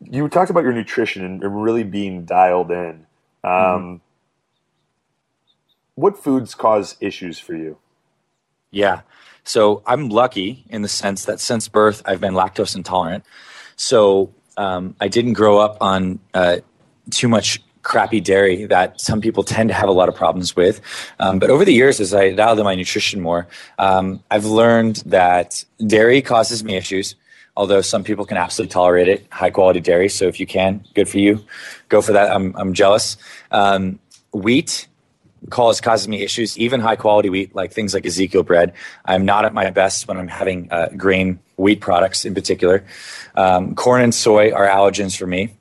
You 0.00 0.28
talked 0.28 0.50
about 0.50 0.64
your 0.64 0.72
nutrition 0.72 1.24
and 1.24 1.62
really 1.62 1.84
being 1.84 2.24
dialed 2.24 2.70
in. 2.70 3.06
Um, 3.42 3.50
mm-hmm. 3.52 3.96
What 5.94 6.18
foods 6.18 6.54
cause 6.54 6.96
issues 7.00 7.38
for 7.38 7.54
you? 7.54 7.78
Yeah. 8.70 9.02
So 9.44 9.82
I'm 9.86 10.08
lucky 10.08 10.64
in 10.68 10.82
the 10.82 10.88
sense 10.88 11.26
that 11.26 11.38
since 11.38 11.68
birth, 11.68 12.02
I've 12.06 12.20
been 12.20 12.34
lactose 12.34 12.74
intolerant. 12.74 13.24
So 13.76 14.32
um, 14.56 14.96
I 15.00 15.08
didn't 15.08 15.34
grow 15.34 15.58
up 15.58 15.76
on 15.80 16.18
uh, 16.32 16.58
too 17.10 17.28
much 17.28 17.62
crappy 17.84 18.20
dairy 18.20 18.64
that 18.66 19.00
some 19.00 19.20
people 19.20 19.44
tend 19.44 19.68
to 19.68 19.74
have 19.74 19.88
a 19.88 19.92
lot 19.92 20.08
of 20.08 20.16
problems 20.16 20.56
with. 20.56 20.80
Um, 21.20 21.38
but 21.38 21.50
over 21.50 21.64
the 21.64 21.72
years, 21.72 22.00
as 22.00 22.12
I 22.12 22.32
dialed 22.32 22.58
in 22.58 22.64
my 22.64 22.74
nutrition 22.74 23.20
more, 23.20 23.46
um, 23.78 24.20
I've 24.30 24.46
learned 24.46 24.96
that 25.06 25.64
dairy 25.86 26.20
causes 26.20 26.64
me 26.64 26.76
issues. 26.76 27.14
Although 27.56 27.82
some 27.82 28.02
people 28.02 28.24
can 28.24 28.36
absolutely 28.36 28.72
tolerate 28.72 29.06
it, 29.06 29.28
high 29.30 29.50
quality 29.50 29.78
dairy. 29.78 30.08
So 30.08 30.26
if 30.26 30.40
you 30.40 30.46
can, 30.46 30.84
good 30.94 31.08
for 31.08 31.18
you. 31.18 31.44
Go 31.88 32.02
for 32.02 32.10
that. 32.12 32.34
I'm, 32.34 32.52
I'm 32.56 32.74
jealous. 32.74 33.16
Um, 33.52 34.00
wheat 34.32 34.88
cause 35.50 35.80
causes 35.80 36.08
me 36.08 36.22
issues. 36.22 36.58
Even 36.58 36.80
high 36.80 36.96
quality 36.96 37.28
wheat, 37.28 37.54
like 37.54 37.72
things 37.72 37.94
like 37.94 38.06
Ezekiel 38.06 38.42
bread, 38.42 38.72
I'm 39.04 39.24
not 39.24 39.44
at 39.44 39.54
my 39.54 39.70
best 39.70 40.08
when 40.08 40.16
I'm 40.16 40.26
having 40.26 40.68
uh, 40.72 40.88
grain 40.96 41.38
wheat 41.56 41.80
products 41.80 42.24
in 42.24 42.34
particular. 42.34 42.84
Um, 43.36 43.74
corn 43.74 44.02
and 44.02 44.14
soy 44.14 44.52
are 44.52 44.66
allergens 44.66 45.16
for 45.16 45.26
me. 45.26 45.54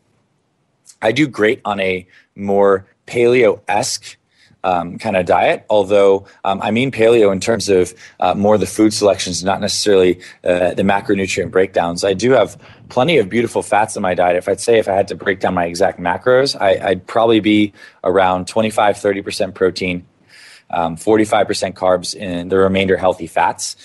I 1.03 1.11
do 1.11 1.27
great 1.27 1.61
on 1.65 1.79
a 1.79 2.07
more 2.35 2.87
paleo 3.05 3.59
esque 3.67 4.17
um, 4.63 4.97
kind 4.97 5.17
of 5.17 5.25
diet, 5.25 5.65
although 5.69 6.25
um, 6.45 6.61
I 6.61 6.71
mean 6.71 6.91
paleo 6.91 7.31
in 7.33 7.39
terms 7.41 7.67
of 7.67 7.93
uh, 8.21 8.33
more 8.33 8.57
the 8.57 8.65
food 8.65 8.93
selections, 8.93 9.43
not 9.43 9.59
necessarily 9.59 10.21
uh, 10.43 10.73
the 10.73 10.83
macronutrient 10.83 11.51
breakdowns. 11.51 12.03
I 12.03 12.13
do 12.13 12.31
have 12.31 12.57
plenty 12.87 13.17
of 13.17 13.27
beautiful 13.27 13.61
fats 13.61 13.95
in 13.95 14.01
my 14.01 14.13
diet. 14.13 14.37
If 14.37 14.47
I'd 14.47 14.61
say 14.61 14.79
if 14.79 14.87
I 14.87 14.93
had 14.93 15.09
to 15.09 15.15
break 15.15 15.41
down 15.41 15.53
my 15.53 15.65
exact 15.65 15.99
macros, 15.99 16.55
I, 16.59 16.89
would 16.89 17.05
probably 17.05 17.41
be 17.41 17.73
around 18.03 18.47
25, 18.47 18.95
30% 18.95 19.53
protein, 19.53 20.05
um, 20.69 20.95
45% 20.95 21.73
carbs, 21.73 22.15
and 22.19 22.49
the 22.49 22.57
remainder 22.57 22.95
healthy 22.95 23.27
fats. 23.27 23.75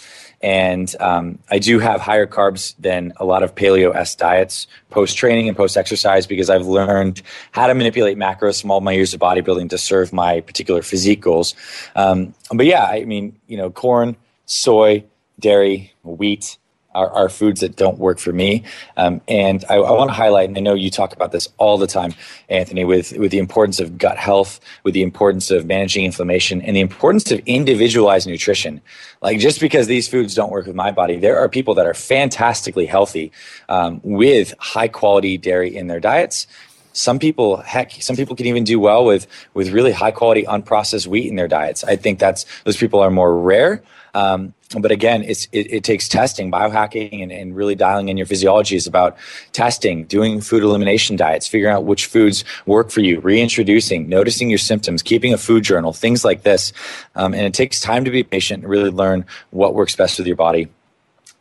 And 0.40 0.94
um, 1.00 1.38
I 1.50 1.58
do 1.58 1.80
have 1.80 2.00
higher 2.00 2.26
carbs 2.26 2.74
than 2.78 3.12
a 3.16 3.24
lot 3.24 3.42
of 3.42 3.54
paleo 3.54 3.94
S 3.94 4.14
diets 4.14 4.68
post 4.90 5.16
training 5.16 5.48
and 5.48 5.56
post 5.56 5.76
exercise 5.76 6.26
because 6.26 6.48
I've 6.48 6.66
learned 6.66 7.22
how 7.50 7.66
to 7.66 7.74
manipulate 7.74 8.16
macros 8.16 8.60
from 8.60 8.70
all 8.70 8.80
my 8.80 8.92
years 8.92 9.12
of 9.12 9.20
bodybuilding 9.20 9.70
to 9.70 9.78
serve 9.78 10.12
my 10.12 10.40
particular 10.40 10.82
physique 10.82 11.20
goals. 11.20 11.54
Um, 11.96 12.34
but 12.52 12.66
yeah, 12.66 12.84
I 12.84 13.04
mean, 13.04 13.36
you 13.48 13.56
know, 13.56 13.70
corn, 13.70 14.16
soy, 14.46 15.04
dairy, 15.40 15.92
wheat, 16.04 16.56
are, 16.94 17.10
are 17.10 17.28
foods 17.28 17.60
that 17.60 17.76
don't 17.76 17.98
work 17.98 18.18
for 18.18 18.32
me. 18.32 18.64
Um, 18.96 19.20
and 19.28 19.64
I, 19.68 19.76
I 19.76 19.90
want 19.92 20.10
to 20.10 20.14
highlight, 20.14 20.48
and 20.48 20.56
I 20.56 20.60
know 20.60 20.74
you 20.74 20.90
talk 20.90 21.12
about 21.12 21.32
this 21.32 21.48
all 21.58 21.78
the 21.78 21.86
time, 21.86 22.14
Anthony, 22.48 22.84
with, 22.84 23.12
with 23.18 23.30
the 23.30 23.38
importance 23.38 23.78
of 23.80 23.98
gut 23.98 24.16
health, 24.16 24.60
with 24.84 24.94
the 24.94 25.02
importance 25.02 25.50
of 25.50 25.66
managing 25.66 26.04
inflammation, 26.04 26.62
and 26.62 26.74
the 26.74 26.80
importance 26.80 27.30
of 27.30 27.40
individualized 27.46 28.26
nutrition. 28.26 28.80
Like 29.20 29.38
just 29.38 29.60
because 29.60 29.86
these 29.86 30.08
foods 30.08 30.34
don't 30.34 30.50
work 30.50 30.66
with 30.66 30.76
my 30.76 30.90
body, 30.90 31.18
there 31.18 31.38
are 31.38 31.48
people 31.48 31.74
that 31.74 31.86
are 31.86 31.94
fantastically 31.94 32.86
healthy 32.86 33.32
um, 33.68 34.00
with 34.02 34.54
high 34.58 34.88
quality 34.88 35.36
dairy 35.36 35.76
in 35.76 35.86
their 35.86 36.00
diets 36.00 36.46
some 36.92 37.18
people 37.18 37.58
heck 37.58 37.92
some 37.92 38.16
people 38.16 38.34
can 38.34 38.46
even 38.46 38.64
do 38.64 38.80
well 38.80 39.04
with 39.04 39.26
with 39.54 39.70
really 39.70 39.92
high 39.92 40.10
quality 40.10 40.42
unprocessed 40.44 41.06
wheat 41.06 41.28
in 41.28 41.36
their 41.36 41.46
diets 41.46 41.84
i 41.84 41.94
think 41.94 42.18
that's 42.18 42.44
those 42.64 42.76
people 42.76 42.98
are 42.98 43.10
more 43.10 43.38
rare 43.38 43.82
um, 44.14 44.54
but 44.78 44.90
again, 44.90 45.22
it, 45.22 45.48
it, 45.52 45.84
takes 45.84 46.08
testing, 46.08 46.50
biohacking, 46.50 47.22
and, 47.22 47.32
and 47.32 47.56
really 47.56 47.74
dialing 47.74 48.10
in 48.10 48.18
your 48.18 48.26
physiology 48.26 48.76
is 48.76 48.86
about 48.86 49.16
testing, 49.52 50.04
doing 50.04 50.42
food 50.42 50.62
elimination 50.62 51.16
diets, 51.16 51.46
figuring 51.46 51.74
out 51.74 51.84
which 51.84 52.06
foods 52.06 52.44
work 52.66 52.90
for 52.90 53.00
you, 53.00 53.20
reintroducing, 53.20 54.08
noticing 54.08 54.50
your 54.50 54.58
symptoms, 54.58 55.02
keeping 55.02 55.32
a 55.32 55.38
food 55.38 55.64
journal, 55.64 55.94
things 55.94 56.22
like 56.22 56.42
this. 56.42 56.72
Um, 57.14 57.32
and 57.32 57.44
it 57.44 57.54
takes 57.54 57.80
time 57.80 58.04
to 58.04 58.10
be 58.10 58.22
patient 58.22 58.62
and 58.62 58.70
really 58.70 58.90
learn 58.90 59.24
what 59.50 59.74
works 59.74 59.96
best 59.96 60.18
with 60.18 60.26
your 60.26 60.36
body. 60.36 60.68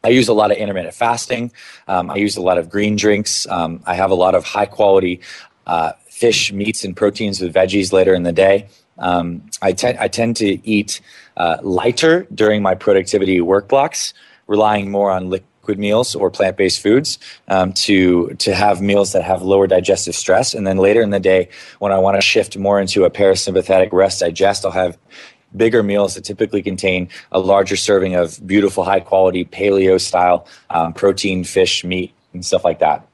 I 0.03 0.09
use 0.09 0.29
a 0.29 0.33
lot 0.33 0.51
of 0.51 0.57
intermittent 0.57 0.93
fasting. 0.93 1.51
Um, 1.87 2.09
I 2.09 2.15
use 2.15 2.37
a 2.37 2.41
lot 2.41 2.57
of 2.57 2.69
green 2.69 2.95
drinks. 2.95 3.45
Um, 3.47 3.81
I 3.85 3.95
have 3.95 4.11
a 4.11 4.15
lot 4.15 4.35
of 4.35 4.45
high 4.45 4.67
quality 4.67 5.19
uh, 5.65 5.93
fish, 6.09 6.53
meats, 6.53 6.85
and 6.85 6.95
proteins 6.95 7.41
with 7.41 7.53
veggies 7.53 7.91
later 7.91 8.13
in 8.13 8.23
the 8.23 8.31
day. 8.31 8.67
Um, 8.97 9.43
I, 9.61 9.73
te- 9.73 9.97
I 9.99 10.07
tend 10.07 10.37
to 10.37 10.67
eat 10.67 11.01
uh, 11.37 11.57
lighter 11.61 12.27
during 12.33 12.61
my 12.61 12.75
productivity 12.75 13.39
work 13.39 13.69
blocks, 13.69 14.13
relying 14.47 14.91
more 14.91 15.09
on 15.11 15.29
liquid 15.29 15.79
meals 15.79 16.15
or 16.15 16.29
plant-based 16.29 16.81
foods 16.81 17.19
um, 17.47 17.73
to 17.73 18.29
to 18.35 18.53
have 18.53 18.81
meals 18.81 19.13
that 19.13 19.23
have 19.23 19.41
lower 19.41 19.67
digestive 19.67 20.15
stress. 20.15 20.53
And 20.53 20.65
then 20.65 20.77
later 20.77 21.01
in 21.01 21.11
the 21.11 21.19
day, 21.19 21.49
when 21.79 21.91
I 21.91 21.99
want 21.99 22.15
to 22.15 22.21
shift 22.21 22.57
more 22.57 22.79
into 22.81 23.05
a 23.05 23.09
parasympathetic 23.09 23.93
rest 23.93 24.19
digest, 24.19 24.65
I'll 24.65 24.71
have 24.71 24.97
bigger 25.55 25.83
meals 25.83 26.15
that 26.15 26.23
typically 26.23 26.61
contain 26.61 27.09
a 27.31 27.39
larger 27.39 27.75
serving 27.75 28.15
of 28.15 28.45
beautiful, 28.45 28.83
high 28.83 28.99
quality 28.99 29.45
paleo 29.45 29.99
style 29.99 30.47
um, 30.69 30.93
protein, 30.93 31.43
fish, 31.43 31.83
meat, 31.83 32.13
and 32.33 32.45
stuff 32.45 32.65
like 32.65 32.79
that. 32.79 33.07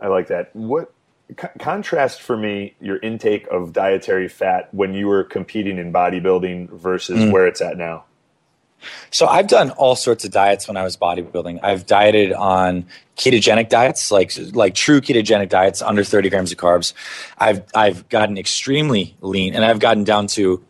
I 0.00 0.08
like 0.08 0.28
that. 0.28 0.54
What 0.54 0.92
contrast 1.58 2.22
for 2.22 2.36
me 2.36 2.74
your 2.80 2.98
intake 2.98 3.46
of 3.48 3.72
dietary 3.72 4.28
fat 4.28 4.72
when 4.72 4.94
you 4.94 5.08
were 5.08 5.24
competing 5.24 5.78
in 5.78 5.92
bodybuilding 5.92 6.70
versus 6.70 7.18
mm. 7.18 7.32
where 7.32 7.46
it's 7.46 7.60
at 7.60 7.76
now? 7.76 8.04
So 9.10 9.26
I've 9.26 9.46
done 9.46 9.70
all 9.72 9.96
sorts 9.96 10.24
of 10.24 10.30
diets 10.30 10.66
when 10.66 10.76
I 10.76 10.82
was 10.82 10.96
bodybuilding. 10.96 11.60
I've 11.62 11.86
dieted 11.86 12.32
on 12.32 12.86
ketogenic 13.16 13.68
diets, 13.68 14.10
like 14.10 14.32
like 14.52 14.74
true 14.74 15.00
ketogenic 15.00 15.48
diets, 15.48 15.82
under 15.82 16.04
30 16.04 16.30
grams 16.30 16.52
of 16.52 16.58
carbs. 16.58 16.92
I've 17.38 17.62
I've 17.74 18.08
gotten 18.08 18.38
extremely 18.38 19.16
lean, 19.20 19.54
and 19.54 19.64
I've 19.64 19.78
gotten 19.78 20.04
down 20.04 20.26
to, 20.28 20.64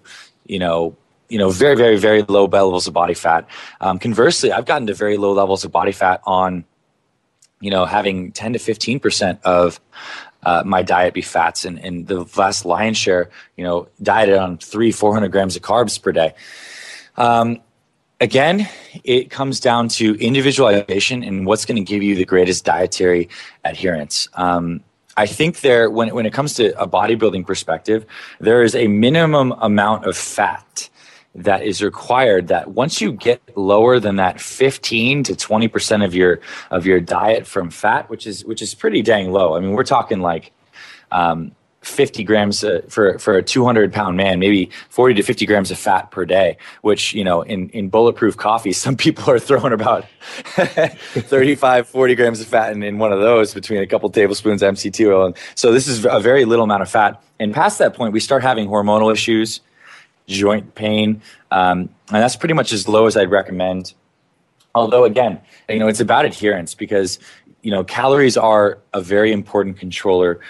you 0.47 0.59
know, 0.59 0.97
you 1.29 1.39
know, 1.39 1.51
very 1.51 1.77
very 1.77 1.97
very 1.97 2.23
low 2.23 2.45
levels 2.45 2.87
of 2.87 2.93
body 2.93 3.15
fat. 3.15 3.47
Um, 3.81 3.99
conversely, 3.99 4.53
I've 4.53 4.67
gotten 4.67 4.87
to 4.89 4.95
very 4.95 5.17
low 5.17 5.33
levels 5.33 5.65
of 5.65 5.73
body 5.73 5.93
fat 5.93 6.21
on, 6.25 6.65
you 7.61 7.71
know, 7.71 7.85
having 7.85 8.33
10 8.33 8.55
to 8.55 8.59
15 8.59 9.01
percent 9.01 9.41
of 9.45 9.81
uh, 10.43 10.63
my 10.65 10.83
diet 10.83 11.15
be 11.15 11.23
fats, 11.23 11.65
and, 11.65 11.79
and 11.79 12.07
the 12.07 12.25
vast 12.25 12.65
lion's 12.65 12.97
share, 12.97 13.31
you 13.57 13.65
know, 13.65 13.89
dieted 14.03 14.37
on 14.37 14.59
three, 14.59 14.93
400 14.93 15.31
grams 15.31 15.57
of 15.57 15.63
carbs 15.63 16.01
per 16.01 16.13
day. 16.13 16.35
Um, 17.17 17.61
again, 18.21 18.69
it 19.05 19.31
comes 19.31 19.61
down 19.61 19.89
to 19.89 20.15
individualization 20.15 21.23
and 21.23 21.47
what's 21.47 21.65
going 21.65 21.77
to 21.77 21.83
give 21.83 22.03
you 22.03 22.15
the 22.15 22.25
greatest 22.25 22.65
dietary 22.65 23.29
adherence. 23.65 24.29
Um, 24.35 24.83
I 25.17 25.27
think 25.27 25.61
there, 25.61 25.91
when, 25.91 26.15
when 26.15 26.25
it 26.25 26.33
comes 26.33 26.55
to 26.55 26.81
a 26.81 26.89
bodybuilding 26.89 27.47
perspective, 27.47 28.07
there 28.41 28.63
is 28.63 28.75
a 28.75 28.87
minimum 28.87 29.53
amount 29.53 30.07
of 30.07 30.17
fat 30.17 30.89
that 31.35 31.63
is 31.63 31.83
required 31.83 32.49
that 32.49 32.73
once 32.73 33.01
you 33.01 33.13
get 33.13 33.41
lower 33.57 33.99
than 33.99 34.17
that 34.17 34.41
15 34.41 35.25
to 35.25 35.33
20% 35.33 36.05
of 36.05 36.15
your 36.15 36.41
of 36.71 36.87
your 36.87 37.01
diet 37.01 37.47
from 37.47 37.71
fat 37.71 38.11
which 38.11 38.27
is 38.27 38.45
which 38.45 38.61
is 38.61 38.75
pretty 38.75 39.03
dang 39.03 39.33
low. 39.33 39.57
I 39.57 39.61
mean 39.61 39.73
we're 39.73 39.85
talking 39.85 40.21
like 40.21 40.53
um, 41.11 41.53
50 41.83 42.23
grams 42.25 42.63
uh, 42.63 42.83
for 42.89 43.19
for 43.19 43.37
a 43.37 43.43
200 43.43 43.93
pound 43.93 44.17
man 44.17 44.39
maybe 44.39 44.71
40 44.91 45.15
to 45.15 45.23
50 45.23 45.47
grams 45.47 45.71
of 45.71 45.79
fat 45.79 46.11
per 46.11 46.25
day 46.25 46.57
which 46.83 47.13
you 47.13 47.25
know 47.25 47.43
in 47.43 47.71
in 47.71 47.89
bulletproof 47.89 48.37
coffee 48.37 48.73
some 48.85 48.97
people 48.97 49.29
are 49.31 49.39
throwing 49.39 49.73
about 49.73 50.05
35 50.45 51.89
40 51.89 52.15
grams 52.15 52.41
of 52.41 52.47
fat 52.47 52.73
in, 52.73 52.83
in 52.83 52.99
one 52.99 53.13
of 53.13 53.21
those 53.21 53.55
between 53.55 53.81
a 53.81 53.87
couple 53.87 54.09
tablespoons 54.11 54.63
mct 54.63 55.07
oil. 55.09 55.27
And 55.27 55.37
so 55.55 55.73
this 55.73 55.89
is 55.89 56.05
a 56.05 56.21
very 56.21 56.45
little 56.45 56.65
amount 56.65 56.83
of 56.83 56.91
fat. 56.91 57.23
And 57.41 57.53
past 57.53 57.79
that 57.79 57.95
point 57.95 58.13
we 58.13 58.21
start 58.21 58.43
having 58.43 58.69
hormonal 58.69 59.13
issues 59.13 59.61
joint 60.27 60.75
pain. 60.75 61.23
Um, 61.51 61.89
and 62.09 62.23
that's 62.23 62.37
pretty 62.37 62.55
much 62.55 62.73
as 62.73 62.89
low 62.89 63.07
as 63.07 63.17
I'd 63.17 63.31
recommend. 63.31 63.95
Although, 64.75 65.05
again, 65.05 65.41
you 65.69 65.79
know, 65.79 65.89
it's 65.89 66.01
about 66.01 66.25
adherence 66.25 66.75
because, 66.75 67.19
you 67.63 67.71
know, 67.71 67.85
calories 67.85 68.37
are 68.37 68.79
a 68.93 69.01
very 69.01 69.33
important 69.33 69.79
controller 69.79 70.41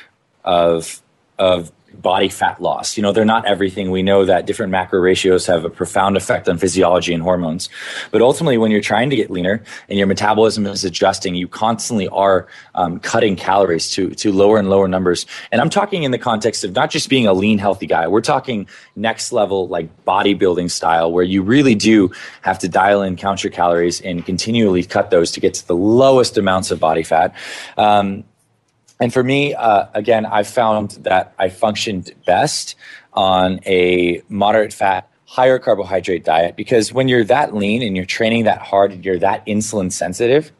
of, 0.44 1.02
of 1.38 1.72
body 2.01 2.28
fat 2.28 2.61
loss. 2.62 2.97
You 2.97 3.03
know, 3.03 3.12
they're 3.12 3.24
not 3.24 3.45
everything. 3.45 3.90
We 3.90 4.03
know 4.03 4.24
that 4.24 4.47
different 4.47 4.70
macro 4.70 5.01
ratios 5.01 5.47
have 5.47 5.64
a 5.64 5.70
profound 5.70 6.16
effect 6.16 6.49
on 6.49 6.59
physiology 6.59 7.12
and 7.12 7.22
hormones. 7.22 7.68
But 8.11 8.22
ultimately, 8.22 8.59
when 8.59 8.70
you're 8.70 8.80
trying 8.80 9.11
to 9.11 9.16
get 9.16 9.30
leaner 9.30 9.62
and 9.88 9.99
your 9.99 10.07
metabolism 10.07 10.66
is 10.66 10.84
adjusting, 10.84 11.34
you 11.34 11.49
constantly 11.49 12.09
are 12.09 12.47
um, 12.74 13.01
cutting 13.01 13.36
calories 13.36 13.90
to, 13.93 14.11
to 14.11 14.32
lower 14.32 14.59
and 14.59 14.70
lower 14.70 14.88
numbers. 14.88 15.26
And 15.51 15.61
I'm 15.61 15.70
talking 15.70 16.03
in 16.03 16.11
the 16.11 16.18
context 16.18 16.64
of 16.64 16.74
not 16.74 16.90
just 16.90 17.09
being 17.09 17.26
a 17.26 17.32
lean, 17.32 17.59
healthy 17.59 17.86
guy. 17.86 18.07
We're 18.09 18.20
talking 18.20 18.66
next 18.97 19.32
level, 19.32 19.68
like 19.68 20.05
bodybuilding 20.05 20.70
style, 20.70 21.12
where 21.12 21.24
you 21.24 21.43
really 21.43 21.74
do 21.74 22.11
have 22.43 22.59
to 22.61 22.68
dial 22.68 23.03
in, 23.03 23.16
count 23.16 23.45
your 23.45 23.51
calories, 23.51 24.01
and 24.01 24.24
continually 24.24 24.84
cut 24.84 25.11
those 25.11 25.32
to 25.32 25.40
get 25.40 25.55
to 25.55 25.66
the 25.66 25.76
lowest 25.76 26.38
amounts 26.38 26.70
of 26.70 26.80
body 26.80 27.03
fat. 27.03 27.34
Um, 27.76 28.24
and 29.03 29.12
for 29.12 29.24
me, 29.24 29.53
uh, 29.53 29.86
again, 29.94 30.24
I 30.24 30.44
found 30.44 30.92
that 31.00 31.34
I 31.36 31.48
functioned 31.48 32.12
best 32.24 32.76
on 33.12 33.59
a 33.66 34.22
moderate 34.28 34.72
fat, 34.72 35.11
higher 35.24 35.59
carbohydrate 35.59 36.24
diet 36.24 36.55
because 36.55 36.92
when 36.92 37.09
you're 37.09 37.24
that 37.24 37.53
lean 37.53 37.82
and 37.82 37.96
you're 37.96 38.07
training 38.07 38.44
that 38.44 38.62
hard 38.62 38.92
and 38.92 39.05
you're 39.05 39.18
that 39.18 39.44
insulin 39.44 39.90
sensitive, 39.90 40.53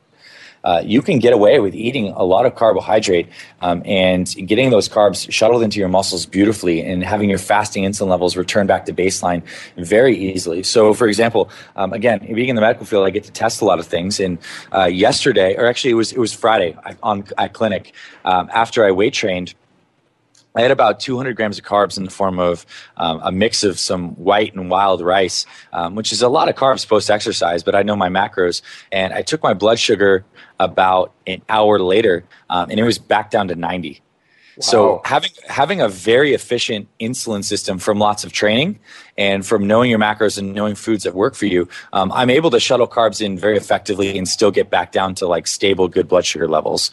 uh, 0.65 0.83
you 0.85 1.03
can 1.03 1.19
get 1.19 1.33
away 1.33 1.59
with 1.61 1.75
eating 1.75 2.09
a 2.11 2.25
lot 2.25 2.47
of 2.47 2.55
carbohydrate 2.55 3.29
um, 3.61 3.83
and 3.85 4.35
getting 4.47 4.71
those 4.71 4.89
carbs 4.89 5.31
shuttled 5.31 5.63
into 5.63 5.79
your 5.79 5.89
muscles 5.89 6.27
beautifully 6.27 6.81
and 6.81 7.03
having 7.03 7.29
your 7.29 7.39
fasting 7.39 7.85
insulin 7.85 8.09
levels 8.09 8.37
return 8.37 8.67
back 8.67 8.85
to 8.87 8.93
baseline 8.93 9.43
very 9.77 10.17
easily. 10.17 10.63
So, 10.63 10.95
for 10.95 11.09
example, 11.09 11.51
um, 11.77 11.93
again, 11.93 12.21
being 12.33 12.49
in 12.49 12.57
the 12.57 12.63
medical 12.63 12.87
field, 12.87 13.07
I 13.07 13.11
get 13.11 13.25
to 13.25 13.33
test 13.33 13.61
a 13.61 13.65
lot 13.65 13.79
of 13.79 13.87
things. 13.87 14.21
And 14.21 14.39
uh, 14.73 14.85
yesterday, 14.85 15.57
or 15.57 15.67
actually, 15.67 15.91
it 15.91 15.95
was 15.95 16.13
it 16.13 16.19
was 16.19 16.33
Friday 16.33 16.77
on 17.03 17.25
at 17.39 17.53
clinic 17.53 17.95
um, 18.25 18.49
after 18.53 18.85
I 18.85 18.91
weight 18.93 19.15
trained. 19.15 19.55
I 20.55 20.61
had 20.61 20.71
about 20.71 21.01
200 21.01 21.35
grams 21.35 21.59
of 21.59 21.65
carbs 21.65 21.97
in 21.97 22.05
the 22.05 22.11
form 22.11 22.39
of 22.39 22.67
um, 22.97 23.21
a 23.23 23.33
mix 23.33 23.65
of 23.65 23.79
some 23.79 24.11
white 24.17 24.55
and 24.55 24.69
wild 24.69 25.01
rice, 25.01 25.47
um, 25.73 25.95
which 25.95 26.13
is 26.13 26.21
a 26.21 26.29
lot 26.29 26.49
of 26.49 26.55
carbs 26.57 26.87
post 26.87 27.11
exercise, 27.11 27.63
but 27.63 27.75
I 27.75 27.83
know 27.83 27.97
my 27.97 28.09
macros. 28.09 28.61
And 28.91 29.13
I 29.13 29.23
took 29.23 29.43
my 29.43 29.55
blood 29.55 29.79
sugar 29.79 30.25
about 30.61 31.13
an 31.27 31.43
hour 31.49 31.79
later, 31.79 32.25
um, 32.51 32.71
and 32.71 32.79
it 32.79 32.85
was 32.85 32.99
back 32.99 33.31
down 33.31 33.49
to 33.49 33.55
90. 33.55 34.03
So 34.61 35.01
having 35.05 35.31
having 35.47 35.81
a 35.81 35.89
very 35.89 36.35
efficient 36.35 36.89
insulin 37.01 37.43
system 37.43 37.79
from 37.79 37.99
lots 37.99 38.23
of 38.23 38.33
training 38.33 38.79
and 39.17 39.47
from 39.47 39.67
knowing 39.67 39.91
your 39.91 39.99
macros 39.99 40.37
and 40.37 40.53
knowing 40.53 40.75
foods 40.75 41.05
that 41.05 41.15
work 41.15 41.35
for 41.35 41.47
you, 41.47 41.69
um, 41.95 42.13
I'm 42.13 42.29
able 42.29 42.51
to 42.51 42.61
shuttle 42.61 42.87
carbs 42.87 43.23
in 43.25 43.39
very 43.39 43.57
effectively 43.57 44.19
and 44.19 44.29
still 44.29 44.51
get 44.51 44.69
back 44.69 44.93
down 44.93 45.15
to 45.17 45.27
like 45.27 45.47
stable, 45.47 45.89
good 45.89 46.07
blood 46.07 46.27
sugar 46.27 46.49
levels. 46.49 46.91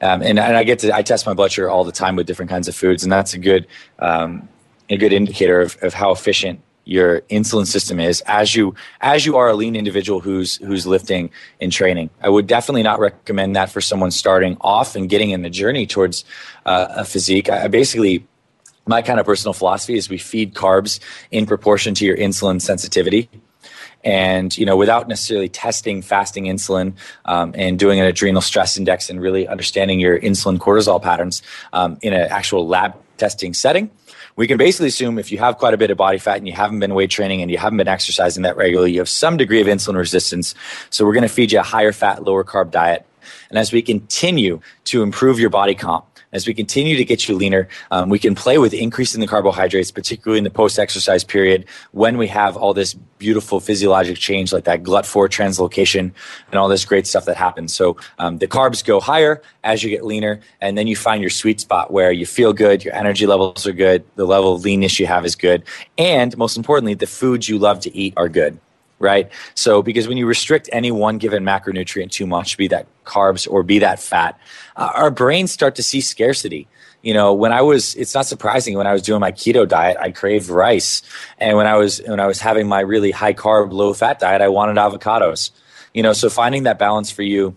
Um, 0.00 0.22
and, 0.22 0.38
and 0.38 0.56
I 0.56 0.62
get 0.62 0.78
to 0.80 0.94
I 0.94 1.02
test 1.02 1.26
my 1.26 1.34
blood 1.34 1.50
sugar 1.50 1.68
all 1.68 1.82
the 1.82 1.92
time 1.92 2.14
with 2.14 2.26
different 2.26 2.50
kinds 2.50 2.68
of 2.68 2.76
foods, 2.76 3.02
and 3.02 3.10
that's 3.10 3.34
a 3.34 3.38
good 3.38 3.66
um, 3.98 4.48
a 4.88 4.96
good 4.96 5.12
indicator 5.12 5.60
of, 5.60 5.76
of 5.82 5.94
how 5.94 6.12
efficient 6.12 6.60
your 6.90 7.20
insulin 7.30 7.66
system 7.66 8.00
is 8.00 8.20
as 8.22 8.56
you 8.56 8.74
as 9.00 9.24
you 9.24 9.36
are 9.36 9.48
a 9.48 9.54
lean 9.54 9.76
individual 9.76 10.18
who's 10.18 10.56
who's 10.56 10.86
lifting 10.86 11.30
and 11.60 11.70
training. 11.70 12.10
I 12.20 12.28
would 12.28 12.48
definitely 12.48 12.82
not 12.82 12.98
recommend 12.98 13.54
that 13.54 13.70
for 13.70 13.80
someone 13.80 14.10
starting 14.10 14.56
off 14.60 14.96
and 14.96 15.08
getting 15.08 15.30
in 15.30 15.42
the 15.42 15.50
journey 15.50 15.86
towards 15.86 16.24
uh, 16.66 16.88
a 16.90 17.04
physique. 17.04 17.48
I, 17.48 17.64
I 17.64 17.68
basically 17.68 18.26
my 18.86 19.02
kind 19.02 19.20
of 19.20 19.26
personal 19.26 19.52
philosophy 19.52 19.96
is 19.96 20.10
we 20.10 20.18
feed 20.18 20.54
carbs 20.54 20.98
in 21.30 21.46
proportion 21.46 21.94
to 21.94 22.04
your 22.04 22.16
insulin 22.16 22.60
sensitivity 22.60 23.30
and 24.02 24.58
you 24.58 24.66
know 24.66 24.76
without 24.76 25.06
necessarily 25.06 25.48
testing 25.48 26.02
fasting 26.02 26.46
insulin 26.46 26.94
um, 27.26 27.54
and 27.56 27.78
doing 27.78 28.00
an 28.00 28.06
adrenal 28.06 28.42
stress 28.42 28.76
index 28.76 29.08
and 29.08 29.20
really 29.20 29.46
understanding 29.46 30.00
your 30.00 30.18
insulin 30.18 30.58
cortisol 30.58 31.00
patterns 31.00 31.40
um, 31.72 31.98
in 32.02 32.12
an 32.12 32.26
actual 32.30 32.66
lab 32.66 32.96
testing 33.16 33.54
setting 33.54 33.90
we 34.36 34.46
can 34.46 34.56
basically 34.56 34.88
assume 34.88 35.18
if 35.18 35.32
you 35.32 35.38
have 35.38 35.58
quite 35.58 35.74
a 35.74 35.76
bit 35.76 35.90
of 35.90 35.96
body 35.96 36.18
fat 36.18 36.38
and 36.38 36.46
you 36.46 36.52
haven't 36.52 36.78
been 36.78 36.94
weight 36.94 37.10
training 37.10 37.42
and 37.42 37.50
you 37.50 37.58
haven't 37.58 37.76
been 37.76 37.88
exercising 37.88 38.42
that 38.44 38.56
regularly, 38.56 38.92
you 38.92 39.00
have 39.00 39.08
some 39.08 39.36
degree 39.36 39.60
of 39.60 39.66
insulin 39.66 39.96
resistance. 39.96 40.54
So 40.90 41.04
we're 41.04 41.14
going 41.14 41.22
to 41.22 41.28
feed 41.28 41.52
you 41.52 41.60
a 41.60 41.62
higher 41.62 41.92
fat, 41.92 42.24
lower 42.24 42.44
carb 42.44 42.70
diet. 42.70 43.06
And 43.50 43.58
as 43.58 43.72
we 43.72 43.82
continue 43.82 44.60
to 44.84 45.02
improve 45.02 45.38
your 45.38 45.50
body 45.50 45.74
comp, 45.74 46.04
as 46.32 46.46
we 46.46 46.54
continue 46.54 46.96
to 46.96 47.04
get 47.04 47.28
you 47.28 47.34
leaner, 47.34 47.68
um, 47.90 48.08
we 48.08 48.18
can 48.18 48.34
play 48.34 48.58
with 48.58 48.72
increasing 48.72 49.20
the 49.20 49.26
carbohydrates, 49.26 49.90
particularly 49.90 50.38
in 50.38 50.44
the 50.44 50.50
post 50.50 50.78
exercise 50.78 51.24
period 51.24 51.66
when 51.92 52.18
we 52.18 52.28
have 52.28 52.56
all 52.56 52.72
this 52.72 52.94
beautiful 53.18 53.60
physiologic 53.60 54.16
change 54.16 54.52
like 54.52 54.64
that 54.64 54.82
GLUT4 54.82 55.28
translocation 55.28 56.12
and 56.50 56.54
all 56.54 56.68
this 56.68 56.84
great 56.84 57.06
stuff 57.06 57.24
that 57.26 57.36
happens. 57.36 57.74
So 57.74 57.96
um, 58.18 58.38
the 58.38 58.48
carbs 58.48 58.84
go 58.84 59.00
higher 59.00 59.42
as 59.64 59.82
you 59.82 59.90
get 59.90 60.04
leaner, 60.04 60.40
and 60.60 60.78
then 60.78 60.86
you 60.86 60.96
find 60.96 61.20
your 61.20 61.30
sweet 61.30 61.60
spot 61.60 61.92
where 61.92 62.12
you 62.12 62.24
feel 62.24 62.52
good, 62.52 62.84
your 62.84 62.94
energy 62.94 63.26
levels 63.26 63.66
are 63.66 63.72
good, 63.72 64.04
the 64.16 64.24
level 64.24 64.54
of 64.54 64.64
leanness 64.64 64.98
you 64.98 65.06
have 65.06 65.24
is 65.24 65.36
good, 65.36 65.64
and 65.98 66.36
most 66.38 66.56
importantly, 66.56 66.94
the 66.94 67.06
foods 67.06 67.48
you 67.48 67.58
love 67.58 67.80
to 67.80 67.94
eat 67.94 68.14
are 68.16 68.28
good 68.28 68.58
right? 69.00 69.28
So, 69.54 69.82
because 69.82 70.06
when 70.06 70.16
you 70.16 70.26
restrict 70.26 70.70
any 70.72 70.92
one 70.92 71.18
given 71.18 71.42
macronutrient 71.42 72.12
too 72.12 72.26
much, 72.26 72.56
be 72.56 72.68
that 72.68 72.86
carbs 73.04 73.50
or 73.50 73.64
be 73.64 73.80
that 73.80 73.98
fat, 73.98 74.38
uh, 74.76 74.92
our 74.94 75.10
brains 75.10 75.50
start 75.50 75.74
to 75.74 75.82
see 75.82 76.00
scarcity. 76.00 76.68
You 77.02 77.14
know, 77.14 77.32
when 77.32 77.50
I 77.52 77.62
was, 77.62 77.96
it's 77.96 78.14
not 78.14 78.26
surprising 78.26 78.76
when 78.76 78.86
I 78.86 78.92
was 78.92 79.02
doing 79.02 79.20
my 79.20 79.32
keto 79.32 79.66
diet, 79.66 79.96
I 79.98 80.12
craved 80.12 80.48
rice. 80.48 81.02
And 81.38 81.56
when 81.56 81.66
I 81.66 81.76
was, 81.76 82.00
when 82.06 82.20
I 82.20 82.26
was 82.26 82.40
having 82.40 82.68
my 82.68 82.80
really 82.80 83.10
high 83.10 83.34
carb, 83.34 83.72
low 83.72 83.94
fat 83.94 84.20
diet, 84.20 84.42
I 84.42 84.48
wanted 84.48 84.76
avocados 84.76 85.50
you 85.94 86.02
know, 86.02 86.12
so 86.12 86.28
finding 86.28 86.64
that 86.64 86.78
balance 86.78 87.10
for 87.10 87.22
you 87.22 87.56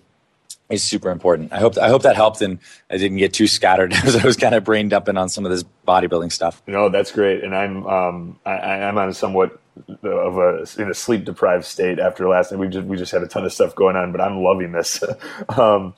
is 0.69 0.83
super 0.83 1.09
important. 1.11 1.53
I 1.53 1.59
hope 1.59 1.77
I 1.77 1.89
hope 1.89 2.03
that 2.03 2.15
helped 2.15 2.41
and 2.41 2.59
I 2.89 2.97
didn't 2.97 3.17
get 3.17 3.33
too 3.33 3.47
scattered 3.47 3.93
as 4.03 4.15
I 4.15 4.25
was 4.25 4.37
kind 4.37 4.55
of 4.55 4.63
brain 4.63 4.89
dumping 4.89 5.17
on 5.17 5.29
some 5.29 5.45
of 5.45 5.51
this 5.51 5.63
bodybuilding 5.87 6.31
stuff. 6.31 6.61
No, 6.67 6.89
that's 6.89 7.11
great, 7.11 7.43
and 7.43 7.55
I'm 7.55 7.85
um, 7.85 8.39
I, 8.45 8.53
I'm 8.53 8.97
on 8.97 9.09
a 9.09 9.13
somewhat 9.13 9.59
of 10.03 10.37
a 10.37 10.65
in 10.81 10.89
a 10.89 10.93
sleep 10.93 11.25
deprived 11.25 11.65
state 11.65 11.99
after 11.99 12.27
last 12.27 12.51
night. 12.51 12.59
We 12.59 12.67
just 12.67 12.87
we 12.87 12.97
just 12.97 13.11
had 13.11 13.23
a 13.23 13.27
ton 13.27 13.45
of 13.45 13.53
stuff 13.53 13.75
going 13.75 13.95
on, 13.95 14.11
but 14.11 14.21
I'm 14.21 14.41
loving 14.41 14.71
this. 14.71 15.03
um, 15.57 15.93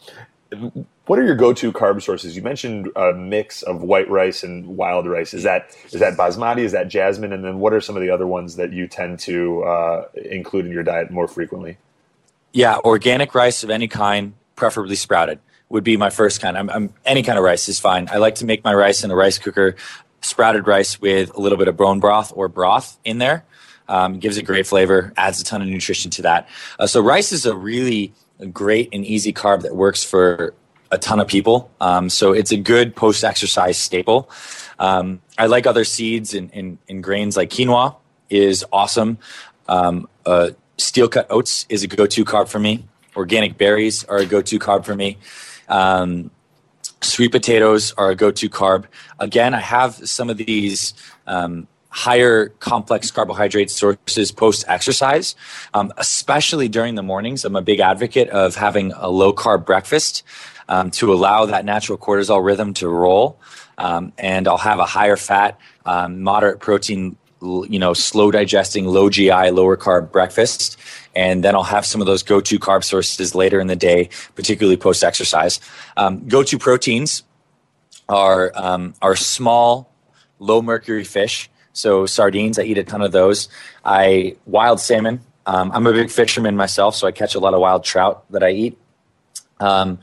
what 1.05 1.19
are 1.19 1.26
your 1.26 1.36
go-to 1.36 1.71
carb 1.71 2.01
sources? 2.01 2.36
You 2.36 2.41
mentioned 2.41 2.89
a 2.95 3.13
mix 3.13 3.61
of 3.61 3.82
white 3.84 4.09
rice 4.09 4.43
and 4.43 4.78
wild 4.78 5.07
rice. 5.07 5.34
Is 5.34 5.43
that 5.43 5.76
is 5.91 5.99
that 5.99 6.17
basmati? 6.17 6.59
Is 6.59 6.71
that 6.71 6.88
jasmine? 6.88 7.34
And 7.34 7.43
then 7.43 7.59
what 7.59 7.73
are 7.73 7.82
some 7.82 7.95
of 7.95 8.01
the 8.01 8.09
other 8.09 8.28
ones 8.28 8.55
that 8.55 8.73
you 8.73 8.88
tend 8.88 9.19
to 9.19 9.63
uh, 9.63 10.07
include 10.15 10.65
in 10.65 10.71
your 10.71 10.84
diet 10.84 11.11
more 11.11 11.28
frequently? 11.28 11.78
Yeah, 12.53 12.78
organic 12.78 13.36
rice 13.36 13.63
of 13.63 13.69
any 13.69 13.88
kind, 13.88 14.34
preferably 14.55 14.95
sprouted, 14.95 15.39
would 15.67 15.84
be 15.84 15.97
my 15.97 16.09
first 16.09 16.39
kind. 16.39 16.57
I'm, 16.57 16.69
I'm, 16.69 16.93
any 17.03 17.21
kind 17.21 17.38
of 17.38 17.43
rice 17.43 17.67
is 17.67 17.80
fine. 17.80 18.07
I 18.09 18.17
like 18.17 18.36
to 18.36 18.45
make 18.45 18.63
my 18.63 18.73
rice 18.73 19.03
in 19.03 19.11
a 19.11 19.15
rice 19.15 19.38
cooker, 19.38 19.76
sprouted 20.21 20.65
rice 20.65 21.01
with 21.01 21.36
a 21.36 21.41
little 21.41 21.57
bit 21.57 21.67
of 21.67 21.76
bone 21.76 21.99
broth 21.99 22.32
or 22.34 22.47
broth 22.47 22.97
in 23.03 23.17
there. 23.17 23.43
Um, 23.88 24.18
gives 24.18 24.38
a 24.38 24.42
great 24.42 24.66
flavor, 24.66 25.14
adds 25.16 25.40
a 25.40 25.44
ton 25.44 25.62
of 25.62 25.68
nutrition 25.68 26.10
to 26.12 26.24
that. 26.24 26.50
Uh, 26.80 26.88
so 26.88 27.02
rice 27.02 27.32
is 27.32 27.46
a 27.46 27.56
really 27.56 28.14
great 28.52 28.90
and 28.92 29.06
easy 29.06 29.32
carb 29.32 29.62
that 29.62 29.76
works 29.76 30.04
for 30.04 30.54
a 30.92 30.98
ton 30.98 31.20
of 31.20 31.28
people. 31.28 31.72
Um, 31.82 32.10
so 32.10 32.32
it's 32.32 32.52
a 32.52 32.58
good 32.58 32.96
post-exercise 32.96 33.78
staple. 33.78 34.30
Um, 34.80 35.22
I 35.38 35.46
like 35.48 35.68
other 35.68 35.84
seeds 35.84 36.34
and, 36.34 36.50
and, 36.54 36.78
and, 36.90 37.04
grains 37.04 37.38
like 37.38 37.50
quinoa 37.50 37.96
is 38.30 38.66
awesome. 38.72 39.18
Um, 39.68 40.08
uh, 40.26 40.50
steel 40.78 41.08
cut 41.08 41.28
oats 41.30 41.66
is 41.70 41.84
a 41.84 41.88
go-to 41.88 42.26
carb 42.26 42.50
for 42.50 42.60
me. 42.60 42.86
Organic 43.16 43.58
berries 43.58 44.04
are 44.06 44.18
a 44.18 44.26
go-to 44.26 44.60
carb 44.60 44.84
for 44.84 44.96
me. 44.96 45.18
Um, 45.70 46.32
sweet 47.02 47.32
potatoes 47.32 47.94
are 47.94 48.10
a 48.10 48.16
go-to 48.16 48.50
carb. 48.50 48.86
Again, 49.20 49.54
I 49.54 49.62
have 49.62 49.96
some 50.08 50.30
of 50.30 50.38
these 50.38 50.94
um, 51.26 51.68
higher 51.96 52.50
complex 52.60 53.10
carbohydrate 53.10 53.72
sources 53.72 54.30
post 54.30 54.66
exercise, 54.68 55.34
um, 55.74 55.93
especially 55.96 56.68
during 56.68 56.96
the 56.96 57.02
mornings. 57.02 57.46
I'm 57.46 57.56
a 57.56 57.62
big 57.62 57.80
advocate 57.80 58.28
of 58.32 58.54
having 58.54 58.91
a 58.98 59.08
low 59.08 59.32
carb 59.32 59.66
breakfast 59.66 60.22
um, 60.68 60.91
to 60.91 61.14
allow 61.14 61.46
that 61.46 61.64
natural 61.64 61.98
cortisol 61.98 62.43
rhythm 62.43 62.74
to 62.76 62.89
roll. 62.89 63.39
Um, 63.78 64.12
and 64.18 64.46
I'll 64.46 64.58
have 64.58 64.80
a 64.80 64.86
higher 64.86 65.16
fat, 65.16 65.58
um, 65.86 66.22
moderate 66.22 66.60
protein, 66.60 67.16
you 67.41 67.80
know, 67.80 67.93
slow 67.93 68.30
digesting, 68.30 68.86
low 68.88 69.10
GI, 69.10 69.52
lower 69.52 69.78
carb 69.78 70.12
breakfast. 70.12 70.78
And 71.16 71.46
then 71.46 71.56
I'll 71.56 71.64
have 71.64 71.86
some 71.86 72.02
of 72.02 72.08
those 72.08 72.24
go 72.24 72.41
to 72.41 72.60
carb 72.60 72.84
sources 72.84 73.34
later 73.36 73.62
in 73.62 73.68
the 73.68 73.76
day, 73.78 74.10
particularly 74.36 74.76
post 74.76 75.02
exercise. 75.02 75.62
Um, 75.96 76.28
go 76.28 76.43
to 76.43 76.60
proteins 76.60 77.24
are, 78.10 78.52
um, 78.54 78.96
are 79.02 79.16
small, 79.16 79.93
low 80.39 80.62
mercury 80.62 81.06
fish 81.06 81.50
so 81.76 82.05
sardines, 82.05 82.57
I 82.57 82.63
eat 82.63 82.78
a 82.78 82.84
ton 82.84 83.01
of 83.01 83.11
those. 83.11 83.49
I 83.84 84.38
wild 84.45 84.80
salmon. 84.80 85.19
Um, 85.45 85.71
I'm 85.73 85.86
a 85.86 85.91
big 85.91 86.09
fisherman 86.09 86.55
myself, 86.55 86.95
so 86.95 87.05
I 87.05 87.11
catch 87.11 87.36
a 87.36 87.39
lot 87.39 87.53
of 87.53 87.59
wild 87.59 87.84
trout 87.84 88.23
that 88.32 88.43
I 88.43 88.51
eat. 88.51 88.78
Um, 89.59 89.99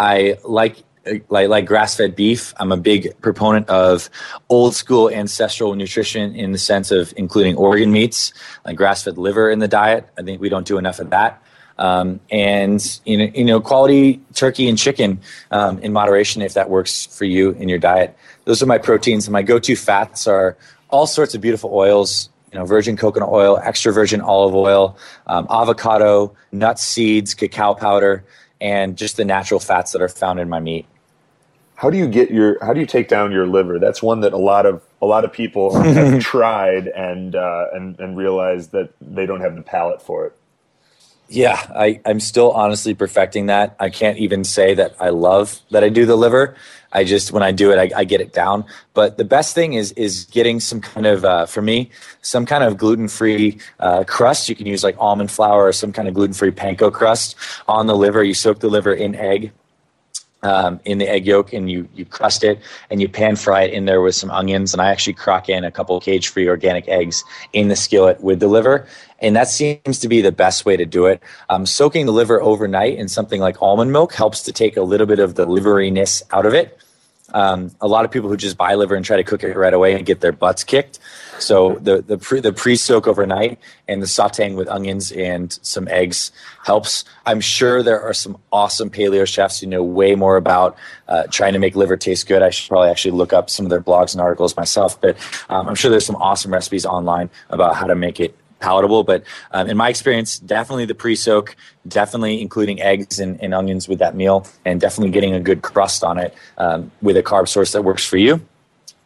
I 0.00 0.38
like 0.42 0.82
like, 1.28 1.48
like 1.48 1.66
grass 1.66 1.96
fed 1.96 2.16
beef. 2.16 2.54
I'm 2.58 2.72
a 2.72 2.76
big 2.76 3.20
proponent 3.20 3.68
of 3.68 4.08
old 4.48 4.74
school 4.74 5.10
ancestral 5.10 5.74
nutrition 5.74 6.34
in 6.34 6.52
the 6.52 6.58
sense 6.58 6.90
of 6.90 7.12
including 7.16 7.56
organ 7.56 7.90
meats, 7.92 8.32
like 8.64 8.76
grass 8.76 9.02
fed 9.02 9.18
liver 9.18 9.50
in 9.50 9.58
the 9.58 9.68
diet. 9.68 10.08
I 10.16 10.22
think 10.22 10.40
we 10.40 10.48
don't 10.48 10.66
do 10.66 10.78
enough 10.78 10.98
of 10.98 11.10
that. 11.10 11.42
Um, 11.78 12.20
and 12.30 13.00
you 13.04 13.16
know, 13.16 13.32
you 13.34 13.44
know, 13.44 13.60
quality 13.60 14.20
turkey 14.34 14.68
and 14.68 14.78
chicken 14.78 15.20
um, 15.50 15.78
in 15.80 15.92
moderation 15.92 16.40
if 16.40 16.54
that 16.54 16.70
works 16.70 17.06
for 17.06 17.24
you 17.24 17.50
in 17.52 17.68
your 17.68 17.78
diet. 17.78 18.16
Those 18.44 18.62
are 18.62 18.66
my 18.66 18.78
proteins. 18.78 19.28
My 19.28 19.42
go-to 19.42 19.74
fats 19.74 20.26
are 20.26 20.56
all 20.92 21.06
sorts 21.06 21.34
of 21.34 21.40
beautiful 21.40 21.70
oils 21.74 22.28
you 22.52 22.58
know, 22.58 22.66
virgin 22.66 22.96
coconut 22.96 23.30
oil, 23.30 23.58
extra 23.62 23.92
virgin 23.92 24.20
olive 24.20 24.54
oil, 24.54 24.96
um, 25.26 25.46
avocado, 25.48 26.36
nuts, 26.52 26.82
seeds, 26.82 27.32
cacao 27.34 27.72
powder, 27.72 28.24
and 28.60 28.96
just 28.96 29.16
the 29.16 29.24
natural 29.24 29.58
fats 29.58 29.92
that 29.92 30.02
are 30.02 30.08
found 30.08 30.38
in 30.38 30.48
my 30.48 30.60
meat. 30.60 30.86
How 31.74 31.90
do 31.90 31.96
you 31.96 32.06
get 32.06 32.30
your? 32.30 32.62
How 32.62 32.74
do 32.74 32.80
you 32.80 32.86
take 32.86 33.08
down 33.08 33.32
your 33.32 33.46
liver? 33.46 33.78
That's 33.78 34.02
one 34.02 34.20
that 34.20 34.34
a 34.34 34.38
lot 34.38 34.66
of 34.66 34.82
a 35.00 35.06
lot 35.06 35.24
of 35.24 35.32
people 35.32 35.74
have 35.82 36.20
tried 36.20 36.88
and 36.88 37.34
uh, 37.34 37.66
and 37.72 37.98
and 37.98 38.16
realize 38.16 38.68
that 38.68 38.92
they 39.00 39.26
don't 39.26 39.40
have 39.40 39.56
the 39.56 39.62
palate 39.62 40.02
for 40.02 40.26
it. 40.26 40.36
Yeah, 41.28 41.58
I, 41.74 41.98
I'm 42.04 42.20
still 42.20 42.50
honestly 42.50 42.94
perfecting 42.94 43.46
that. 43.46 43.74
I 43.80 43.88
can't 43.88 44.18
even 44.18 44.44
say 44.44 44.74
that 44.74 44.94
I 45.00 45.08
love 45.08 45.60
that 45.70 45.82
I 45.82 45.88
do 45.88 46.04
the 46.04 46.14
liver. 46.14 46.54
I 46.92 47.04
just 47.04 47.32
when 47.32 47.42
I 47.42 47.52
do 47.52 47.72
it, 47.72 47.78
I, 47.78 48.00
I 48.00 48.04
get 48.04 48.20
it 48.20 48.32
down. 48.32 48.64
But 48.94 49.18
the 49.18 49.24
best 49.24 49.54
thing 49.54 49.74
is 49.74 49.92
is 49.92 50.24
getting 50.26 50.60
some 50.60 50.80
kind 50.80 51.06
of 51.06 51.24
uh, 51.24 51.46
for 51.46 51.62
me 51.62 51.90
some 52.22 52.46
kind 52.46 52.64
of 52.64 52.76
gluten 52.76 53.08
free 53.08 53.58
uh, 53.80 54.04
crust. 54.04 54.48
You 54.48 54.54
can 54.54 54.66
use 54.66 54.84
like 54.84 54.96
almond 54.98 55.30
flour 55.30 55.66
or 55.66 55.72
some 55.72 55.92
kind 55.92 56.08
of 56.08 56.14
gluten 56.14 56.34
free 56.34 56.50
panko 56.50 56.92
crust 56.92 57.36
on 57.68 57.86
the 57.86 57.96
liver. 57.96 58.22
You 58.22 58.34
soak 58.34 58.60
the 58.60 58.68
liver 58.68 58.92
in 58.92 59.14
egg 59.14 59.52
um, 60.42 60.80
in 60.84 60.98
the 60.98 61.08
egg 61.08 61.26
yolk 61.26 61.52
and 61.52 61.70
you 61.70 61.88
you 61.94 62.04
crust 62.04 62.42
it 62.44 62.58
and 62.90 63.00
you 63.00 63.08
pan 63.08 63.36
fry 63.36 63.62
it 63.62 63.72
in 63.72 63.84
there 63.84 64.00
with 64.00 64.14
some 64.14 64.30
onions 64.30 64.72
and 64.72 64.80
I 64.82 64.90
actually 64.90 65.12
crock 65.14 65.48
in 65.48 65.64
a 65.64 65.70
couple 65.70 65.98
cage 66.00 66.28
free 66.28 66.48
organic 66.48 66.88
eggs 66.88 67.22
in 67.52 67.68
the 67.68 67.76
skillet 67.76 68.20
with 68.20 68.40
the 68.40 68.48
liver 68.48 68.86
and 69.20 69.36
that 69.36 69.48
seems 69.48 70.00
to 70.00 70.08
be 70.08 70.20
the 70.20 70.32
best 70.32 70.66
way 70.66 70.76
to 70.76 70.84
do 70.84 71.06
it. 71.06 71.22
Um, 71.48 71.64
soaking 71.64 72.06
the 72.06 72.12
liver 72.12 72.42
overnight 72.42 72.98
in 72.98 73.08
something 73.08 73.40
like 73.40 73.62
almond 73.62 73.92
milk 73.92 74.12
helps 74.12 74.42
to 74.42 74.52
take 74.52 74.76
a 74.76 74.82
little 74.82 75.06
bit 75.06 75.20
of 75.20 75.36
the 75.36 75.46
liveriness 75.46 76.22
out 76.32 76.44
of 76.44 76.54
it. 76.54 76.81
Um, 77.32 77.70
a 77.80 77.88
lot 77.88 78.04
of 78.04 78.10
people 78.10 78.28
who 78.28 78.36
just 78.36 78.56
buy 78.56 78.74
liver 78.74 78.94
and 78.94 79.04
try 79.04 79.16
to 79.16 79.24
cook 79.24 79.42
it 79.42 79.56
right 79.56 79.74
away 79.74 79.94
and 79.94 80.04
get 80.04 80.20
their 80.20 80.32
butts 80.32 80.64
kicked. 80.64 80.98
So 81.38 81.78
the 81.80 82.02
the 82.02 82.18
pre 82.18 82.40
the 82.40 82.52
pre 82.52 82.76
soak 82.76 83.06
overnight 83.06 83.58
and 83.88 84.00
the 84.00 84.06
sautéing 84.06 84.54
with 84.54 84.68
onions 84.68 85.10
and 85.12 85.58
some 85.62 85.88
eggs 85.88 86.30
helps. 86.64 87.04
I'm 87.26 87.40
sure 87.40 87.82
there 87.82 88.00
are 88.00 88.14
some 88.14 88.38
awesome 88.52 88.90
paleo 88.90 89.26
chefs 89.26 89.60
who 89.60 89.66
know 89.66 89.82
way 89.82 90.14
more 90.14 90.36
about 90.36 90.76
uh, 91.08 91.24
trying 91.30 91.52
to 91.54 91.58
make 91.58 91.74
liver 91.74 91.96
taste 91.96 92.28
good. 92.28 92.42
I 92.42 92.50
should 92.50 92.68
probably 92.68 92.90
actually 92.90 93.12
look 93.12 93.32
up 93.32 93.50
some 93.50 93.66
of 93.66 93.70
their 93.70 93.80
blogs 93.80 94.12
and 94.12 94.20
articles 94.20 94.56
myself, 94.56 95.00
but 95.00 95.16
um, 95.48 95.68
I'm 95.68 95.74
sure 95.74 95.90
there's 95.90 96.06
some 96.06 96.16
awesome 96.16 96.52
recipes 96.52 96.86
online 96.86 97.30
about 97.50 97.76
how 97.76 97.86
to 97.86 97.94
make 97.94 98.20
it 98.20 98.36
palatable. 98.62 99.04
But 99.04 99.24
um, 99.50 99.68
in 99.68 99.76
my 99.76 99.90
experience, 99.90 100.38
definitely 100.38 100.86
the 100.86 100.94
pre 100.94 101.14
soak, 101.14 101.56
definitely 101.86 102.40
including 102.40 102.80
eggs 102.80 103.18
and, 103.18 103.42
and, 103.42 103.52
onions 103.52 103.88
with 103.88 103.98
that 103.98 104.14
meal, 104.14 104.46
and 104.64 104.80
definitely 104.80 105.10
getting 105.10 105.34
a 105.34 105.40
good 105.40 105.60
crust 105.60 106.02
on 106.02 106.16
it 106.16 106.34
um, 106.56 106.90
with 107.02 107.16
a 107.16 107.22
carb 107.22 107.48
source 107.48 107.72
that 107.72 107.82
works 107.82 108.06
for 108.06 108.16
you, 108.16 108.40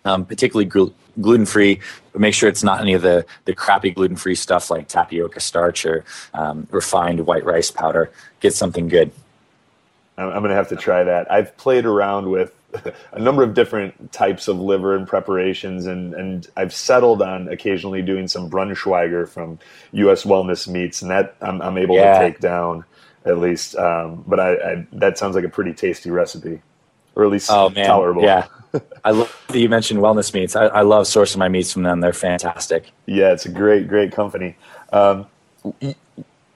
um, 0.05 0.25
particularly 0.25 0.69
gl- 0.69 0.93
gluten 1.21 1.47
free. 1.47 1.81
But 2.13 2.21
make 2.21 2.35
sure 2.35 2.49
it's 2.49 2.63
not 2.63 2.81
any 2.81 2.95
of 2.95 3.03
the, 3.03 3.27
the 3.47 3.55
crappy 3.55 3.91
gluten 3.91 4.17
free 4.17 4.37
stuff 4.37 4.71
like 4.71 4.87
tapioca 4.87 5.41
starch 5.41 5.85
or 5.85 6.05
um, 6.35 6.69
refined 6.71 7.27
white 7.27 7.45
rice 7.45 7.71
powder. 7.71 8.11
Get 8.41 8.55
something 8.55 8.89
good. 8.89 9.11
I'm 10.19 10.31
going 10.31 10.45
to 10.45 10.55
have 10.55 10.69
to 10.69 10.77
try 10.77 11.05
that. 11.05 11.31
I've 11.31 11.57
played 11.59 11.85
around 11.85 12.31
with 12.31 12.53
a 13.13 13.19
number 13.19 13.43
of 13.43 13.55
different 13.55 14.13
types 14.13 14.49
of 14.49 14.59
liver 14.59 14.95
and 14.97 15.07
preparations, 15.07 15.87
and, 15.87 16.15
and 16.15 16.49
I've 16.57 16.73
settled 16.73 17.23
on 17.23 17.49
occasionally 17.49 18.03
doing 18.03 18.29
some 18.29 18.51
Braunschweiger 18.51 19.29
from 19.29 19.59
U.S. 19.93 20.25
Wellness 20.25 20.69
Meats, 20.69 21.03
and 21.03 21.11
that 21.11 21.37
I'm, 21.41 21.61
I'm 21.63 21.79
able 21.79 21.97
yeah. 21.97 22.19
to 22.19 22.27
take 22.27 22.41
down 22.41 22.85
at 23.25 23.39
least. 23.39 23.77
Um, 23.77 24.25
but 24.27 24.41
I, 24.41 24.53
I, 24.55 24.87
that 24.93 25.19
sounds 25.19 25.35
like 25.35 25.45
a 25.45 25.49
pretty 25.49 25.75
tasty 25.75 26.11
recipe, 26.11 26.63
or 27.15 27.25
at 27.25 27.31
least 27.31 27.51
oh, 27.51 27.71
man. 27.71 27.87
tolerable. 27.87 28.23
Yeah. 28.23 28.47
I 29.05 29.11
love 29.13 29.45
that 29.49 29.59
you 29.59 29.69
mentioned 29.69 30.01
Wellness 30.01 30.33
Meats. 30.35 30.57
I, 30.57 30.67
I, 30.67 30.83
love 30.83 31.07
sourcing 31.07 31.39
my 31.39 31.49
meats 31.49 31.73
from 31.73 31.83
them. 31.83 32.01
They're 32.01 32.13
fantastic. 32.13 32.91
Yeah, 33.07 33.33
it's 33.33 33.47
a 33.47 33.51
great, 33.51 33.89
great 33.89 34.13
company. 34.13 34.57
Um, 34.93 35.27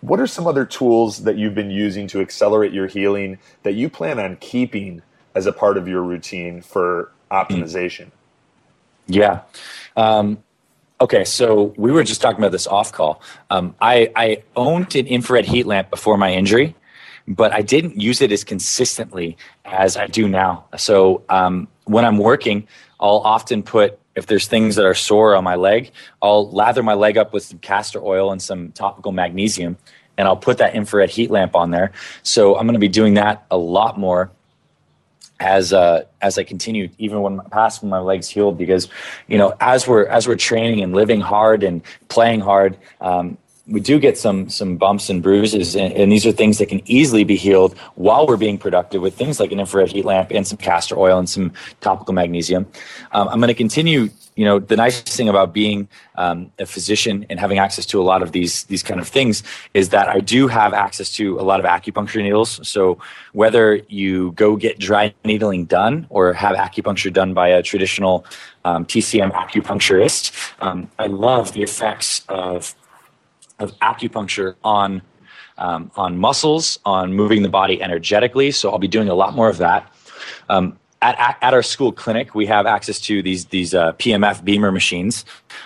what 0.00 0.20
are 0.20 0.26
some 0.26 0.46
other 0.46 0.64
tools 0.64 1.24
that 1.24 1.36
you've 1.36 1.54
been 1.54 1.70
using 1.70 2.06
to 2.08 2.20
accelerate 2.20 2.72
your 2.72 2.86
healing 2.86 3.38
that 3.62 3.74
you 3.74 3.88
plan 3.88 4.18
on 4.18 4.36
keeping 4.36 5.02
as 5.34 5.46
a 5.46 5.52
part 5.52 5.76
of 5.76 5.88
your 5.88 6.02
routine 6.02 6.60
for 6.62 7.12
optimization? 7.30 8.10
Yeah. 9.06 9.42
Um, 9.96 10.42
okay, 11.00 11.24
so 11.24 11.74
we 11.76 11.92
were 11.92 12.04
just 12.04 12.20
talking 12.20 12.38
about 12.38 12.52
this 12.52 12.66
off 12.66 12.92
call. 12.92 13.22
Um, 13.50 13.74
I, 13.80 14.10
I 14.14 14.42
owned 14.56 14.94
an 14.94 15.06
infrared 15.06 15.46
heat 15.46 15.66
lamp 15.66 15.90
before 15.90 16.16
my 16.16 16.32
injury, 16.32 16.74
but 17.26 17.52
I 17.52 17.62
didn't 17.62 18.00
use 18.00 18.20
it 18.20 18.32
as 18.32 18.44
consistently 18.44 19.36
as 19.64 19.96
I 19.96 20.06
do 20.06 20.28
now. 20.28 20.66
So 20.76 21.22
um, 21.28 21.68
when 21.84 22.04
I'm 22.04 22.18
working, 22.18 22.66
I'll 22.98 23.18
often 23.18 23.62
put 23.62 23.98
if 24.16 24.26
there's 24.26 24.48
things 24.48 24.76
that 24.76 24.84
are 24.84 24.94
sore 24.94 25.34
on 25.36 25.44
my 25.44 25.54
leg, 25.54 25.92
I'll 26.20 26.50
lather 26.50 26.82
my 26.82 26.94
leg 26.94 27.16
up 27.16 27.32
with 27.32 27.44
some 27.44 27.58
castor 27.58 28.02
oil 28.04 28.32
and 28.32 28.42
some 28.42 28.72
topical 28.72 29.12
magnesium, 29.12 29.78
and 30.18 30.26
I'll 30.26 30.36
put 30.36 30.58
that 30.58 30.74
infrared 30.74 31.10
heat 31.10 31.30
lamp 31.30 31.54
on 31.54 31.70
there. 31.70 31.92
So 32.22 32.56
I'm 32.56 32.66
going 32.66 32.74
to 32.74 32.80
be 32.80 32.88
doing 32.88 33.14
that 33.14 33.46
a 33.50 33.56
lot 33.56 33.98
more 33.98 34.30
as 35.40 35.72
uh, 35.72 36.04
as 36.20 36.38
I 36.38 36.44
continue, 36.44 36.90
even 36.98 37.22
when 37.22 37.36
my 37.36 37.44
past 37.44 37.82
when 37.82 37.90
my 37.90 37.98
legs 37.98 38.28
healed, 38.28 38.58
because 38.58 38.88
you 39.26 39.38
know 39.38 39.54
as 39.60 39.88
we're 39.88 40.06
as 40.06 40.28
we're 40.28 40.36
training 40.36 40.82
and 40.82 40.94
living 40.94 41.20
hard 41.20 41.64
and 41.64 41.82
playing 42.08 42.40
hard, 42.40 42.76
um, 43.00 43.38
we 43.70 43.80
do 43.80 43.98
get 43.98 44.18
some 44.18 44.48
some 44.50 44.76
bumps 44.76 45.08
and 45.08 45.22
bruises, 45.22 45.76
and, 45.76 45.92
and, 45.92 46.10
these 46.10 46.26
are 46.26 46.32
things 46.32 46.58
that 46.58 46.68
can 46.68 46.82
easily 46.90 47.22
be 47.24 47.36
healed 47.36 47.78
while 47.94 48.26
we're 48.26 48.36
being 48.36 48.58
productive 48.58 49.00
with 49.00 49.14
things 49.14 49.38
like 49.38 49.52
an 49.52 49.60
infrared 49.60 49.92
heat 49.92 50.04
lamp 50.04 50.32
and 50.32 50.46
some 50.46 50.58
castor 50.58 50.98
oil 50.98 51.18
and 51.18 51.30
some 51.30 51.52
topical 51.80 52.12
magnesium. 52.12 52.66
Um, 53.12 53.28
I'm 53.28 53.38
going 53.38 53.48
to 53.48 53.54
continue. 53.54 54.10
You 54.36 54.46
know, 54.46 54.58
the 54.58 54.76
nice 54.76 55.02
thing 55.02 55.28
about 55.28 55.52
being 55.52 55.88
um, 56.14 56.50
a 56.58 56.64
physician 56.64 57.26
and 57.28 57.38
having 57.38 57.58
access 57.58 57.84
to 57.86 58.00
a 58.00 58.04
lot 58.04 58.22
of 58.22 58.32
these 58.32 58.64
these 58.64 58.82
kind 58.82 58.98
of 58.98 59.06
things 59.06 59.42
is 59.74 59.90
that 59.90 60.08
I 60.08 60.20
do 60.20 60.48
have 60.48 60.72
access 60.72 61.12
to 61.16 61.38
a 61.38 61.42
lot 61.42 61.60
of 61.60 61.66
acupuncture 61.66 62.22
needles. 62.22 62.66
So 62.66 62.98
whether 63.32 63.76
you 63.88 64.32
go 64.32 64.56
get 64.56 64.78
dry 64.78 65.14
needling 65.24 65.66
done 65.66 66.06
or 66.08 66.32
have 66.32 66.56
acupuncture 66.56 67.12
done 67.12 67.34
by 67.34 67.48
a 67.48 67.62
traditional 67.62 68.24
um, 68.64 68.86
TCM 68.86 69.32
acupuncturist, 69.32 70.32
um, 70.60 70.90
I 70.98 71.06
love 71.06 71.52
the 71.52 71.62
effects 71.62 72.22
of 72.28 72.74
of 73.60 73.78
acupuncture 73.80 74.56
on 74.64 75.02
um, 75.58 75.90
on 75.94 76.18
muscles, 76.18 76.78
on 76.84 77.12
moving 77.12 77.42
the 77.42 77.48
body 77.48 77.82
energetically. 77.82 78.50
So 78.50 78.70
I'll 78.70 78.78
be 78.78 78.88
doing 78.88 79.08
a 79.08 79.14
lot 79.14 79.34
more 79.34 79.48
of 79.48 79.58
that. 79.58 79.94
Um, 80.48 80.78
at, 81.02 81.38
at, 81.40 81.54
our 81.54 81.62
school 81.62 81.92
clinic, 81.92 82.34
we 82.34 82.44
have 82.46 82.66
access 82.66 83.00
to 83.00 83.22
these 83.22 83.46
these 83.46 83.72
uh, 83.74 83.92
PEMF 83.94 84.44
BEMER 84.44 84.70
machines. 84.70 85.24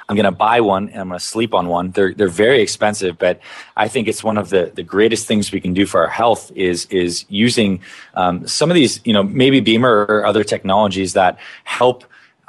I'm 0.08 0.14
going 0.14 0.24
to 0.24 0.30
buy 0.30 0.60
one 0.60 0.88
and 0.90 1.00
I'm 1.00 1.08
going 1.08 1.18
to 1.18 1.24
sleep 1.24 1.54
on 1.54 1.66
one. 1.66 1.90
They're 1.90 2.14
they're 2.14 2.28
very 2.28 2.60
expensive, 2.60 3.18
but 3.18 3.40
I 3.76 3.88
think 3.88 4.06
it's 4.06 4.22
one 4.22 4.38
of 4.38 4.50
the 4.50 4.70
the 4.74 4.84
greatest 4.84 5.26
things 5.26 5.50
we 5.50 5.60
can 5.60 5.74
do 5.74 5.86
for 5.86 6.02
our 6.02 6.08
health 6.08 6.52
is 6.54 6.86
is 6.86 7.24
using 7.28 7.80
um, 8.14 8.46
some 8.46 8.70
of 8.70 8.76
these 8.76 9.00
you 9.04 9.12
know 9.12 9.24
maybe 9.24 9.60
BEMER 9.60 10.06
or 10.08 10.24
other 10.24 10.44
technologies 10.44 11.14
that 11.14 11.38
help 11.64 12.04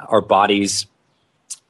our 0.08 0.20
bodies 0.20 0.86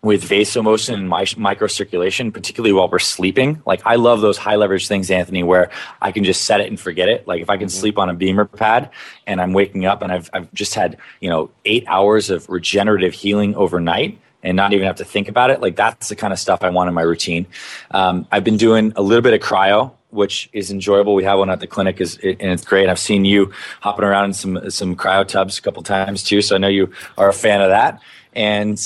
with 0.07 0.23
vasomotion 0.23 0.95
and 0.95 1.09
my, 1.09 1.25
microcirculation, 1.25 2.33
particularly 2.33 2.73
while 2.73 2.89
we're 2.89 3.01
sleeping. 3.01 3.61
Like 3.67 3.83
I 3.85 3.97
love 3.97 4.21
those 4.21 4.39
high 4.39 4.55
leverage 4.55 4.87
things, 4.87 5.11
Anthony, 5.11 5.43
where 5.43 5.69
I 6.01 6.13
can 6.13 6.23
just 6.23 6.43
set 6.43 6.61
it 6.61 6.69
and 6.69 6.79
forget 6.79 7.09
it. 7.09 7.27
Like 7.27 7.43
if 7.43 7.51
I 7.51 7.57
can 7.57 7.67
mm-hmm. 7.67 7.81
sleep 7.81 7.99
on 7.99 8.09
a 8.09 8.15
BEMER 8.15 8.45
pad 8.45 8.91
and 9.27 9.41
I'm 9.41 9.53
waking 9.53 9.85
up 9.85 10.03
and 10.03 10.13
I've, 10.13 10.31
I've 10.33 10.55
just 10.55 10.75
had, 10.75 10.97
you 11.21 11.29
know, 11.29 11.51
eight 11.65 11.83
hours 11.89 12.31
of 12.31 12.49
regenerative 12.49 13.15
healing 13.15 13.57
overnight 13.57 14.21
and 14.45 14.57
not 14.57 14.73
even 14.73 14.87
have 14.87 14.95
to 14.97 15.05
think 15.05 15.29
about 15.29 15.51
it. 15.51 15.61
Like 15.61 15.75
that's 15.75 16.09
the 16.09 16.15
kind 16.15 16.33
of 16.33 16.39
stuff 16.39 16.63
I 16.63 16.71
want 16.71 16.87
in 16.87 16.95
my 16.95 17.03
routine. 17.03 17.45
Um, 17.91 18.29
I've 18.31 18.45
been 18.45 18.59
doing 18.59 18.93
a 18.95 19.03
little 19.03 19.23
bit 19.23 19.35
of 19.35 19.41
cryo, 19.41 19.93
which 20.11 20.49
is 20.53 20.71
enjoyable. 20.71 21.17
We 21.17 21.25
have 21.25 21.41
one 21.41 21.51
at 21.51 21.59
the 21.59 21.67
clinic, 21.67 22.01
is 22.01 22.17
and 22.23 22.53
it's 22.53 22.65
great. 22.65 22.89
I've 22.89 23.01
seen 23.01 23.25
you 23.25 23.53
hopping 23.81 24.05
around 24.05 24.27
in 24.27 24.35
some 24.35 24.71
some 24.71 24.95
cryo 24.95 25.27
tubs 25.27 25.59
a 25.59 25.63
couple 25.63 25.83
times 25.83 26.23
too, 26.23 26.43
so 26.43 26.55
I 26.55 26.59
know 26.59 26.69
you 26.69 26.93
are 27.19 27.29
a 27.29 27.33
fan 27.33 27.61
of 27.61 27.71
that. 27.71 28.01
And 28.35 28.79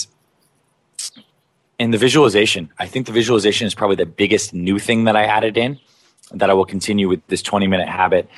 and 1.81 1.95
the 1.95 1.99
visualization. 1.99 2.71
I 2.79 2.87
think 2.87 3.07
the 3.07 3.13
visualization 3.13 3.67
is 3.67 3.75
probably 3.75 3.97
the 3.97 4.07
biggest 4.07 4.53
new 4.53 4.79
thing 4.79 5.05
that 5.05 5.17
I 5.17 5.25
added 5.25 5.57
in 5.57 5.81
that 6.33 6.51
I 6.51 6.55
will 6.55 6.67
continue 6.67 7.09
with 7.09 7.27
this 7.29 7.43
20 7.43 7.67
minute 7.67 7.89
habit 7.89 8.29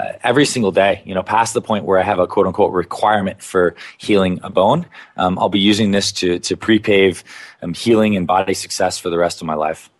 uh, 0.00 0.12
every 0.22 0.46
single 0.46 0.72
day, 0.72 1.02
you 1.04 1.14
know, 1.14 1.22
past 1.22 1.52
the 1.52 1.60
point 1.60 1.84
where 1.84 1.98
I 1.98 2.02
have 2.02 2.18
a 2.18 2.26
quote 2.26 2.46
unquote 2.46 2.72
requirement 2.72 3.42
for 3.42 3.76
healing 3.98 4.40
a 4.42 4.50
bone. 4.50 4.86
Um, 5.18 5.38
I'll 5.38 5.50
be 5.50 5.60
using 5.60 5.90
this 5.90 6.10
to, 6.12 6.38
to 6.40 6.56
pre-pave 6.56 7.22
um, 7.62 7.74
healing 7.74 8.16
and 8.16 8.26
body 8.26 8.54
success 8.54 8.98
for 8.98 9.10
the 9.10 9.18
rest 9.18 9.42
of 9.42 9.46
my 9.46 9.54
life. 9.54 9.90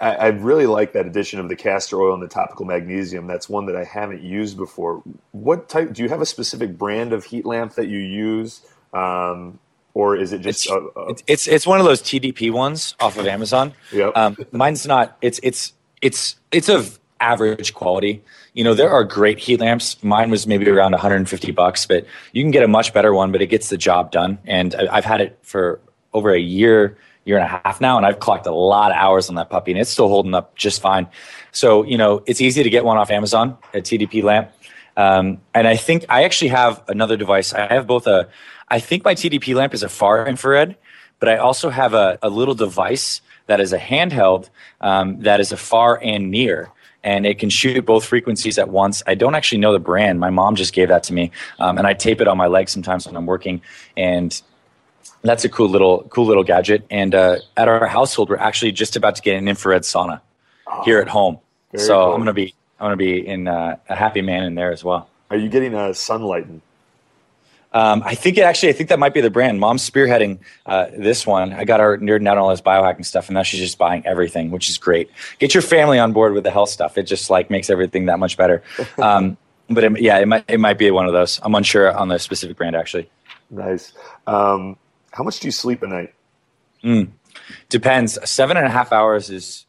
I, 0.00 0.14
I, 0.14 0.26
really 0.28 0.66
like 0.66 0.92
that 0.92 1.06
addition 1.06 1.40
of 1.40 1.48
the 1.48 1.56
castor 1.56 2.00
oil 2.00 2.14
and 2.14 2.22
the 2.22 2.28
topical 2.28 2.64
magnesium. 2.64 3.26
That's 3.26 3.48
one 3.48 3.66
that 3.66 3.74
I 3.74 3.82
haven't 3.82 4.22
used 4.22 4.56
before. 4.56 5.02
What 5.32 5.68
type, 5.68 5.92
do 5.92 6.04
you 6.04 6.08
have 6.08 6.20
a 6.20 6.26
specific 6.26 6.78
brand 6.78 7.12
of 7.12 7.24
heat 7.24 7.44
lamp 7.44 7.74
that 7.74 7.88
you 7.88 7.98
use? 7.98 8.62
Um, 8.92 9.58
or 9.98 10.16
is 10.16 10.32
it 10.32 10.42
just 10.42 10.68
it's, 11.08 11.24
it's 11.26 11.48
it's 11.48 11.66
one 11.66 11.80
of 11.80 11.84
those 11.84 12.00
TDP 12.00 12.52
ones 12.52 12.94
off 13.00 13.18
of 13.18 13.26
Amazon. 13.26 13.74
Yeah, 13.90 14.10
um, 14.14 14.36
mine's 14.52 14.86
not. 14.86 15.18
It's 15.22 15.40
it's 15.42 15.72
it's 16.00 16.36
it's 16.52 16.68
of 16.68 17.00
average 17.18 17.74
quality. 17.74 18.22
You 18.54 18.62
know, 18.62 18.74
there 18.74 18.90
are 18.90 19.02
great 19.02 19.40
heat 19.40 19.58
lamps. 19.58 20.00
Mine 20.04 20.30
was 20.30 20.46
maybe 20.46 20.70
around 20.70 20.92
150 20.92 21.50
bucks, 21.50 21.84
but 21.84 22.06
you 22.32 22.44
can 22.44 22.52
get 22.52 22.62
a 22.62 22.68
much 22.68 22.94
better 22.94 23.12
one. 23.12 23.32
But 23.32 23.42
it 23.42 23.48
gets 23.48 23.70
the 23.70 23.76
job 23.76 24.12
done. 24.12 24.38
And 24.46 24.76
I've 24.76 25.04
had 25.04 25.20
it 25.20 25.36
for 25.42 25.80
over 26.12 26.32
a 26.32 26.38
year, 26.38 26.96
year 27.24 27.36
and 27.36 27.44
a 27.44 27.60
half 27.64 27.80
now, 27.80 27.96
and 27.96 28.06
I've 28.06 28.20
clocked 28.20 28.46
a 28.46 28.52
lot 28.52 28.92
of 28.92 28.96
hours 28.96 29.28
on 29.28 29.34
that 29.34 29.50
puppy, 29.50 29.72
and 29.72 29.80
it's 29.80 29.90
still 29.90 30.08
holding 30.08 30.32
up 30.32 30.54
just 30.54 30.80
fine. 30.80 31.08
So 31.50 31.82
you 31.82 31.98
know, 31.98 32.22
it's 32.26 32.40
easy 32.40 32.62
to 32.62 32.70
get 32.70 32.84
one 32.84 32.98
off 32.98 33.10
Amazon, 33.10 33.58
a 33.74 33.78
TDP 33.78 34.22
lamp. 34.22 34.52
Um, 34.98 35.40
and 35.54 35.68
I 35.68 35.76
think 35.76 36.04
I 36.08 36.24
actually 36.24 36.48
have 36.48 36.82
another 36.88 37.16
device. 37.16 37.54
I 37.54 37.72
have 37.72 37.86
both 37.86 38.08
a 38.08 38.28
I 38.68 38.80
think 38.80 39.04
my 39.04 39.14
TDP 39.14 39.54
lamp 39.54 39.72
is 39.72 39.82
a 39.84 39.88
far 39.88 40.26
infrared, 40.26 40.76
but 41.20 41.28
I 41.28 41.36
also 41.36 41.70
have 41.70 41.94
a, 41.94 42.18
a 42.20 42.28
little 42.28 42.54
device 42.54 43.22
that 43.46 43.60
is 43.60 43.72
a 43.72 43.78
handheld 43.78 44.50
um, 44.80 45.22
that 45.22 45.40
is 45.40 45.52
a 45.52 45.56
far 45.56 46.00
and 46.02 46.30
near. 46.30 46.70
And 47.04 47.26
it 47.26 47.38
can 47.38 47.48
shoot 47.48 47.86
both 47.86 48.04
frequencies 48.04 48.58
at 48.58 48.70
once. 48.70 49.04
I 49.06 49.14
don't 49.14 49.36
actually 49.36 49.58
know 49.58 49.72
the 49.72 49.78
brand. 49.78 50.18
My 50.18 50.30
mom 50.30 50.56
just 50.56 50.74
gave 50.74 50.88
that 50.88 51.04
to 51.04 51.12
me, 51.14 51.30
um, 51.60 51.78
and 51.78 51.86
I 51.86 51.94
tape 51.94 52.20
it 52.20 52.26
on 52.26 52.36
my 52.36 52.48
leg 52.48 52.68
sometimes 52.68 53.06
when 53.06 53.16
I'm 53.16 53.24
working. 53.24 53.62
And 53.96 54.38
that's 55.22 55.44
a 55.44 55.48
cool 55.48 55.68
little 55.68 56.02
cool 56.10 56.26
little 56.26 56.42
gadget. 56.42 56.84
And 56.90 57.14
uh, 57.14 57.36
at 57.56 57.68
our 57.68 57.86
household, 57.86 58.30
we're 58.30 58.36
actually 58.36 58.72
just 58.72 58.96
about 58.96 59.14
to 59.14 59.22
get 59.22 59.36
an 59.36 59.46
infrared 59.46 59.82
sauna 59.82 60.20
oh, 60.66 60.82
here 60.82 60.98
at 60.98 61.08
home. 61.08 61.38
So 61.76 61.94
cool. 61.94 62.14
I'm 62.14 62.20
gonna 62.20 62.32
be 62.32 62.54
I'm 62.78 62.86
gonna 62.86 62.96
be 62.96 63.26
in 63.26 63.48
uh, 63.48 63.76
a 63.88 63.94
happy 63.96 64.22
man 64.22 64.44
in 64.44 64.54
there 64.54 64.72
as 64.72 64.84
well. 64.84 65.08
Are 65.30 65.36
you 65.36 65.48
getting 65.48 65.74
a 65.74 65.92
sunlight 65.94 66.46
um, 67.72 68.02
I 68.04 68.14
think 68.14 68.38
it 68.38 68.42
actually, 68.42 68.70
I 68.70 68.72
think 68.72 68.88
that 68.88 68.98
might 68.98 69.12
be 69.12 69.20
the 69.20 69.30
brand. 69.30 69.60
Mom's 69.60 69.88
spearheading 69.88 70.38
uh, 70.64 70.86
this 70.96 71.26
one. 71.26 71.52
I 71.52 71.64
got 71.64 71.80
her 71.80 71.98
nerding 71.98 72.26
out 72.26 72.38
on 72.38 72.44
all 72.44 72.50
this 72.50 72.62
biohacking 72.62 73.04
stuff, 73.04 73.28
and 73.28 73.34
now 73.34 73.42
she's 73.42 73.60
just 73.60 73.76
buying 73.76 74.06
everything, 74.06 74.50
which 74.50 74.70
is 74.70 74.78
great. 74.78 75.10
Get 75.38 75.52
your 75.52 75.62
family 75.62 75.98
on 75.98 76.12
board 76.12 76.32
with 76.32 76.44
the 76.44 76.50
health 76.50 76.70
stuff. 76.70 76.96
It 76.96 77.02
just 77.02 77.28
like 77.28 77.50
makes 77.50 77.68
everything 77.68 78.06
that 78.06 78.18
much 78.18 78.36
better. 78.36 78.62
Um, 78.98 79.36
but 79.70 79.84
it, 79.84 80.00
yeah, 80.00 80.18
it 80.18 80.26
might 80.26 80.44
it 80.48 80.58
might 80.58 80.78
be 80.78 80.90
one 80.90 81.06
of 81.06 81.12
those. 81.12 81.38
I'm 81.42 81.54
unsure 81.54 81.94
on 81.96 82.08
the 82.08 82.18
specific 82.18 82.56
brand 82.56 82.74
actually. 82.74 83.08
Nice. 83.50 83.92
Um, 84.26 84.76
how 85.12 85.22
much 85.22 85.40
do 85.40 85.46
you 85.46 85.52
sleep 85.52 85.82
a 85.82 85.86
night? 85.86 86.14
Mm, 86.82 87.10
depends. 87.68 88.18
Seven 88.28 88.56
and 88.56 88.66
a 88.66 88.70
half 88.70 88.92
hours 88.92 89.30
is 89.30 89.66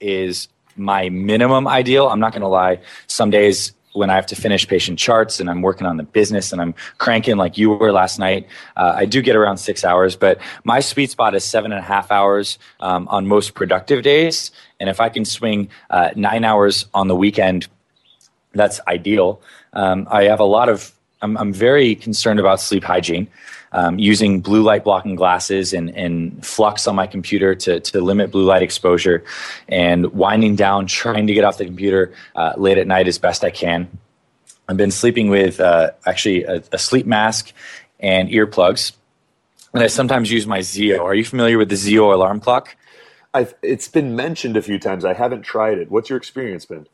is 0.00 0.48
my 0.76 1.08
minimum 1.08 1.66
ideal. 1.66 2.08
I'm 2.08 2.20
not 2.20 2.32
going 2.32 2.42
to 2.42 2.48
lie. 2.48 2.80
Some 3.06 3.30
days 3.30 3.72
when 3.96 4.10
I 4.10 4.14
have 4.14 4.26
to 4.26 4.36
finish 4.36 4.68
patient 4.68 4.98
charts 4.98 5.40
and 5.40 5.48
I'm 5.48 5.62
working 5.62 5.86
on 5.86 5.96
the 5.96 6.02
business 6.02 6.52
and 6.52 6.60
I'm 6.60 6.74
cranking 6.98 7.36
like 7.36 7.56
you 7.56 7.70
were 7.70 7.92
last 7.92 8.18
night, 8.18 8.46
uh, 8.76 8.92
I 8.94 9.06
do 9.06 9.22
get 9.22 9.34
around 9.36 9.56
six 9.56 9.84
hours. 9.84 10.16
But 10.16 10.38
my 10.64 10.80
sweet 10.80 11.10
spot 11.10 11.34
is 11.34 11.44
seven 11.44 11.72
and 11.72 11.78
a 11.78 11.82
half 11.82 12.12
hours 12.12 12.58
um, 12.80 13.08
on 13.08 13.26
most 13.26 13.54
productive 13.54 14.02
days. 14.02 14.50
And 14.78 14.90
if 14.90 15.00
I 15.00 15.08
can 15.08 15.24
swing 15.24 15.70
uh, 15.90 16.10
nine 16.14 16.44
hours 16.44 16.86
on 16.92 17.08
the 17.08 17.16
weekend, 17.16 17.68
that's 18.52 18.80
ideal. 18.86 19.40
Um, 19.72 20.06
I 20.10 20.24
have 20.24 20.40
a 20.40 20.44
lot 20.44 20.68
of, 20.68 20.92
I'm, 21.22 21.36
I'm 21.38 21.52
very 21.52 21.94
concerned 21.94 22.38
about 22.38 22.60
sleep 22.60 22.84
hygiene 22.84 23.28
um, 23.76 23.98
using 23.98 24.40
blue 24.40 24.62
light 24.62 24.84
blocking 24.84 25.14
glasses 25.14 25.74
and, 25.74 25.90
and 25.90 26.38
f.lux 26.38 26.88
on 26.88 26.96
my 26.96 27.06
computer 27.06 27.54
to, 27.54 27.78
to 27.78 28.00
limit 28.00 28.30
blue 28.30 28.44
light 28.44 28.62
exposure 28.62 29.22
and 29.68 30.12
winding 30.14 30.56
down, 30.56 30.86
trying 30.86 31.26
to 31.26 31.34
get 31.34 31.44
off 31.44 31.58
the 31.58 31.66
computer 31.66 32.14
uh, 32.34 32.54
late 32.56 32.78
at 32.78 32.86
night 32.86 33.06
as 33.06 33.18
best 33.18 33.44
I 33.44 33.50
can. 33.50 33.86
I've 34.66 34.78
been 34.78 34.90
sleeping 34.90 35.28
with 35.28 35.60
uh, 35.60 35.90
actually 36.06 36.44
a, 36.44 36.62
a 36.72 36.78
sleep 36.78 37.04
mask 37.04 37.52
and 38.00 38.30
earplugs. 38.30 38.92
And 39.74 39.82
I 39.82 39.88
sometimes 39.88 40.32
use 40.32 40.46
my 40.46 40.60
Zeo. 40.60 41.00
Are 41.02 41.14
you 41.14 41.24
familiar 41.24 41.58
with 41.58 41.68
the 41.68 41.74
Zeo 41.74 42.14
alarm 42.14 42.40
clock? 42.40 42.74
I've, 43.34 43.54
it's 43.60 43.88
been 43.88 44.16
mentioned 44.16 44.56
a 44.56 44.62
few 44.62 44.78
times. 44.78 45.04
I 45.04 45.12
haven't 45.12 45.42
tried 45.42 45.76
it. 45.76 45.90
What's 45.90 46.08
your 46.08 46.16
experience 46.16 46.64
been? 46.64 46.86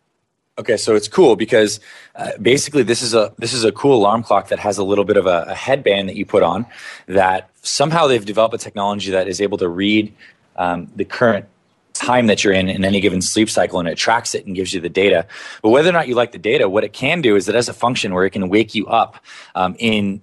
Okay, 0.59 0.76
so 0.76 0.94
it's 0.94 1.09
cool 1.09 1.34
because 1.34 1.80
uh, 2.14 2.32
basically 2.40 2.82
this 2.82 3.00
is 3.00 3.14
a 3.14 3.32
this 3.38 3.55
is 3.55 3.64
a 3.64 3.72
cool 3.72 3.96
alarm 3.96 4.22
clock 4.22 4.48
that 4.48 4.59
has 4.59 4.76
a 4.76 4.84
little 4.84 5.05
bit 5.05 5.16
of 5.16 5.24
a, 5.24 5.46
a, 5.48 5.55
headband 5.55 6.11
that 6.11 6.16
you 6.16 6.26
put 6.26 6.42
on. 6.42 6.66
That 7.09 7.48
somehow 7.62 8.07
they've 8.07 8.24
developed 8.24 8.55
a 8.55 8.59
technology 8.59 9.11
that 9.12 9.28
is 9.28 9.40
able 9.40 9.57
to 9.59 9.68
read 9.68 10.12
um, 10.57 10.92
the 10.94 11.07
current 11.07 11.46
time 11.94 12.26
that 12.26 12.44
you're 12.44 12.53
in 12.53 12.68
in 12.68 12.84
any 12.84 13.00
given 13.00 13.22
sleep 13.22 13.48
cycle, 13.48 13.78
and 13.78 13.88
it 13.88 13.96
tracks 13.96 14.34
it 14.34 14.44
and 14.44 14.55
gives 14.55 14.74
you 14.74 14.80
the 14.82 14.90
data. 14.90 15.26
But 15.62 15.70
whether 15.70 15.88
or 15.88 15.92
not 15.92 16.07
you 16.07 16.14
like 16.14 16.32
the 16.32 16.38
data, 16.38 16.68
what 16.68 16.84
it 16.84 16.92
can 16.92 17.22
do 17.22 17.34
is 17.34 17.48
it 17.48 17.55
has 17.55 17.70
a 17.70 17.74
function 17.74 18.12
where 18.12 18.26
it 18.26 18.30
can 18.30 18.50
wake 18.50 18.74
you 18.74 18.86
up 18.88 19.24
um, 19.55 19.74
in 19.78 20.20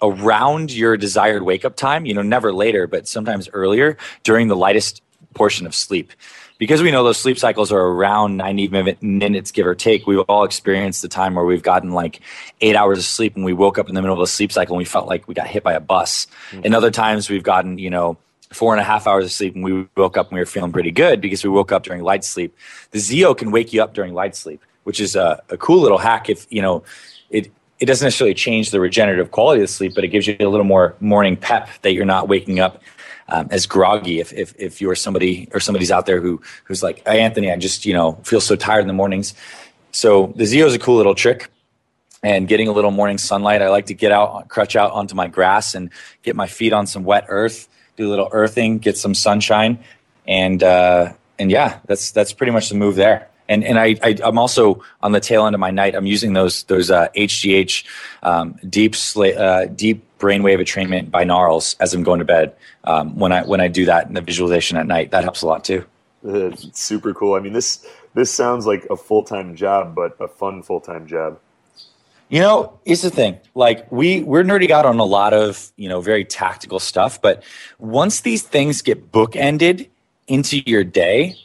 around 0.00 0.70
your 0.70 0.96
desired 0.96 1.42
wake 1.42 1.64
up 1.64 1.74
time. 1.74 2.06
You 2.06 2.14
know, 2.14 2.22
never 2.22 2.52
later, 2.52 2.86
but 2.86 3.08
sometimes 3.08 3.48
earlier 3.52 3.96
during 4.22 4.46
the 4.46 4.56
lightest 4.56 5.02
portion 5.34 5.66
of 5.66 5.74
sleep 5.74 6.12
because 6.60 6.82
we 6.82 6.90
know 6.90 7.02
those 7.02 7.18
sleep 7.18 7.38
cycles 7.38 7.72
are 7.72 7.80
around 7.80 8.36
90 8.36 8.68
minutes 9.00 9.50
give 9.50 9.66
or 9.66 9.74
take 9.74 10.06
we've 10.06 10.20
all 10.20 10.44
experienced 10.44 11.02
the 11.02 11.08
time 11.08 11.34
where 11.34 11.44
we've 11.44 11.62
gotten 11.62 11.90
like 11.90 12.20
eight 12.60 12.76
hours 12.76 12.98
of 12.98 13.04
sleep 13.04 13.34
and 13.34 13.44
we 13.44 13.52
woke 13.52 13.78
up 13.78 13.88
in 13.88 13.94
the 13.96 14.02
middle 14.02 14.14
of 14.14 14.22
a 14.22 14.26
sleep 14.26 14.52
cycle 14.52 14.76
and 14.76 14.78
we 14.78 14.84
felt 14.84 15.08
like 15.08 15.26
we 15.26 15.34
got 15.34 15.48
hit 15.48 15.64
by 15.64 15.72
a 15.72 15.80
bus 15.80 16.26
mm-hmm. 16.50 16.60
and 16.64 16.74
other 16.74 16.90
times 16.90 17.28
we've 17.28 17.42
gotten 17.42 17.78
you 17.78 17.90
know 17.90 18.16
four 18.52 18.72
and 18.72 18.80
a 18.80 18.84
half 18.84 19.06
hours 19.06 19.24
of 19.24 19.32
sleep 19.32 19.54
and 19.54 19.64
we 19.64 19.88
woke 19.96 20.16
up 20.16 20.28
and 20.28 20.34
we 20.34 20.40
were 20.40 20.46
feeling 20.46 20.70
pretty 20.70 20.90
good 20.90 21.20
because 21.20 21.42
we 21.42 21.50
woke 21.50 21.72
up 21.72 21.82
during 21.82 22.02
light 22.02 22.22
sleep 22.22 22.54
the 22.92 22.98
zeo 22.98 23.36
can 23.36 23.50
wake 23.50 23.72
you 23.72 23.82
up 23.82 23.94
during 23.94 24.14
light 24.14 24.36
sleep 24.36 24.62
which 24.84 25.00
is 25.00 25.16
a, 25.16 25.42
a 25.48 25.56
cool 25.56 25.80
little 25.80 25.98
hack 25.98 26.28
if 26.28 26.46
you 26.50 26.60
know 26.60 26.84
it 27.30 27.50
it 27.78 27.86
doesn't 27.86 28.04
necessarily 28.04 28.34
change 28.34 28.70
the 28.70 28.78
regenerative 28.78 29.30
quality 29.30 29.62
of 29.62 29.66
the 29.66 29.72
sleep, 29.72 29.94
but 29.94 30.04
it 30.04 30.08
gives 30.08 30.26
you 30.26 30.36
a 30.38 30.48
little 30.48 30.66
more 30.66 30.94
morning 31.00 31.34
pep 31.34 31.66
that 31.80 31.94
you're 31.94 32.04
not 32.04 32.28
waking 32.28 32.60
up 32.60 32.82
um, 33.30 33.48
as 33.50 33.66
groggy. 33.66 34.20
If, 34.20 34.32
if, 34.32 34.54
if 34.58 34.80
you're 34.80 34.94
somebody 34.94 35.48
or 35.52 35.60
somebody's 35.60 35.90
out 35.90 36.06
there 36.06 36.20
who, 36.20 36.40
who's 36.64 36.82
like, 36.82 37.06
hey, 37.06 37.20
Anthony, 37.20 37.50
I 37.50 37.56
just, 37.56 37.86
you 37.86 37.94
know, 37.94 38.12
feel 38.24 38.40
so 38.40 38.56
tired 38.56 38.82
in 38.82 38.86
the 38.86 38.92
mornings. 38.92 39.34
So 39.92 40.32
the 40.36 40.44
Zeo 40.44 40.66
is 40.66 40.74
a 40.74 40.78
cool 40.78 40.96
little 40.96 41.14
trick 41.14 41.50
and 42.22 42.46
getting 42.46 42.68
a 42.68 42.72
little 42.72 42.90
morning 42.90 43.18
sunlight. 43.18 43.62
I 43.62 43.68
like 43.68 43.86
to 43.86 43.94
get 43.94 44.12
out, 44.12 44.48
crutch 44.48 44.76
out 44.76 44.92
onto 44.92 45.14
my 45.14 45.26
grass 45.26 45.74
and 45.74 45.90
get 46.22 46.36
my 46.36 46.46
feet 46.46 46.72
on 46.72 46.86
some 46.86 47.04
wet 47.04 47.24
earth, 47.28 47.68
do 47.96 48.06
a 48.06 48.10
little 48.10 48.28
earthing, 48.32 48.78
get 48.78 48.96
some 48.96 49.14
sunshine. 49.14 49.78
And, 50.26 50.62
uh, 50.62 51.12
and 51.38 51.50
yeah, 51.50 51.78
that's, 51.86 52.10
that's 52.12 52.32
pretty 52.32 52.52
much 52.52 52.68
the 52.68 52.74
move 52.74 52.96
there 52.96 53.30
and 53.50 53.64
and 53.64 53.78
I, 53.78 53.96
I 54.02 54.16
am 54.22 54.38
also 54.38 54.82
on 55.02 55.12
the 55.12 55.20
tail 55.20 55.44
end 55.44 55.54
of 55.54 55.60
my 55.60 55.72
night. 55.72 55.94
I'm 55.94 56.06
using 56.06 56.32
those 56.32 56.62
those 56.64 56.90
uh, 56.90 57.08
HGH 57.16 57.84
um, 58.22 58.58
deep 58.66 58.92
sla- 58.92 59.36
uh, 59.36 59.66
deep 59.66 60.04
brainwave 60.20 60.60
entrainment 60.60 61.10
binaurals 61.10 61.74
as 61.80 61.94
I'm 61.94 62.02
going 62.02 62.20
to 62.20 62.24
bed. 62.24 62.54
Um, 62.84 63.18
when 63.18 63.32
I 63.32 63.42
when 63.42 63.60
I 63.60 63.68
do 63.68 63.84
that 63.86 64.06
in 64.06 64.14
the 64.14 64.20
visualization 64.20 64.76
at 64.76 64.86
night, 64.86 65.10
that 65.10 65.24
helps 65.24 65.42
a 65.42 65.46
lot 65.46 65.64
too. 65.64 65.84
It's 66.22 66.78
super 66.78 67.12
cool. 67.14 67.34
I 67.34 67.40
mean 67.40 67.52
this 67.52 67.84
this 68.14 68.32
sounds 68.32 68.66
like 68.66 68.86
a 68.90 68.96
full 68.96 69.24
time 69.24 69.56
job, 69.56 69.94
but 69.94 70.16
a 70.20 70.28
fun 70.28 70.62
full 70.62 70.80
time 70.80 71.06
job. 71.06 71.38
You 72.28 72.40
know, 72.40 72.78
it's 72.84 73.02
the 73.02 73.10
thing. 73.10 73.40
Like 73.54 73.90
we 73.90 74.22
we're 74.22 74.44
nerding 74.44 74.70
out 74.70 74.86
on 74.86 75.00
a 75.00 75.04
lot 75.04 75.32
of 75.32 75.72
you 75.76 75.88
know 75.88 76.00
very 76.00 76.24
tactical 76.24 76.78
stuff, 76.78 77.20
but 77.20 77.42
once 77.78 78.20
these 78.20 78.42
things 78.42 78.82
get 78.82 79.10
bookended 79.10 79.88
into 80.28 80.58
your 80.58 80.84
day, 80.84 81.36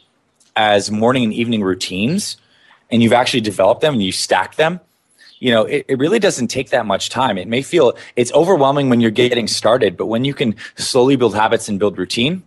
as 0.56 0.90
morning 0.90 1.24
and 1.24 1.32
evening 1.34 1.62
routines 1.62 2.38
and 2.90 3.02
you've 3.02 3.12
actually 3.12 3.42
developed 3.42 3.82
them 3.82 3.94
and 3.94 4.02
you 4.02 4.10
stack 4.10 4.56
them, 4.56 4.80
you 5.38 5.50
know, 5.50 5.64
it, 5.64 5.84
it 5.88 5.98
really 5.98 6.18
doesn't 6.18 6.48
take 6.48 6.70
that 6.70 6.86
much 6.86 7.10
time. 7.10 7.38
It 7.38 7.48
may 7.48 7.62
feel 7.62 7.96
it's 8.16 8.32
overwhelming 8.32 8.88
when 8.88 9.00
you're 9.00 9.10
getting 9.10 9.46
started, 9.46 9.96
but 9.96 10.06
when 10.06 10.24
you 10.24 10.34
can 10.34 10.54
slowly 10.76 11.16
build 11.16 11.34
habits 11.34 11.68
and 11.68 11.78
build 11.78 11.98
routine, 11.98 12.42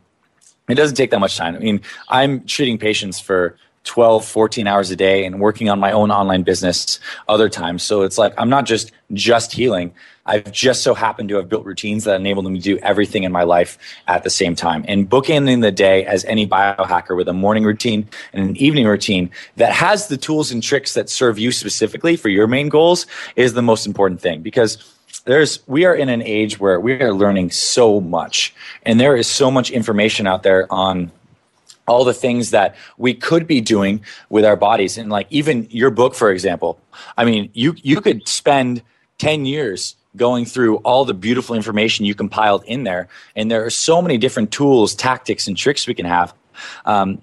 it 0.69 0.75
doesn't 0.75 0.95
take 0.95 1.11
that 1.11 1.19
much 1.19 1.37
time. 1.37 1.55
I 1.55 1.59
mean, 1.59 1.81
I'm 2.09 2.45
treating 2.45 2.77
patients 2.77 3.19
for 3.19 3.57
12, 3.85 4.25
14 4.25 4.67
hours 4.67 4.91
a 4.91 4.95
day 4.95 5.25
and 5.25 5.39
working 5.39 5.69
on 5.69 5.79
my 5.79 5.91
own 5.91 6.11
online 6.11 6.43
business 6.43 6.99
other 7.27 7.49
times. 7.49 7.81
So 7.83 8.03
it's 8.03 8.17
like 8.17 8.33
I'm 8.37 8.49
not 8.49 8.65
just 8.65 8.91
just 9.13 9.51
healing. 9.51 9.93
I've 10.30 10.51
just 10.51 10.84
so 10.84 10.93
happened 10.93 11.30
to 11.30 11.38
have 11.38 11.49
built 11.49 11.65
routines 11.65 12.03
that 12.03 12.15
enable 12.19 12.43
me 12.43 12.59
to 12.59 12.63
do 12.63 12.77
everything 12.84 13.23
in 13.23 13.32
my 13.32 13.41
life 13.41 13.80
at 14.07 14.23
the 14.23 14.30
same 14.30 14.53
time. 14.53 14.86
And 14.88 15.09
bookending 15.09 15.61
the 15.63 15.71
day 15.71 16.05
as 16.05 16.23
any 16.25 16.47
biohacker 16.47 17.17
with 17.17 17.27
a 17.27 17.34
morning 17.34 17.63
routine 17.63 18.07
and 18.32 18.49
an 18.49 18.55
evening 18.57 18.86
routine 18.86 19.32
that 19.55 19.73
has 19.73 20.07
the 20.07 20.17
tools 20.17 20.51
and 20.51 20.61
tricks 20.61 20.93
that 20.93 21.09
serve 21.09 21.39
you 21.39 21.51
specifically 21.51 22.15
for 22.15 22.30
your 22.30 22.45
main 22.45 22.69
goals 22.69 23.07
is 23.36 23.53
the 23.53 23.63
most 23.63 23.88
important 23.88 24.21
thing 24.21 24.41
because 24.41 24.77
there's 25.25 25.67
we 25.67 25.84
are 25.86 25.95
in 25.95 26.09
an 26.09 26.21
age 26.21 26.59
where 26.59 26.80
we 26.80 26.93
are 27.01 27.11
learning 27.11 27.49
so 27.49 27.99
much 27.99 28.53
and 28.84 28.99
there 28.99 29.15
is 29.15 29.25
so 29.25 29.49
much 29.49 29.71
information 29.71 30.27
out 30.27 30.43
there 30.43 30.71
on 30.71 31.11
all 31.88 32.05
the 32.05 32.13
things 32.13 32.51
that 32.51 32.75
we 32.99 33.15
could 33.15 33.47
be 33.47 33.61
doing 33.61 33.99
with 34.30 34.45
our 34.45 34.55
bodies 34.55 34.95
and 34.95 35.09
like 35.09 35.25
even 35.32 35.67
your 35.71 35.89
book 35.89 36.13
for 36.13 36.32
example 36.32 36.80
i 37.17 37.25
mean 37.25 37.49
you 37.53 37.75
you 37.82 37.99
could 37.99 38.27
spend 38.27 38.82
10 39.17 39.45
years 39.45 39.95
going 40.20 40.45
through 40.45 40.78
all 40.78 41.05
the 41.05 41.15
beautiful 41.15 41.55
information 41.55 42.05
you 42.05 42.13
compiled 42.13 42.63
in 42.65 42.84
there. 42.84 43.07
And 43.36 43.49
there 43.49 43.65
are 43.65 43.72
so 43.72 44.01
many 44.01 44.17
different 44.17 44.51
tools 44.51 44.93
tactics 44.93 45.47
and 45.47 45.57
tricks 45.57 45.88
we 45.88 45.95
can 45.95 46.05
have. 46.05 46.34
Um, 46.86 47.22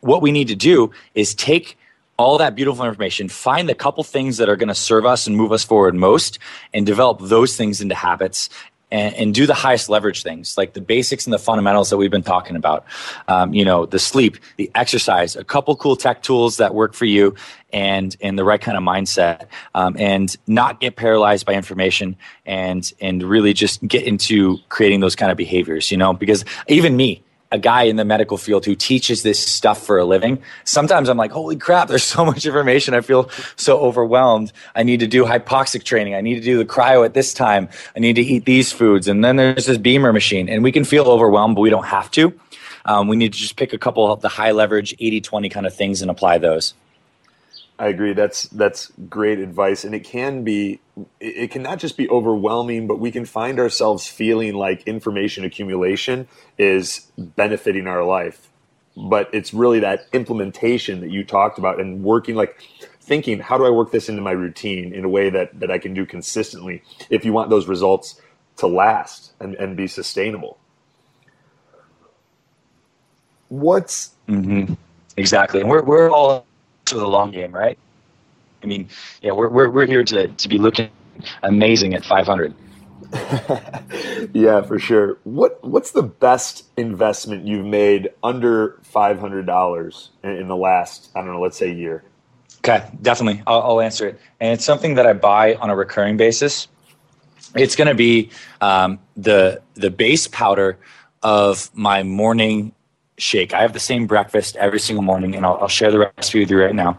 what 0.00 0.22
we 0.22 0.32
need 0.32 0.48
to 0.48 0.56
do 0.56 0.90
is 1.14 1.34
take 1.34 1.78
all 2.16 2.38
that 2.38 2.54
beautiful 2.54 2.84
information, 2.84 3.28
find 3.28 3.68
the 3.68 3.74
couple 3.74 4.04
things 4.04 4.36
that 4.36 4.48
are 4.48 4.56
going 4.56 4.68
to 4.68 4.74
serve 4.74 5.06
us 5.06 5.26
and 5.26 5.36
move 5.36 5.52
us 5.52 5.64
forward 5.64 5.94
most, 5.94 6.38
and 6.74 6.84
develop 6.84 7.18
those 7.20 7.56
things 7.56 7.80
into 7.80 7.94
habits 7.94 8.48
and, 8.92 9.14
and, 9.14 9.34
do 9.34 9.46
the 9.46 9.54
highest 9.54 9.88
leverage 9.88 10.22
things 10.22 10.58
like 10.58 10.74
the 10.74 10.80
basics 10.80 11.26
and 11.26 11.32
the 11.32 11.38
fundamentals 11.38 11.88
that 11.90 11.96
we've 11.96 12.10
been 12.10 12.22
talking 12.22 12.54
about. 12.54 12.84
Um, 13.26 13.54
you 13.54 13.64
know, 13.64 13.86
the 13.86 13.98
sleep, 13.98 14.36
the 14.58 14.70
exercise, 14.74 15.34
a 15.34 15.42
couple 15.42 15.74
cool 15.76 15.96
tech 15.96 16.22
tools 16.22 16.58
that 16.58 16.74
work 16.74 16.92
for 16.92 17.06
you, 17.06 17.34
and 17.72 18.14
and 18.20 18.38
the 18.38 18.44
right 18.44 18.60
kind 18.60 18.76
of 18.76 18.84
mindset, 18.84 19.46
um, 19.74 19.96
and 19.98 20.36
not 20.46 20.80
get 20.80 20.96
paralyzed 20.96 21.46
by 21.46 21.54
information, 21.54 22.16
and 22.44 22.92
and 23.00 23.22
really 23.22 23.54
just 23.54 23.86
get 23.88 24.04
into 24.04 24.58
creating 24.68 25.00
those 25.00 25.16
kind 25.16 25.32
of 25.32 25.38
behaviors. 25.38 25.90
You 25.90 25.96
know, 25.96 26.12
because 26.12 26.44
even 26.68 26.94
me 26.96 27.24
a 27.52 27.58
guy 27.58 27.84
in 27.84 27.96
the 27.96 28.04
medical 28.04 28.36
field 28.36 28.64
who 28.64 28.74
teaches 28.74 29.22
this 29.22 29.38
stuff 29.38 29.84
for 29.86 29.98
a 29.98 30.04
living, 30.04 30.42
sometimes 30.64 31.08
I'm 31.08 31.16
like, 31.16 31.30
holy 31.30 31.56
crap, 31.56 31.88
there's 31.88 32.02
so 32.02 32.24
much 32.24 32.44
information. 32.44 32.94
I 32.94 33.02
feel 33.02 33.30
so 33.56 33.78
overwhelmed. 33.78 34.52
I 34.74 34.82
need 34.82 35.00
to 35.00 35.06
do 35.06 35.24
hypoxic 35.24 35.84
training. 35.84 36.14
I 36.14 36.20
need 36.20 36.34
to 36.34 36.40
do 36.40 36.58
the 36.58 36.64
cryo 36.64 37.04
at 37.04 37.14
this 37.14 37.32
time. 37.32 37.68
I 37.94 38.00
need 38.00 38.16
to 38.16 38.22
eat 38.22 38.46
these 38.46 38.72
foods. 38.72 39.06
And 39.06 39.24
then 39.24 39.36
there's 39.36 39.66
this 39.66 39.78
BEMER 39.78 40.12
machine. 40.12 40.48
And 40.48 40.64
we 40.64 40.72
can 40.72 40.84
feel 40.84 41.04
overwhelmed, 41.04 41.54
but 41.54 41.60
we 41.60 41.70
don't 41.70 41.86
have 41.86 42.10
to. 42.12 42.32
Um, 42.84 43.06
we 43.06 43.16
need 43.16 43.32
to 43.32 43.38
just 43.38 43.56
pick 43.56 43.72
a 43.72 43.78
couple 43.78 44.10
of 44.10 44.22
the 44.22 44.28
high 44.28 44.50
leverage 44.50 44.94
80 44.98 45.20
20 45.20 45.48
kind 45.48 45.66
of 45.66 45.74
things 45.74 46.02
and 46.02 46.10
apply 46.10 46.38
those. 46.38 46.74
I 47.78 47.88
agree. 47.88 48.12
That's 48.12 48.44
that's 48.44 48.92
great 49.08 49.38
advice, 49.38 49.84
and 49.84 49.94
it 49.94 50.04
can 50.04 50.44
be 50.44 50.80
it 51.20 51.50
can 51.50 51.62
not 51.62 51.78
just 51.78 51.96
be 51.96 52.08
overwhelming, 52.08 52.86
but 52.86 53.00
we 53.00 53.10
can 53.10 53.24
find 53.24 53.58
ourselves 53.58 54.06
feeling 54.06 54.54
like 54.54 54.82
information 54.86 55.44
accumulation 55.44 56.28
is 56.58 57.10
benefiting 57.18 57.86
our 57.86 58.04
life. 58.04 58.50
But 58.96 59.30
it's 59.32 59.54
really 59.54 59.80
that 59.80 60.06
implementation 60.12 61.00
that 61.00 61.10
you 61.10 61.24
talked 61.24 61.58
about 61.58 61.80
and 61.80 62.04
working 62.04 62.36
like 62.36 62.62
thinking, 63.00 63.40
how 63.40 63.58
do 63.58 63.64
I 63.64 63.70
work 63.70 63.90
this 63.90 64.08
into 64.08 64.22
my 64.22 64.32
routine 64.32 64.92
in 64.92 65.04
a 65.04 65.08
way 65.08 65.30
that 65.30 65.58
that 65.58 65.70
I 65.70 65.78
can 65.78 65.94
do 65.94 66.06
consistently 66.06 66.82
if 67.10 67.24
you 67.24 67.32
want 67.32 67.50
those 67.50 67.66
results 67.66 68.20
to 68.58 68.66
last 68.66 69.32
and, 69.40 69.54
and 69.56 69.76
be 69.76 69.86
sustainable. 69.86 70.58
What's 73.48 74.14
mm-hmm. 74.28 74.74
exactly, 75.16 75.60
and 75.60 75.68
we're 75.68 75.82
we're 75.82 76.10
all 76.10 76.46
the 76.98 77.08
long 77.08 77.30
game, 77.30 77.52
right? 77.52 77.78
I 78.62 78.66
mean, 78.66 78.88
yeah, 79.22 79.32
we're 79.32 79.48
we're 79.48 79.70
we're 79.70 79.86
here 79.86 80.04
to 80.04 80.28
to 80.28 80.48
be 80.48 80.58
looking 80.58 80.90
amazing 81.42 81.94
at 81.94 82.04
500. 82.04 82.54
yeah, 84.32 84.62
for 84.62 84.78
sure. 84.78 85.18
What 85.24 85.62
what's 85.62 85.90
the 85.90 86.02
best 86.02 86.64
investment 86.76 87.46
you've 87.46 87.66
made 87.66 88.10
under 88.22 88.78
five 88.82 89.18
hundred 89.18 89.46
dollars 89.46 90.10
in 90.22 90.48
the 90.48 90.56
last 90.56 91.10
I 91.14 91.20
don't 91.20 91.32
know, 91.32 91.40
let's 91.40 91.56
say 91.56 91.72
year? 91.72 92.04
Okay, 92.58 92.88
definitely. 93.02 93.42
I'll, 93.46 93.60
I'll, 93.62 93.80
answer 93.80 94.06
it, 94.06 94.20
and 94.40 94.52
it's 94.52 94.64
something 94.64 94.94
that 94.94 95.04
I 95.04 95.14
buy 95.14 95.56
on 95.56 95.68
a 95.68 95.76
recurring 95.76 96.16
basis. 96.16 96.68
It's 97.56 97.74
going 97.76 97.88
to 97.88 97.94
be 97.94 98.30
um, 98.60 98.98
the 99.16 99.60
the 99.74 99.90
base 99.90 100.28
powder 100.28 100.78
of 101.22 101.70
my 101.74 102.02
morning 102.02 102.72
shake. 103.22 103.54
I 103.54 103.62
have 103.62 103.72
the 103.72 103.80
same 103.80 104.06
breakfast 104.06 104.56
every 104.56 104.80
single 104.80 105.02
morning, 105.02 105.34
and 105.34 105.46
I'll, 105.46 105.58
I'll 105.62 105.68
share 105.68 105.90
the 105.90 106.00
recipe 106.00 106.40
with 106.40 106.50
you 106.50 106.60
right 106.60 106.74
now. 106.74 106.98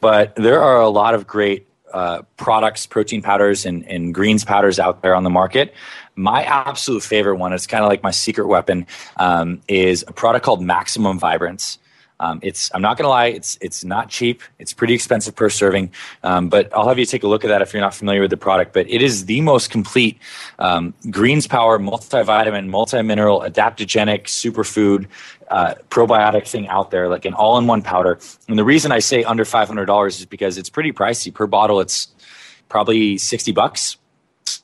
But 0.00 0.34
there 0.36 0.62
are 0.62 0.80
a 0.80 0.88
lot 0.88 1.14
of 1.14 1.26
great 1.26 1.66
uh, 1.92 2.22
products, 2.36 2.86
protein 2.86 3.22
powders, 3.22 3.66
and, 3.66 3.86
and 3.88 4.14
greens 4.14 4.44
powders 4.44 4.78
out 4.78 5.02
there 5.02 5.14
on 5.14 5.24
the 5.24 5.30
market. 5.30 5.74
My 6.14 6.44
absolute 6.44 7.02
favorite 7.02 7.36
one, 7.36 7.52
it's 7.52 7.66
kind 7.66 7.84
of 7.84 7.88
like 7.88 8.02
my 8.02 8.10
secret 8.10 8.46
weapon, 8.46 8.86
um, 9.18 9.60
is 9.68 10.04
a 10.08 10.12
product 10.12 10.44
called 10.44 10.62
Maximum 10.62 11.18
Vibrance. 11.18 11.78
Um, 12.18 12.40
it's 12.42 12.70
I'm 12.74 12.82
not 12.82 12.96
gonna 12.96 13.08
lie, 13.10 13.26
it's 13.26 13.58
it's 13.60 13.84
not 13.84 14.08
cheap. 14.08 14.42
It's 14.58 14.72
pretty 14.72 14.94
expensive 14.94 15.36
per 15.36 15.50
serving, 15.50 15.90
um, 16.22 16.48
but 16.48 16.74
I'll 16.74 16.88
have 16.88 16.98
you 16.98 17.04
take 17.04 17.22
a 17.22 17.28
look 17.28 17.44
at 17.44 17.48
that 17.48 17.62
if 17.62 17.72
you're 17.72 17.82
not 17.82 17.94
familiar 17.94 18.22
with 18.22 18.30
the 18.30 18.36
product. 18.36 18.72
But 18.72 18.88
it 18.88 19.02
is 19.02 19.26
the 19.26 19.40
most 19.42 19.70
complete 19.70 20.18
um, 20.58 20.94
greens 21.10 21.46
power, 21.46 21.78
multivitamin, 21.78 22.68
multi-mineral, 22.68 23.40
adaptogenic 23.40 24.24
superfood 24.24 25.06
uh, 25.50 25.74
probiotic 25.90 26.48
thing 26.48 26.66
out 26.68 26.90
there, 26.90 27.08
like 27.08 27.24
an 27.24 27.34
all-in-one 27.34 27.82
powder. 27.82 28.18
And 28.48 28.58
the 28.58 28.64
reason 28.64 28.92
I 28.92 29.00
say 29.00 29.22
under 29.24 29.44
five 29.44 29.68
hundred 29.68 29.86
dollars 29.86 30.18
is 30.20 30.26
because 30.26 30.58
it's 30.58 30.70
pretty 30.70 30.92
pricey 30.92 31.32
per 31.32 31.46
bottle. 31.46 31.80
It's 31.80 32.08
probably 32.68 33.18
sixty 33.18 33.52
bucks 33.52 33.98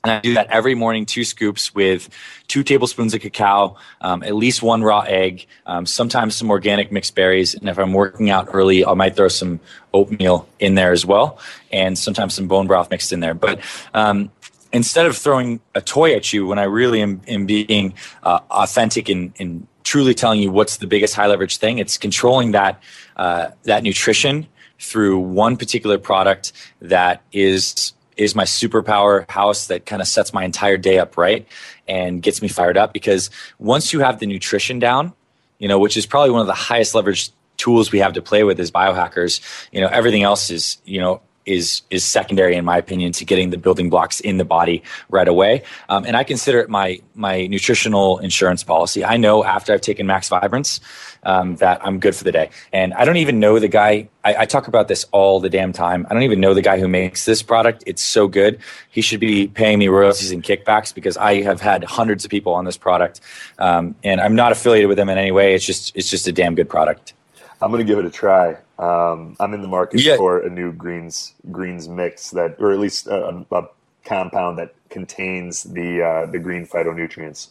and 0.03 0.11
I 0.11 0.19
do 0.19 0.33
that 0.33 0.47
every 0.49 0.75
morning, 0.75 1.05
two 1.05 1.23
scoops 1.23 1.73
with 1.73 2.09
two 2.47 2.61
tablespoons 2.61 3.13
of 3.13 3.21
cacao, 3.21 3.77
um, 4.01 4.21
at 4.23 4.35
least 4.35 4.61
one 4.61 4.83
raw 4.83 5.01
egg, 5.01 5.47
um, 5.65 5.85
sometimes 5.85 6.35
some 6.35 6.49
organic 6.49 6.91
mixed 6.91 7.15
berries. 7.15 7.53
And 7.53 7.69
if 7.69 7.79
I'm 7.79 7.93
working 7.93 8.29
out 8.29 8.49
early, 8.51 8.85
I 8.85 8.93
might 8.95 9.15
throw 9.15 9.29
some 9.29 9.61
oatmeal 9.93 10.47
in 10.59 10.75
there 10.75 10.91
as 10.91 11.05
well, 11.05 11.39
and 11.71 11.97
sometimes 11.97 12.33
some 12.33 12.47
bone 12.47 12.67
broth 12.67 12.89
mixed 12.91 13.13
in 13.13 13.21
there. 13.21 13.33
But 13.33 13.61
um, 13.93 14.29
instead 14.73 15.05
of 15.05 15.15
throwing 15.15 15.61
a 15.73 15.79
toy 15.79 16.13
at 16.15 16.33
you 16.33 16.47
when 16.47 16.59
I 16.59 16.63
really 16.63 17.01
am, 17.01 17.21
am 17.27 17.45
being 17.45 17.93
uh, 18.23 18.39
authentic 18.51 19.07
and, 19.09 19.33
and, 19.39 19.67
truly 19.83 20.13
telling 20.13 20.41
you 20.41 20.49
what's 20.49 20.77
the 20.77 20.87
biggest 20.87 21.13
high 21.13 21.27
leverage 21.27 21.57
thing, 21.57 21.77
it's 21.77 21.97
controlling 21.97 22.51
that, 22.51 22.81
uh, 23.17 23.49
that 23.63 23.83
nutrition 23.83 24.47
through 24.79 25.19
one 25.19 25.57
particular 25.57 25.97
product 25.97 26.53
that 26.79 27.21
is 27.33 27.91
is 28.17 28.35
my 28.35 28.43
superpower 28.43 29.29
house 29.29 29.67
that 29.67 29.85
kind 29.85 30.01
of 30.01 30.07
sets 30.07 30.33
my 30.33 30.43
entire 30.43 30.77
day 30.77 30.99
up 30.99 31.17
right 31.17 31.47
and 31.87 32.21
gets 32.21 32.41
me 32.41 32.47
fired 32.47 32.77
up 32.77 32.93
because 32.93 33.29
once 33.59 33.93
you 33.93 33.99
have 33.99 34.19
the 34.19 34.25
nutrition 34.25 34.79
down, 34.79 35.13
you 35.59 35.67
know, 35.67 35.79
which 35.79 35.97
is 35.97 36.05
probably 36.05 36.31
one 36.31 36.41
of 36.41 36.47
the 36.47 36.53
highest 36.53 36.95
leverage 36.95 37.31
tools 37.57 37.91
we 37.91 37.99
have 37.99 38.13
to 38.13 38.21
play 38.21 38.43
with 38.43 38.59
as 38.59 38.71
biohackers, 38.71 39.41
you 39.71 39.81
know, 39.81 39.87
everything 39.87 40.23
else 40.23 40.49
is, 40.49 40.77
you 40.85 40.99
know, 40.99 41.21
is 41.45 41.81
is 41.89 42.03
secondary 42.03 42.55
in 42.55 42.65
my 42.65 42.77
opinion 42.77 43.11
to 43.13 43.25
getting 43.25 43.49
the 43.49 43.57
building 43.57 43.89
blocks 43.89 44.19
in 44.19 44.37
the 44.37 44.45
body 44.45 44.83
right 45.09 45.27
away. 45.27 45.63
Um, 45.89 46.05
and 46.05 46.15
I 46.15 46.23
consider 46.23 46.59
it 46.59 46.69
my 46.69 46.99
my 47.15 47.47
nutritional 47.47 48.19
insurance 48.19 48.63
policy. 48.63 49.03
I 49.03 49.17
know 49.17 49.43
after 49.43 49.73
I've 49.73 49.81
taken 49.81 50.07
Max 50.07 50.29
Vibrance 50.29 50.79
um, 51.25 51.55
that 51.57 51.85
I'm 51.85 51.99
good 51.99 52.15
for 52.15 52.23
the 52.23 52.31
day. 52.31 52.49
And 52.71 52.93
I 52.93 53.05
don't 53.05 53.17
even 53.17 53.39
know 53.39 53.59
the 53.59 53.67
guy. 53.67 54.09
I, 54.23 54.35
I, 54.39 54.45
talk 54.45 54.67
about 54.67 54.87
this 54.87 55.05
all 55.11 55.39
the 55.39 55.49
damn 55.49 55.73
time. 55.73 56.05
I 56.09 56.13
don't 56.13 56.23
even 56.23 56.39
know 56.39 56.53
the 56.53 56.61
guy 56.61 56.79
who 56.79 56.87
makes 56.87 57.25
this 57.25 57.41
product. 57.41 57.83
It's 57.85 58.01
so 58.01 58.27
good. 58.27 58.59
He 58.89 59.01
should 59.01 59.19
be 59.19 59.47
paying 59.47 59.79
me 59.79 59.87
royalties 59.87 60.31
and 60.31 60.43
kickbacks 60.43 60.93
because 60.93 61.17
I 61.17 61.41
have 61.41 61.61
had 61.61 61.83
hundreds 61.83 62.25
of 62.25 62.31
people 62.31 62.53
on 62.53 62.65
this 62.65 62.77
product, 62.77 63.21
um, 63.59 63.95
and 64.03 64.21
I'm 64.21 64.35
not 64.35 64.51
affiliated 64.51 64.87
with 64.87 64.97
them 64.97 65.09
in 65.09 65.17
any 65.17 65.31
way. 65.31 65.55
It's 65.55 65.65
just 65.65 65.95
it's 65.95 66.09
just 66.09 66.27
a 66.27 66.31
damn 66.31 66.55
good 66.55 66.69
product. 66.69 67.13
I'm 67.61 67.71
going 67.71 67.85
to 67.85 67.89
give 67.89 67.99
it 67.99 68.05
a 68.05 68.09
try. 68.09 68.57
Um, 68.79 69.35
I'm 69.39 69.53
in 69.53 69.61
the 69.61 69.67
market 69.67 70.01
yeah. 70.01 70.17
for 70.17 70.39
a 70.39 70.49
new 70.49 70.71
greens 70.71 71.33
greens 71.51 71.87
mix 71.87 72.31
that, 72.31 72.55
or 72.59 72.71
at 72.71 72.79
least 72.79 73.07
a, 73.07 73.45
a 73.51 73.67
compound 74.03 74.57
that 74.57 74.73
contains 74.89 75.63
the 75.63 76.01
uh, 76.01 76.25
the 76.25 76.39
green 76.39 76.65
phytonutrients. 76.65 77.49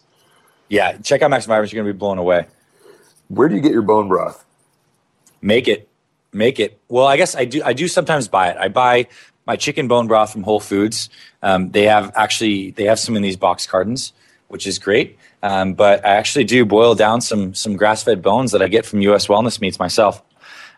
Yeah, 0.68 0.96
check 0.98 1.22
out 1.22 1.30
Max 1.30 1.46
Vibrance. 1.46 1.72
You're 1.72 1.82
going 1.82 1.90
to 1.90 1.94
be 1.94 1.98
blown 1.98 2.18
away. 2.18 2.46
Where 3.28 3.48
do 3.48 3.54
you 3.54 3.60
get 3.60 3.72
your 3.72 3.82
bone 3.82 4.08
broth? 4.08 4.44
Make 5.40 5.68
it, 5.68 5.88
make 6.32 6.58
it. 6.60 6.78
Well, 6.88 7.06
I 7.06 7.16
guess 7.16 7.34
I 7.34 7.44
do. 7.44 7.62
I 7.64 7.72
do 7.72 7.88
sometimes 7.88 8.28
buy 8.28 8.50
it. 8.50 8.56
I 8.56 8.68
buy 8.68 9.06
my 9.46 9.56
chicken 9.56 9.88
bone 9.88 10.06
broth 10.06 10.32
from 10.32 10.42
Whole 10.42 10.60
Foods. 10.60 11.08
Um, 11.42 11.70
they 11.70 11.84
have 11.84 12.12
actually 12.14 12.70
they 12.72 12.84
have 12.84 12.98
some 12.98 13.16
in 13.16 13.22
these 13.22 13.36
box 13.36 13.66
cartons, 13.66 14.12
which 14.48 14.66
is 14.66 14.78
great. 14.78 15.18
Um, 15.42 15.74
but 15.74 16.04
I 16.06 16.10
actually 16.10 16.44
do 16.44 16.64
boil 16.64 16.94
down 16.94 17.20
some 17.20 17.54
some 17.54 17.76
grass 17.76 18.02
fed 18.02 18.22
bones 18.22 18.52
that 18.52 18.62
I 18.62 18.68
get 18.68 18.86
from 18.86 19.00
U.S. 19.02 19.26
Wellness 19.26 19.60
Meats 19.60 19.78
myself, 19.78 20.22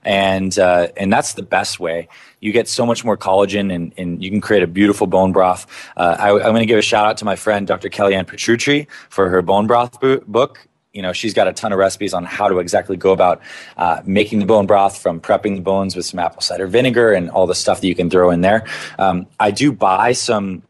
and 0.05 0.59
uh, 0.59 0.89
and 0.97 1.13
that's 1.13 1.35
the 1.35 1.43
best 1.43 1.81
way. 1.81 2.09
You 2.41 2.53
get 2.53 2.69
so 2.69 2.85
much 2.85 3.05
more 3.05 3.17
collagen, 3.17 3.75
and, 3.75 3.93
and 3.97 4.23
you 4.23 4.31
can 4.31 4.41
create 4.41 4.63
a 4.63 4.67
beautiful 4.67 5.07
bone 5.07 5.33
broth. 5.33 5.67
Uh, 5.97 6.17
I, 6.19 6.31
am 6.31 6.39
going 6.39 6.57
to 6.57 6.67
give 6.67 6.79
a 6.79 6.83
shout 6.83 7.07
out 7.07 7.17
to 7.19 7.25
my 7.25 7.37
friend 7.37 7.67
Dr. 7.67 7.89
Kellyann 7.89 8.27
Petrucci 8.27 8.87
for 9.09 9.29
her 9.29 9.43
bone 9.43 9.67
broth 9.67 9.99
book 10.27 10.69
you 10.95 11.03
know 11.03 11.13
she's 11.13 11.35
got 11.35 11.47
a 11.47 11.53
ton 11.53 11.73
of 11.73 11.79
recipes 11.79 12.15
on 12.15 12.25
how 12.25 12.49
to 12.49 12.59
exactly 12.61 12.97
go 12.97 13.13
about 13.13 13.43
uh, 13.77 14.01
making 14.07 14.39
the 14.39 14.47
bone 14.47 14.67
broth 14.67 14.97
from 14.97 15.21
prepping 15.21 15.57
the 15.57 15.61
bones 15.61 15.95
with 15.95 16.07
some 16.07 16.19
apple 16.21 16.41
cider 16.41 16.67
vinegar 16.67 17.13
and 17.13 17.29
all 17.31 17.47
the 17.47 17.55
stuff 17.55 17.81
that 17.81 17.89
you 17.89 17.95
can 17.95 18.09
throw 18.09 18.31
in 18.31 18.41
there 18.41 18.65
um, 18.99 19.27
i 19.39 19.51
do 19.51 19.73
buy 19.73 20.13
some 20.13 20.63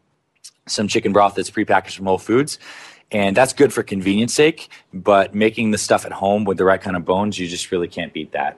some 0.67 0.87
chicken 0.87 1.13
broth 1.13 1.35
that's 1.35 1.51
prepackaged 1.51 1.95
from 1.95 2.07
whole 2.07 2.17
foods 2.17 2.59
and 3.11 3.37
that's 3.37 3.53
good 3.53 3.71
for 3.71 3.83
convenience 3.83 4.33
sake 4.33 4.69
but 4.93 5.33
making 5.33 5.71
the 5.71 5.77
stuff 5.77 6.05
at 6.05 6.11
home 6.11 6.43
with 6.43 6.57
the 6.57 6.65
right 6.65 6.81
kind 6.81 6.97
of 6.97 7.05
bones 7.05 7.39
you 7.39 7.47
just 7.47 7.71
really 7.71 7.87
can't 7.87 8.11
beat 8.11 8.31
that 8.31 8.57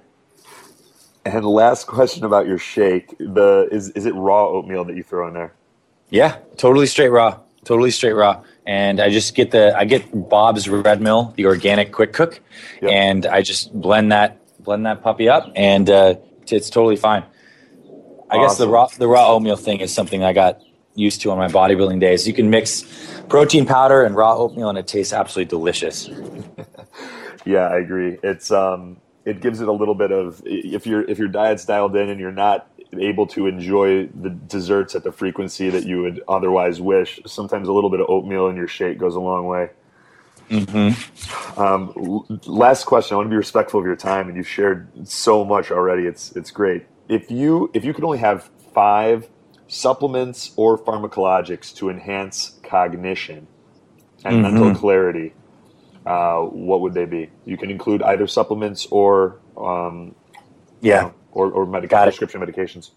and 1.36 1.46
last 1.46 1.88
question 1.88 2.24
about 2.24 2.48
your 2.48 2.58
shake 2.58 3.16
the 3.20 3.68
is, 3.72 3.90
is 3.90 4.06
it 4.06 4.14
raw 4.16 4.48
oatmeal 4.48 4.84
that 4.84 4.96
you 4.96 5.04
throw 5.04 5.28
in 5.28 5.34
there 5.34 5.54
yeah 6.10 6.38
totally 6.58 6.88
straight 6.88 7.10
raw 7.10 7.40
totally 7.64 7.92
straight 7.92 8.14
raw 8.14 8.42
and 8.68 9.00
I 9.00 9.10
just 9.10 9.34
get 9.34 9.52
the 9.52 9.76
I 9.76 9.86
get 9.86 10.30
Bob's 10.30 10.68
Red 10.68 11.02
Mill, 11.02 11.34
the 11.38 11.46
organic 11.46 11.94
quick 11.94 12.12
cook, 12.12 12.42
yep. 12.82 12.92
and 12.92 13.26
I 13.26 13.42
just 13.42 13.74
blend 13.74 14.12
that 14.12 14.38
blend 14.60 14.86
that 14.86 15.02
puppy 15.02 15.30
up, 15.30 15.50
and 15.56 15.90
uh, 15.90 16.16
it's 16.50 16.70
totally 16.70 16.98
fine. 16.98 17.24
I 18.30 18.38
guess 18.38 18.58
the 18.58 18.68
raw 18.68 18.88
the 18.88 19.08
raw 19.08 19.34
oatmeal 19.34 19.56
thing 19.56 19.80
is 19.80 19.94
something 19.94 20.22
I 20.24 20.34
got 20.34 20.62
used 20.96 21.22
to 21.22 21.32
on 21.32 21.38
my 21.38 21.48
bodybuilding 21.48 22.02
days. 22.02 22.28
You 22.28 22.34
can 22.34 22.50
mix 22.50 22.84
protein 23.30 23.66
powder 23.66 24.04
and 24.04 24.16
raw 24.16 24.36
oatmeal, 24.36 24.68
and 24.68 24.78
it 24.78 24.86
tastes 24.86 25.14
absolutely 25.14 25.50
delicious. 25.50 26.10
yeah, 27.46 27.70
I 27.70 27.78
agree. 27.78 28.18
It's 28.22 28.52
um, 28.52 28.98
it 29.28 29.42
gives 29.42 29.60
it 29.60 29.68
a 29.68 29.72
little 29.74 29.94
bit 29.94 30.12
of 30.12 30.42
if 30.46 30.88
your 30.88 31.02
if 31.02 31.20
your 31.20 31.28
diet's 31.28 31.66
dialed 31.66 31.96
in 31.98 32.10
and 32.10 32.18
you're 32.18 32.32
not 32.32 32.72
able 32.98 33.28
to 33.28 33.46
enjoy 33.46 34.08
the 34.08 34.30
desserts 34.30 34.96
at 34.96 35.04
the 35.04 35.12
frequency 35.12 35.70
that 35.70 35.86
you 35.86 36.02
would 36.02 36.24
otherwise 36.30 36.80
wish, 36.80 37.20
sometimes 37.26 37.68
a 37.68 37.74
little 37.74 37.90
bit 37.90 38.00
of 38.00 38.10
oatmeal 38.10 38.48
in 38.48 38.56
your 38.56 38.70
shake 38.70 38.98
goes 38.98 39.16
a 39.16 39.20
long 39.20 39.46
way. 39.46 39.70
Mm-hmm. 40.50 41.62
Um, 41.62 42.40
last 42.46 42.86
question. 42.86 43.16
I 43.16 43.18
want 43.18 43.26
to 43.26 43.30
be 43.30 43.36
respectful 43.36 43.82
of 43.82 43.86
your 43.86 43.98
time, 43.98 44.30
and 44.30 44.38
you've 44.38 44.48
shared 44.48 44.88
so 45.06 45.44
much 45.44 45.72
already. 45.72 46.04
It's 46.04 46.34
it's 46.38 46.50
great. 46.50 46.86
If 47.10 47.30
you 47.30 47.70
if 47.74 47.84
you 47.84 47.94
could 47.94 48.06
only 48.06 48.20
have 48.20 48.50
five 48.74 49.28
supplements 49.68 50.54
or 50.56 50.78
pharmacologics 50.78 51.76
to 51.76 51.90
enhance 51.90 52.58
cognition 52.64 53.48
and 54.24 54.36
mm-hmm. 54.36 54.54
mental 54.54 54.74
clarity, 54.74 55.34
uh, 56.08 56.42
what 56.42 56.80
would 56.80 56.94
they 56.94 57.06
be? 57.06 57.30
You 57.46 57.58
can 57.58 57.70
include 57.70 58.02
either 58.02 58.28
supplements 58.28 58.88
or 58.90 59.40
um, 59.58 60.16
yeah. 60.80 60.96
You 60.96 61.02
know, 61.08 61.14
or, 61.34 61.52
or 61.52 61.66
medica- 61.66 62.04
prescription 62.04 62.42
medications. 62.42 62.92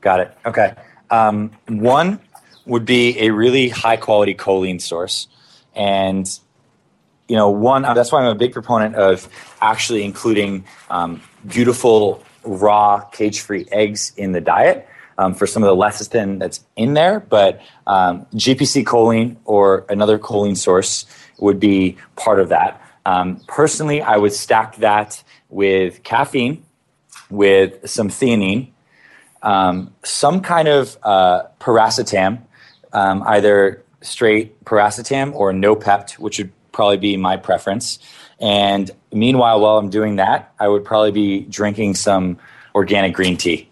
Got 0.00 0.20
it. 0.20 0.36
Okay. 0.46 0.74
Um, 1.10 1.50
one 1.68 2.20
would 2.64 2.84
be 2.84 3.18
a 3.18 3.30
really 3.30 3.68
high 3.68 3.96
quality 3.96 4.34
choline 4.34 4.80
source. 4.80 5.26
And, 5.74 6.28
you 7.28 7.36
know, 7.36 7.50
one, 7.50 7.84
uh, 7.84 7.94
that's 7.94 8.12
why 8.12 8.20
I'm 8.20 8.28
a 8.28 8.34
big 8.34 8.52
proponent 8.52 8.94
of 8.94 9.28
actually 9.60 10.04
including 10.04 10.64
um, 10.90 11.20
beautiful, 11.46 12.22
raw, 12.44 13.00
cage 13.00 13.40
free 13.40 13.66
eggs 13.72 14.12
in 14.16 14.32
the 14.32 14.40
diet. 14.40 14.86
Um, 15.20 15.34
for 15.34 15.48
some 15.48 15.64
of 15.64 15.66
the 15.66 15.74
lecithin 15.74 16.38
that's 16.38 16.64
in 16.76 16.94
there, 16.94 17.18
but 17.18 17.60
um, 17.88 18.24
GPC 18.34 18.84
choline 18.84 19.36
or 19.44 19.84
another 19.88 20.16
choline 20.16 20.56
source 20.56 21.06
would 21.38 21.60
be 21.60 21.96
part 22.16 22.40
of 22.40 22.48
that. 22.50 22.80
Um, 23.06 23.40
personally, 23.46 24.02
I 24.02 24.16
would 24.16 24.32
stack 24.32 24.76
that 24.76 25.22
with 25.48 26.02
caffeine 26.02 26.64
with 27.30 27.88
some 27.88 28.08
theanine, 28.08 28.68
um, 29.42 29.94
some 30.02 30.40
kind 30.40 30.68
of 30.68 30.96
uh, 31.02 31.44
piracetam, 31.60 32.40
um, 32.92 33.22
either 33.26 33.82
straight 34.00 34.64
piracetam 34.64 35.34
or 35.34 35.52
Noopept, 35.52 36.12
which 36.18 36.38
would 36.38 36.52
probably 36.72 36.96
be 36.96 37.16
my 37.16 37.36
preference. 37.36 37.98
And 38.40 38.90
meanwhile, 39.12 39.60
while 39.60 39.78
I'm 39.78 39.90
doing 39.90 40.16
that, 40.16 40.52
I 40.58 40.68
would 40.68 40.84
probably 40.84 41.12
be 41.12 41.40
drinking 41.40 41.94
some 41.94 42.38
organic 42.74 43.14
green 43.14 43.36
tea. 43.36 43.68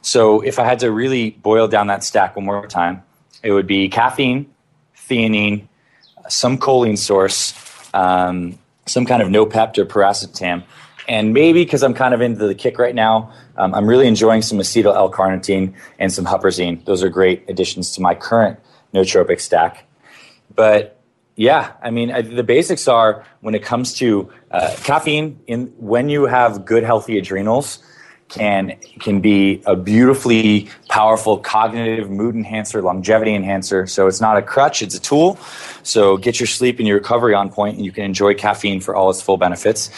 So 0.00 0.40
if 0.40 0.58
I 0.58 0.64
had 0.64 0.80
to 0.80 0.90
really 0.90 1.30
boil 1.30 1.68
down 1.68 1.86
that 1.88 2.02
stack 2.02 2.34
one 2.34 2.44
more 2.44 2.66
time, 2.66 3.02
it 3.42 3.52
would 3.52 3.66
be 3.66 3.88
caffeine, 3.88 4.52
theanine, 4.96 5.68
some 6.28 6.58
choline 6.58 6.98
source, 6.98 7.54
um, 7.94 8.58
some 8.86 9.04
kind 9.06 9.22
of 9.22 9.28
Noopept 9.28 9.78
or 9.78 9.86
piracetam, 9.86 10.64
and 11.08 11.34
maybe 11.34 11.64
because 11.64 11.82
I'm 11.82 11.94
kind 11.94 12.14
of 12.14 12.20
into 12.20 12.46
the 12.46 12.54
kick 12.54 12.78
right 12.78 12.94
now, 12.94 13.32
um, 13.56 13.74
I'm 13.74 13.86
really 13.86 14.06
enjoying 14.06 14.42
some 14.42 14.58
acetyl 14.58 14.94
L-carnitine 14.94 15.74
and 15.98 16.12
some 16.12 16.24
huperzine. 16.24 16.84
Those 16.84 17.02
are 17.02 17.08
great 17.08 17.44
additions 17.48 17.92
to 17.92 18.00
my 18.00 18.14
current 18.14 18.58
nootropic 18.94 19.40
stack. 19.40 19.86
But 20.54 21.00
yeah, 21.36 21.72
I 21.82 21.90
mean, 21.90 22.10
I, 22.10 22.22
the 22.22 22.42
basics 22.42 22.86
are 22.88 23.24
when 23.40 23.54
it 23.54 23.62
comes 23.62 23.94
to 23.94 24.30
uh, 24.50 24.74
caffeine. 24.84 25.40
In 25.46 25.66
when 25.78 26.08
you 26.08 26.26
have 26.26 26.64
good, 26.64 26.82
healthy 26.82 27.18
adrenals, 27.18 27.82
can 28.32 28.76
can 29.00 29.20
be 29.20 29.62
a 29.66 29.76
beautifully 29.76 30.68
powerful 30.88 31.38
cognitive 31.38 32.10
mood 32.10 32.34
enhancer, 32.34 32.82
longevity 32.82 33.34
enhancer. 33.34 33.86
So 33.86 34.06
it's 34.06 34.20
not 34.20 34.36
a 34.36 34.42
crutch; 34.42 34.82
it's 34.82 34.94
a 34.94 35.00
tool. 35.00 35.38
So 35.82 36.16
get 36.16 36.40
your 36.40 36.46
sleep 36.46 36.78
and 36.78 36.88
your 36.88 36.98
recovery 36.98 37.34
on 37.34 37.50
point, 37.50 37.76
and 37.76 37.84
you 37.84 37.92
can 37.92 38.04
enjoy 38.04 38.34
caffeine 38.34 38.80
for 38.80 38.96
all 38.96 39.10
its 39.10 39.20
full 39.20 39.36
benefits. 39.36 39.90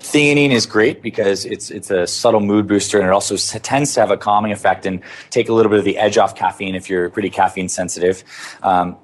Theanine 0.00 0.50
is 0.50 0.66
great 0.66 1.00
because 1.02 1.44
it's 1.44 1.70
it's 1.70 1.90
a 1.90 2.06
subtle 2.06 2.40
mood 2.40 2.66
booster 2.66 2.98
and 2.98 3.06
it 3.06 3.12
also 3.12 3.36
tends 3.36 3.94
to 3.94 4.00
have 4.00 4.10
a 4.10 4.16
calming 4.16 4.50
effect 4.50 4.84
and 4.84 5.00
take 5.30 5.48
a 5.48 5.52
little 5.52 5.70
bit 5.70 5.78
of 5.78 5.84
the 5.84 5.96
edge 5.96 6.18
off 6.18 6.34
caffeine 6.34 6.74
if 6.74 6.90
you're 6.90 7.08
pretty 7.08 7.30
caffeine 7.30 7.68
sensitive. 7.68 8.24
Um, 8.62 8.96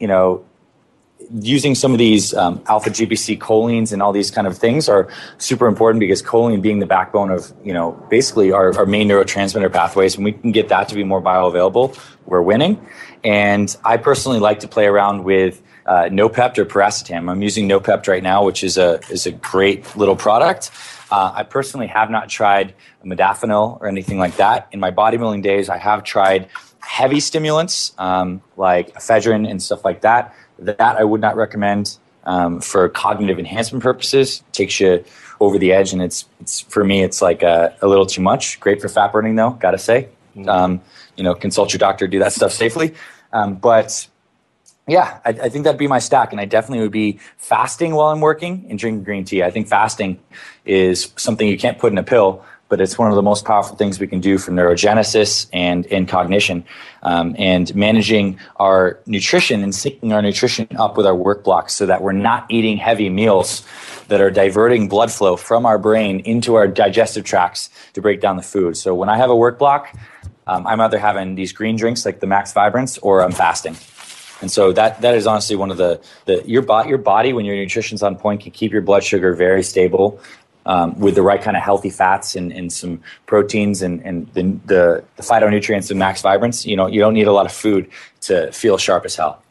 you 0.00 0.06
know, 0.08 0.44
using 1.40 1.74
some 1.74 1.92
of 1.92 1.98
these 1.98 2.34
um, 2.34 2.62
alpha 2.66 2.90
GPC 2.90 3.38
cholines 3.38 3.92
and 3.92 4.02
all 4.02 4.12
these 4.12 4.30
kind 4.30 4.46
of 4.46 4.56
things 4.56 4.88
are 4.88 5.08
super 5.38 5.66
important 5.66 6.00
because 6.00 6.22
choline 6.22 6.62
being 6.62 6.78
the 6.78 6.86
backbone 6.86 7.30
of 7.30 7.52
you 7.64 7.72
know 7.72 7.92
basically 8.10 8.52
our, 8.52 8.76
our 8.76 8.86
main 8.86 9.08
neurotransmitter 9.08 9.72
pathways. 9.72 10.16
and 10.16 10.24
we 10.24 10.32
can 10.32 10.52
get 10.52 10.68
that 10.68 10.88
to 10.88 10.94
be 10.94 11.04
more 11.04 11.22
bioavailable, 11.22 11.98
we're 12.26 12.42
winning. 12.42 12.84
And 13.24 13.74
I 13.84 13.96
personally 13.96 14.40
like 14.40 14.60
to 14.60 14.68
play 14.68 14.86
around 14.86 15.24
with 15.24 15.62
uh, 15.86 16.04
Noopept 16.04 16.58
or 16.58 16.64
Piracetam. 16.64 17.30
I'm 17.30 17.42
using 17.42 17.68
Noopept 17.68 18.08
right 18.08 18.22
now, 18.22 18.44
which 18.44 18.64
is 18.64 18.78
a 18.78 19.00
is 19.10 19.26
a 19.26 19.32
great 19.32 19.96
little 19.96 20.16
product. 20.16 20.70
Uh, 21.10 21.32
I 21.34 21.42
personally 21.42 21.88
have 21.88 22.10
not 22.10 22.28
tried 22.28 22.74
modafinil 23.04 23.80
or 23.80 23.86
anything 23.86 24.18
like 24.18 24.36
that. 24.36 24.68
In 24.72 24.80
my 24.80 24.90
bodybuilding 24.90 25.42
days, 25.42 25.68
I 25.68 25.76
have 25.76 26.04
tried 26.04 26.48
heavy 26.80 27.20
stimulants 27.20 27.92
um, 27.98 28.42
like 28.56 28.94
ephedrine 28.94 29.48
and 29.48 29.62
stuff 29.62 29.84
like 29.84 30.00
that. 30.02 30.34
That 30.64 30.96
I 30.98 31.04
would 31.04 31.20
not 31.20 31.36
recommend 31.36 31.98
um, 32.24 32.60
for 32.60 32.88
cognitive 32.88 33.38
enhancement 33.38 33.82
purposes. 33.82 34.42
takes 34.52 34.80
you 34.80 35.04
over 35.40 35.58
the 35.58 35.72
edge, 35.72 35.92
and 35.92 36.02
it's 36.02 36.26
it's 36.40 36.60
for 36.60 36.84
me, 36.84 37.02
it's 37.02 37.20
like 37.20 37.42
a, 37.42 37.74
a 37.82 37.88
little 37.88 38.06
too 38.06 38.22
much. 38.22 38.60
Great 38.60 38.80
for 38.80 38.88
fat 38.88 39.12
burning, 39.12 39.34
though. 39.34 39.50
Gotta 39.50 39.78
say, 39.78 40.08
mm-hmm. 40.36 40.48
um, 40.48 40.80
you 41.16 41.24
know, 41.24 41.34
consult 41.34 41.72
your 41.72 41.78
doctor, 41.78 42.06
do 42.06 42.18
that 42.20 42.32
stuff 42.32 42.52
safely. 42.52 42.94
Um, 43.32 43.54
but 43.54 44.06
yeah, 44.88 45.20
I, 45.24 45.30
I, 45.30 45.48
think 45.48 45.64
that'd 45.64 45.78
be 45.78 45.86
my 45.86 46.00
stack. 46.00 46.32
And 46.32 46.40
I 46.40 46.44
definitely 46.44 46.80
would 46.80 46.92
be 46.92 47.18
fasting 47.38 47.94
while 47.94 48.08
I'm 48.08 48.20
working 48.20 48.66
and 48.68 48.78
drinking 48.78 49.04
green 49.04 49.24
tea. 49.24 49.42
I 49.42 49.50
think 49.50 49.68
fasting 49.68 50.18
is 50.64 51.12
something 51.16 51.46
you 51.46 51.58
can't 51.58 51.78
put 51.78 51.92
in 51.92 51.98
a 51.98 52.02
pill, 52.02 52.44
but 52.72 52.80
it's 52.80 52.96
one 52.96 53.10
of 53.10 53.16
the 53.16 53.22
most 53.22 53.44
powerful 53.44 53.76
things 53.76 54.00
we 54.00 54.06
can 54.06 54.18
do 54.18 54.38
for 54.38 54.50
neurogenesis 54.50 55.46
and 55.52 55.84
in 55.84 56.06
cognition. 56.06 56.64
Um, 57.02 57.36
and 57.38 57.74
managing 57.74 58.38
our 58.56 58.98
nutrition 59.04 59.62
and 59.62 59.74
syncing 59.74 60.10
our 60.14 60.22
nutrition 60.22 60.66
up 60.76 60.96
with 60.96 61.04
our 61.04 61.14
work 61.14 61.44
blocks 61.44 61.74
so 61.74 61.84
that 61.84 62.00
we're 62.00 62.12
not 62.12 62.46
eating 62.48 62.78
heavy 62.78 63.10
meals 63.10 63.62
that 64.08 64.22
are 64.22 64.30
diverting 64.30 64.88
blood 64.88 65.12
flow 65.12 65.36
from 65.36 65.66
our 65.66 65.76
brain 65.76 66.20
into 66.20 66.54
our 66.54 66.66
digestive 66.66 67.24
tracts 67.24 67.68
to 67.92 68.00
break 68.00 68.22
down 68.22 68.38
the 68.38 68.42
food. 68.42 68.74
So 68.78 68.94
when 68.94 69.10
I 69.10 69.18
have 69.18 69.28
a 69.28 69.36
work 69.36 69.58
block, 69.58 69.94
um, 70.46 70.66
I'm 70.66 70.80
either 70.80 70.98
having 70.98 71.34
these 71.34 71.52
green 71.52 71.76
drinks 71.76 72.06
like 72.06 72.20
the 72.20 72.26
Max 72.26 72.54
Vibrance 72.54 72.96
or 72.96 73.22
I'm 73.22 73.32
fasting. 73.32 73.76
And 74.40 74.50
so 74.50 74.72
that 74.72 75.02
that 75.02 75.14
is 75.14 75.26
honestly 75.26 75.56
one 75.56 75.70
of 75.70 75.76
the 75.76 76.00
the 76.24 76.42
your 76.46 76.62
body 76.62 76.88
your 76.88 76.98
body 76.98 77.32
when 77.32 77.44
your 77.44 77.54
nutrition's 77.54 78.02
on 78.02 78.16
point 78.16 78.40
can 78.40 78.50
keep 78.50 78.72
your 78.72 78.82
blood 78.82 79.04
sugar 79.04 79.34
very 79.34 79.62
stable 79.62 80.20
um, 80.66 80.98
with 80.98 81.14
the 81.14 81.22
right 81.22 81.42
kind 81.42 81.56
of 81.56 81.62
healthy 81.62 81.90
fats 81.90 82.36
and, 82.36 82.52
and 82.52 82.72
some 82.72 83.02
proteins 83.26 83.82
and, 83.82 84.00
and 84.02 84.32
the, 84.34 84.42
the, 84.66 85.04
the 85.16 85.22
phytonutrients 85.22 85.90
and 85.90 85.98
max 85.98 86.22
vibrance. 86.22 86.66
You 86.66 86.76
know, 86.76 86.86
you 86.86 87.00
don't 87.00 87.14
need 87.14 87.26
a 87.26 87.32
lot 87.32 87.46
of 87.46 87.52
food 87.52 87.90
to 88.22 88.50
feel 88.52 88.78
sharp 88.78 89.04
as 89.04 89.16
hell. 89.16 89.42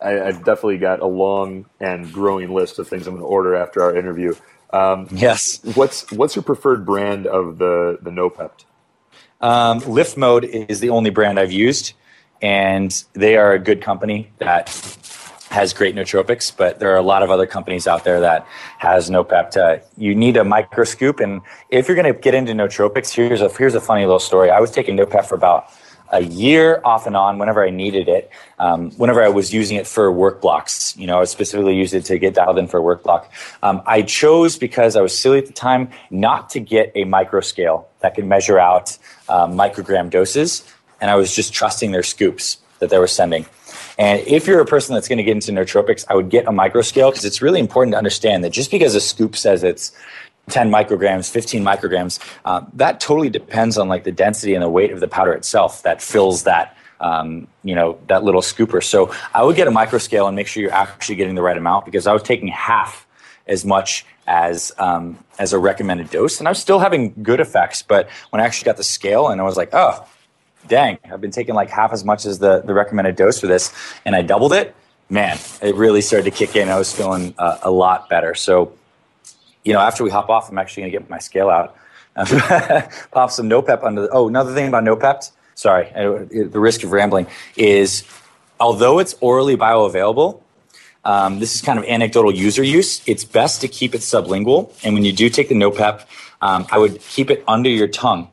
I, 0.00 0.10
have 0.10 0.44
definitely 0.44 0.78
got 0.78 1.00
a 1.00 1.06
long 1.06 1.66
and 1.80 2.12
growing 2.12 2.52
list 2.52 2.78
of 2.78 2.88
things 2.88 3.06
I'm 3.06 3.14
going 3.14 3.22
to 3.22 3.28
order 3.28 3.54
after 3.54 3.82
our 3.82 3.96
interview. 3.96 4.34
Um, 4.70 5.08
yes. 5.12 5.60
What's 5.74 6.10
what's 6.12 6.34
your 6.34 6.42
preferred 6.42 6.84
brand 6.84 7.26
of 7.26 7.58
the 7.58 7.98
the 8.02 8.10
Noopept? 8.10 8.64
Um, 9.40 9.80
LiftMode 9.80 10.68
is 10.68 10.80
the 10.80 10.90
only 10.90 11.10
brand 11.10 11.38
I've 11.38 11.52
used, 11.52 11.92
and 12.42 13.04
they 13.12 13.36
are 13.36 13.52
a 13.52 13.58
good 13.58 13.82
company 13.82 14.32
that 14.38 14.68
has 15.54 15.72
great 15.72 15.94
nootropics, 15.94 16.54
but 16.54 16.80
there 16.80 16.92
are 16.92 16.96
a 16.96 17.02
lot 17.02 17.22
of 17.22 17.30
other 17.30 17.46
companies 17.46 17.86
out 17.86 18.04
there 18.04 18.20
that 18.20 18.46
has 18.78 19.08
Noopept. 19.08 19.82
You 19.96 20.14
need 20.14 20.36
a 20.36 20.44
microscoop, 20.44 21.20
and 21.20 21.40
if 21.70 21.88
you're 21.88 21.96
going 21.96 22.12
to 22.12 22.20
get 22.20 22.34
into 22.34 22.52
nootropics, 22.52 23.14
here's 23.14 23.40
a 23.40 23.48
here's 23.48 23.74
a 23.74 23.80
funny 23.80 24.02
little 24.02 24.18
story. 24.18 24.50
I 24.50 24.60
was 24.60 24.70
taking 24.70 24.96
Noopept 24.96 25.26
for 25.26 25.36
about 25.36 25.70
a 26.10 26.22
year 26.22 26.80
off 26.84 27.06
and 27.06 27.16
on 27.16 27.38
whenever 27.38 27.64
I 27.64 27.70
needed 27.70 28.08
it. 28.08 28.30
Um, 28.58 28.90
whenever 28.92 29.22
I 29.22 29.28
was 29.28 29.54
using 29.54 29.76
it 29.76 29.86
for 29.86 30.12
work 30.12 30.40
blocks, 30.40 30.96
you 30.96 31.06
know, 31.06 31.20
I 31.20 31.24
specifically 31.24 31.76
used 31.76 31.94
it 31.94 32.04
to 32.06 32.18
get 32.18 32.34
dialed 32.34 32.58
in 32.58 32.68
for 32.68 32.78
a 32.78 32.82
work 32.82 33.02
block. 33.02 33.32
Um, 33.62 33.82
I 33.86 34.02
chose 34.02 34.56
because 34.56 34.96
I 34.96 35.00
was 35.00 35.16
silly 35.18 35.38
at 35.38 35.46
the 35.46 35.52
time 35.52 35.88
not 36.10 36.50
to 36.50 36.60
get 36.60 36.92
a 36.94 37.04
micro 37.04 37.40
scale 37.40 37.88
that 38.00 38.14
could 38.14 38.26
measure 38.26 38.58
out 38.58 38.96
uh, 39.28 39.46
microgram 39.46 40.10
doses, 40.10 40.64
and 41.00 41.10
I 41.10 41.16
was 41.16 41.34
just 41.34 41.52
trusting 41.52 41.92
their 41.92 42.02
scoops 42.02 42.58
that 42.80 42.90
they 42.90 42.98
were 42.98 43.08
sending. 43.08 43.46
And 43.98 44.20
if 44.26 44.46
you're 44.46 44.60
a 44.60 44.66
person 44.66 44.94
that's 44.94 45.08
going 45.08 45.18
to 45.18 45.24
get 45.24 45.32
into 45.32 45.52
nootropics, 45.52 46.04
I 46.08 46.14
would 46.14 46.28
get 46.28 46.46
a 46.46 46.52
micro 46.52 46.82
scale 46.82 47.10
because 47.10 47.24
it's 47.24 47.40
really 47.40 47.60
important 47.60 47.92
to 47.94 47.98
understand 47.98 48.42
that 48.44 48.50
just 48.50 48.70
because 48.70 48.94
a 48.94 49.00
scoop 49.00 49.36
says 49.36 49.62
it's 49.62 49.92
10 50.50 50.70
micrograms, 50.70 51.30
15 51.30 51.62
micrograms, 51.62 52.18
uh, 52.44 52.62
that 52.74 53.00
totally 53.00 53.30
depends 53.30 53.78
on 53.78 53.88
like 53.88 54.04
the 54.04 54.12
density 54.12 54.54
and 54.54 54.62
the 54.62 54.68
weight 54.68 54.90
of 54.90 55.00
the 55.00 55.08
powder 55.08 55.32
itself 55.32 55.82
that 55.84 56.02
fills 56.02 56.44
that 56.44 56.76
um, 57.00 57.46
you 57.62 57.74
know 57.74 57.98
that 58.06 58.24
little 58.24 58.40
scooper. 58.40 58.82
So 58.82 59.14
I 59.34 59.42
would 59.42 59.56
get 59.56 59.66
a 59.66 59.70
micro 59.70 59.98
scale 59.98 60.26
and 60.26 60.36
make 60.36 60.46
sure 60.46 60.62
you're 60.62 60.72
actually 60.72 61.16
getting 61.16 61.34
the 61.34 61.42
right 61.42 61.56
amount 61.56 61.84
because 61.84 62.06
I 62.06 62.12
was 62.12 62.22
taking 62.22 62.48
half 62.48 63.06
as 63.46 63.64
much 63.64 64.06
as 64.26 64.72
um, 64.78 65.18
as 65.38 65.52
a 65.52 65.58
recommended 65.58 66.10
dose, 66.10 66.38
and 66.38 66.48
I 66.48 66.50
was 66.50 66.58
still 66.58 66.78
having 66.78 67.14
good 67.22 67.40
effects. 67.40 67.82
But 67.82 68.08
when 68.30 68.40
I 68.40 68.44
actually 68.44 68.66
got 68.66 68.76
the 68.76 68.84
scale, 68.84 69.28
and 69.28 69.40
I 69.40 69.44
was 69.44 69.56
like, 69.56 69.70
oh, 69.72 70.06
dang, 70.68 70.98
I've 71.10 71.20
been 71.20 71.30
taking 71.30 71.54
like 71.54 71.70
half 71.70 71.92
as 71.92 72.04
much 72.04 72.26
as 72.26 72.38
the, 72.38 72.60
the 72.60 72.74
recommended 72.74 73.16
dose 73.16 73.40
for 73.40 73.46
this, 73.46 73.72
and 74.04 74.14
I 74.14 74.22
doubled 74.22 74.52
it, 74.52 74.74
man, 75.10 75.38
it 75.62 75.74
really 75.74 76.00
started 76.00 76.24
to 76.24 76.30
kick 76.30 76.56
in. 76.56 76.68
I 76.68 76.78
was 76.78 76.92
feeling 76.92 77.34
uh, 77.38 77.58
a 77.62 77.70
lot 77.70 78.08
better. 78.08 78.34
So, 78.34 78.72
you 79.64 79.72
know, 79.72 79.80
after 79.80 80.04
we 80.04 80.10
hop 80.10 80.28
off, 80.28 80.50
I'm 80.50 80.58
actually 80.58 80.82
going 80.82 80.92
to 80.92 80.98
get 80.98 81.10
my 81.10 81.18
scale 81.18 81.48
out, 81.48 81.76
pop 83.12 83.30
some 83.30 83.48
Noopept 83.48 83.82
under 83.84 84.02
the. 84.02 84.08
Oh, 84.10 84.28
another 84.28 84.54
thing 84.54 84.68
about 84.68 84.84
Noopept, 84.84 85.30
sorry, 85.54 85.90
the 85.94 86.60
risk 86.60 86.84
of 86.84 86.92
rambling 86.92 87.26
is 87.56 88.04
although 88.60 88.98
it's 88.98 89.14
orally 89.20 89.56
bioavailable, 89.56 90.40
um, 91.04 91.38
this 91.38 91.54
is 91.54 91.60
kind 91.60 91.78
of 91.78 91.84
anecdotal 91.84 92.34
user 92.34 92.62
use. 92.62 93.06
It's 93.06 93.24
best 93.24 93.60
to 93.60 93.68
keep 93.68 93.94
it 93.94 94.00
sublingual. 94.00 94.72
And 94.84 94.94
when 94.94 95.04
you 95.04 95.12
do 95.12 95.28
take 95.28 95.48
the 95.48 95.54
Noopept, 95.54 96.04
um, 96.40 96.66
I 96.70 96.78
would 96.78 97.00
keep 97.00 97.30
it 97.30 97.44
under 97.46 97.68
your 97.68 97.88
tongue 97.88 98.28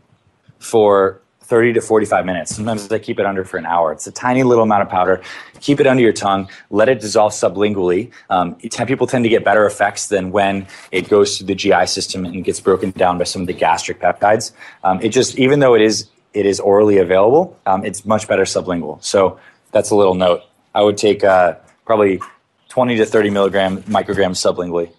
for 0.60 1.20
30 1.52 1.74
to 1.74 1.82
45 1.82 2.26
minutes. 2.26 2.56
Sometimes 2.56 2.90
I 2.90 2.98
keep 2.98 3.20
it 3.20 3.26
under 3.26 3.44
for 3.44 3.58
an 3.58 3.66
hour. 3.66 3.92
It's 3.92 4.08
a 4.08 4.12
tiny 4.12 4.44
little 4.44 4.64
amount 4.64 4.84
of 4.84 4.90
powder. 4.90 5.22
Keep 5.60 5.82
it 5.82 5.86
under 5.86 6.02
your 6.02 6.14
tongue. 6.14 6.48
Let 6.70 6.88
it 6.88 7.02
dissolve 7.02 7.34
sublingually. 7.34 8.10
Um, 8.30 8.56
people 8.56 9.06
tend 9.06 9.26
to 9.26 9.30
get 9.30 9.44
better 9.44 9.66
effects 9.66 10.08
than 10.08 10.32
when 10.32 10.66
it 10.94 11.10
goes 11.10 11.38
through 11.38 11.48
the 11.48 11.56
GI 11.56 11.88
system 11.88 12.24
and 12.24 12.46
gets 12.46 12.62
broken 12.62 12.92
down 12.92 13.18
by 13.18 13.26
some 13.26 13.42
of 13.42 13.48
the 13.48 13.54
gastric 13.54 14.00
peptides. 14.00 14.54
Um, 14.86 15.02
it 15.02 15.10
just, 15.10 15.38
even 15.38 15.60
though 15.60 15.76
it 15.76 15.82
is 15.82 16.08
it 16.34 16.46
is 16.46 16.62
orally 16.62 17.00
available, 17.00 17.60
um, 17.66 17.84
it's 17.84 18.06
much 18.06 18.30
better 18.30 18.44
sublingual. 18.44 19.04
So 19.04 19.38
that's 19.74 19.90
a 19.90 19.96
little 19.98 20.16
note. 20.16 20.44
I 20.74 20.82
would 20.82 20.96
take 20.96 21.22
uh, 21.22 21.56
probably 21.86 22.22
20 22.70 22.96
to 22.96 23.06
30 23.06 23.30
milligram 23.30 23.84
micrograms 23.84 24.40
sublingually. 24.40 24.90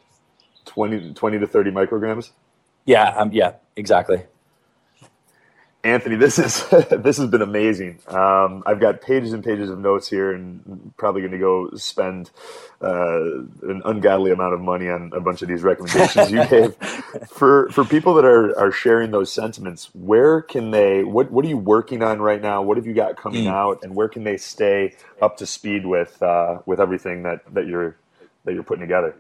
20, 0.67 1.15
20 1.15 1.39
to 1.39 1.47
30 1.47 1.71
micrograms? 1.71 2.31
Yeah, 2.85 3.09
um, 3.17 3.33
yeah, 3.33 3.53
exactly. 3.75 4.25
Anthony, 5.85 6.15
this 6.15 6.39
is 6.39 6.65
this 6.91 7.17
has 7.17 7.27
been 7.27 7.43
amazing. 7.43 7.99
Um, 8.07 8.63
I've 8.67 8.79
got 8.79 9.01
pages 9.01 9.33
and 9.33 9.43
pages 9.43 9.69
of 9.69 9.81
notes 9.81 10.09
here, 10.09 10.33
and 10.33 10.93
probably 10.97 11.23
going 11.23 11.33
to 11.33 11.39
go 11.39 11.71
spend 11.75 12.31
uh, 12.81 13.41
an 13.63 13.83
ungodly 13.85 14.31
amount 14.31 14.55
of 14.55 14.61
money 14.61 14.89
on 14.89 15.13
a 15.13 15.21
bunch 15.21 15.43
of 15.43 15.49
these 15.49 15.63
recommendations 15.63 16.31
you 16.31 16.47
gave. 16.49 16.77
For 17.29 17.69
for 17.71 17.85
people 17.85 18.15
that 18.15 18.25
are 18.25 18.57
are 18.57 18.71
sharing 18.71 19.11
those 19.11 19.33
sentiments, 19.33 19.91
where 19.93 20.41
can 20.41 20.71
they? 20.71 21.03
What 21.03 21.33
what 21.33 21.45
are 21.45 21.49
you 21.49 21.59
working 21.59 22.05
on 22.05 22.23
right 22.23 22.41
now? 22.41 22.63
What 22.63 22.77
have 22.77 22.87
you 22.87 22.95
got 22.95 23.17
coming 23.17 23.47
mm. 23.47 23.53
out, 23.53 23.83
and 23.83 23.97
where 23.97 24.09
can 24.09 24.23
they 24.23 24.37
stay 24.37 24.95
up 25.21 25.37
to 25.39 25.47
speed 25.47 25.85
with 25.85 26.23
uh, 26.23 26.59
with 26.65 26.79
everything 26.79 27.25
that 27.25 27.43
that 27.55 27.67
you're 27.67 27.97
that 28.45 28.55
you're 28.55 28.63
putting 28.63 28.83
together? 28.83 29.17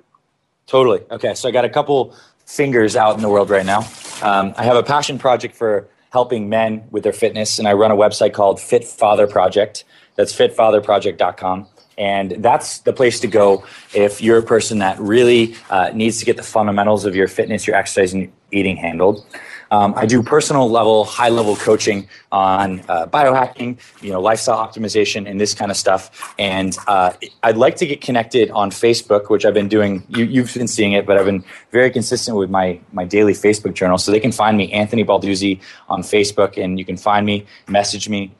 Totally. 0.68 1.00
Okay, 1.10 1.34
so 1.34 1.48
I 1.48 1.52
got 1.52 1.64
a 1.64 1.68
couple 1.68 2.14
fingers 2.46 2.94
out 2.94 3.16
in 3.16 3.22
the 3.22 3.28
world 3.28 3.50
right 3.50 3.66
now. 3.66 3.80
Um, 4.22 4.54
I 4.56 4.62
have 4.62 4.76
a 4.76 4.82
passion 4.84 5.18
project 5.18 5.56
for 5.56 5.88
helping 6.12 6.48
men 6.48 6.84
with 6.90 7.02
their 7.02 7.12
fitness. 7.12 7.58
And 7.58 7.66
I 7.66 7.72
run 7.72 7.90
a 7.90 7.96
website 7.96 8.34
called 8.34 8.60
Fit 8.60 8.84
Father 8.84 9.26
Project. 9.26 9.84
That's 10.16 10.32
fitfatherproject.com. 10.34 11.66
And 11.98 12.32
that's 12.38 12.78
the 12.80 12.92
place 12.92 13.20
to 13.20 13.26
go 13.26 13.64
if 13.94 14.20
you're 14.20 14.38
a 14.38 14.42
person 14.42 14.78
that 14.78 14.98
really 14.98 15.54
uh, 15.70 15.90
needs 15.94 16.18
to 16.18 16.24
get 16.24 16.36
the 16.36 16.42
fundamentals 16.42 17.04
of 17.04 17.16
your 17.16 17.28
fitness, 17.28 17.66
your 17.66 17.76
exercise, 17.76 18.12
and 18.12 18.30
eating 18.50 18.76
handled. 18.76 19.24
Um, 19.72 19.94
I 19.96 20.04
do 20.04 20.22
personal 20.22 20.70
level, 20.70 21.04
high 21.04 21.30
level 21.30 21.56
coaching 21.56 22.06
on 22.30 22.80
uh, 22.90 23.06
biohacking, 23.06 23.78
you 24.02 24.12
know, 24.12 24.20
lifestyle 24.20 24.58
optimization, 24.58 25.28
and 25.28 25.40
this 25.40 25.54
kind 25.54 25.70
of 25.70 25.78
stuff. 25.78 26.34
And 26.38 26.76
uh, 26.86 27.14
I'd 27.42 27.56
like 27.56 27.76
to 27.76 27.86
get 27.86 28.02
connected 28.02 28.50
on 28.50 28.70
Facebook, 28.70 29.30
which 29.30 29.46
I've 29.46 29.54
been 29.54 29.68
doing. 29.68 30.04
You, 30.08 30.42
have 30.42 30.52
been 30.52 30.68
seeing 30.68 30.92
it, 30.92 31.06
but 31.06 31.16
I've 31.16 31.24
been 31.24 31.42
very 31.70 31.90
consistent 31.90 32.36
with 32.36 32.50
my 32.50 32.78
my 32.92 33.06
daily 33.06 33.32
Facebook 33.32 33.72
journal. 33.72 33.96
So 33.96 34.12
they 34.12 34.20
can 34.20 34.32
find 34.32 34.58
me, 34.58 34.70
Anthony 34.72 35.04
Balduzzi, 35.04 35.58
on 35.88 36.02
Facebook, 36.02 36.62
and 36.62 36.78
you 36.78 36.84
can 36.84 36.98
find 36.98 37.24
me, 37.24 37.46
message 37.66 38.10
me, 38.10 38.30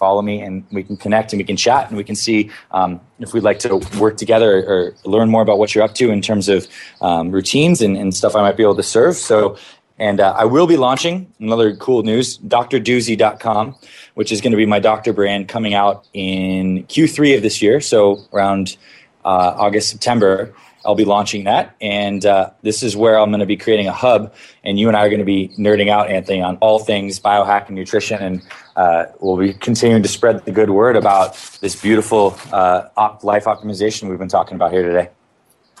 follow 0.00 0.22
me 0.22 0.40
and 0.40 0.64
we 0.72 0.82
can 0.82 0.96
connect 0.96 1.32
and 1.32 1.38
we 1.38 1.44
can 1.44 1.58
chat 1.58 1.88
and 1.88 1.96
we 1.96 2.02
can 2.02 2.16
see 2.16 2.50
um, 2.70 2.98
if 3.18 3.34
we'd 3.34 3.42
like 3.42 3.58
to 3.58 3.76
work 3.98 4.16
together 4.16 4.64
or 4.66 4.94
learn 5.04 5.28
more 5.28 5.42
about 5.42 5.58
what 5.58 5.74
you're 5.74 5.84
up 5.84 5.94
to 5.94 6.10
in 6.10 6.22
terms 6.22 6.48
of 6.48 6.66
um, 7.02 7.30
routines 7.30 7.82
and, 7.82 7.98
and, 7.98 8.14
stuff 8.14 8.34
I 8.34 8.40
might 8.40 8.56
be 8.56 8.62
able 8.62 8.76
to 8.76 8.82
serve. 8.82 9.14
So 9.16 9.58
and 10.00 10.18
uh, 10.18 10.34
I 10.36 10.46
will 10.46 10.66
be 10.66 10.78
launching 10.78 11.30
another 11.40 11.76
cool 11.76 12.02
news, 12.02 12.38
doctorduzzi.com, 12.38 13.76
which 14.14 14.32
is 14.32 14.40
going 14.40 14.52
to 14.52 14.56
be 14.56 14.64
my 14.64 14.80
doctor 14.80 15.12
brand 15.12 15.46
coming 15.46 15.74
out 15.74 16.08
in 16.14 16.84
Q3 16.84 17.36
of 17.36 17.42
this 17.42 17.60
year. 17.60 17.82
So 17.82 18.22
around 18.32 18.78
uh, 19.26 19.54
August, 19.58 19.90
September, 19.90 20.54
I'll 20.86 20.94
be 20.94 21.04
launching 21.04 21.44
that. 21.44 21.76
And 21.82 22.24
uh, 22.24 22.50
this 22.62 22.82
is 22.82 22.96
where 22.96 23.20
I'm 23.20 23.28
going 23.28 23.40
to 23.40 23.46
be 23.46 23.58
creating 23.58 23.88
a 23.88 23.92
hub. 23.92 24.32
And 24.64 24.78
you 24.78 24.88
and 24.88 24.96
I 24.96 25.04
are 25.04 25.10
going 25.10 25.18
to 25.18 25.26
be 25.26 25.48
nerding 25.58 25.90
out, 25.90 26.08
Anthony, 26.08 26.40
on 26.40 26.56
all 26.56 26.78
things 26.78 27.20
biohacking, 27.20 27.72
nutrition. 27.72 28.22
And 28.22 28.42
uh, 28.76 29.04
we'll 29.20 29.36
be 29.36 29.52
continuing 29.52 30.02
to 30.02 30.08
spread 30.08 30.42
the 30.46 30.52
good 30.52 30.70
word 30.70 30.96
about 30.96 31.36
this 31.60 31.78
beautiful 31.78 32.38
uh, 32.52 32.88
op- 32.96 33.22
life 33.22 33.44
optimization 33.44 34.08
we've 34.08 34.18
been 34.18 34.28
talking 34.28 34.54
about 34.54 34.72
here 34.72 34.82
today. 34.82 35.10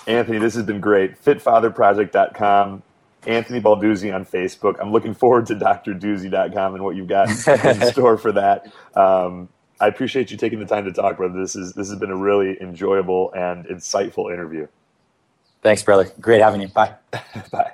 Anthony, 0.06 0.36
this 0.36 0.54
has 0.56 0.64
been 0.64 0.80
great. 0.80 1.18
Fitfatherproject.com 1.24 2.82
Anthony 3.26 3.60
Balduzzi 3.60 4.14
on 4.14 4.24
Facebook. 4.24 4.76
I'm 4.80 4.92
looking 4.92 5.14
forward 5.14 5.46
to 5.46 5.54
doctorduzzi.com 5.54 6.74
and 6.74 6.84
what 6.84 6.96
you've 6.96 7.08
got 7.08 7.28
in 7.28 7.86
store 7.92 8.16
for 8.16 8.32
that. 8.32 8.72
Um, 8.94 9.48
I 9.80 9.88
appreciate 9.88 10.30
you 10.30 10.36
taking 10.36 10.58
the 10.58 10.66
time 10.66 10.84
to 10.84 10.92
talk, 10.92 11.16
brother. 11.16 11.40
This 11.40 11.56
is 11.56 11.72
this 11.72 11.88
has 11.88 11.98
been 11.98 12.10
a 12.10 12.16
really 12.16 12.60
enjoyable 12.60 13.32
and 13.32 13.66
insightful 13.66 14.32
interview. 14.32 14.66
Thanks, 15.62 15.82
brother. 15.82 16.10
Great 16.20 16.40
having 16.40 16.60
you. 16.60 16.68
Bye. 16.68 16.94
Bye. 17.50 17.72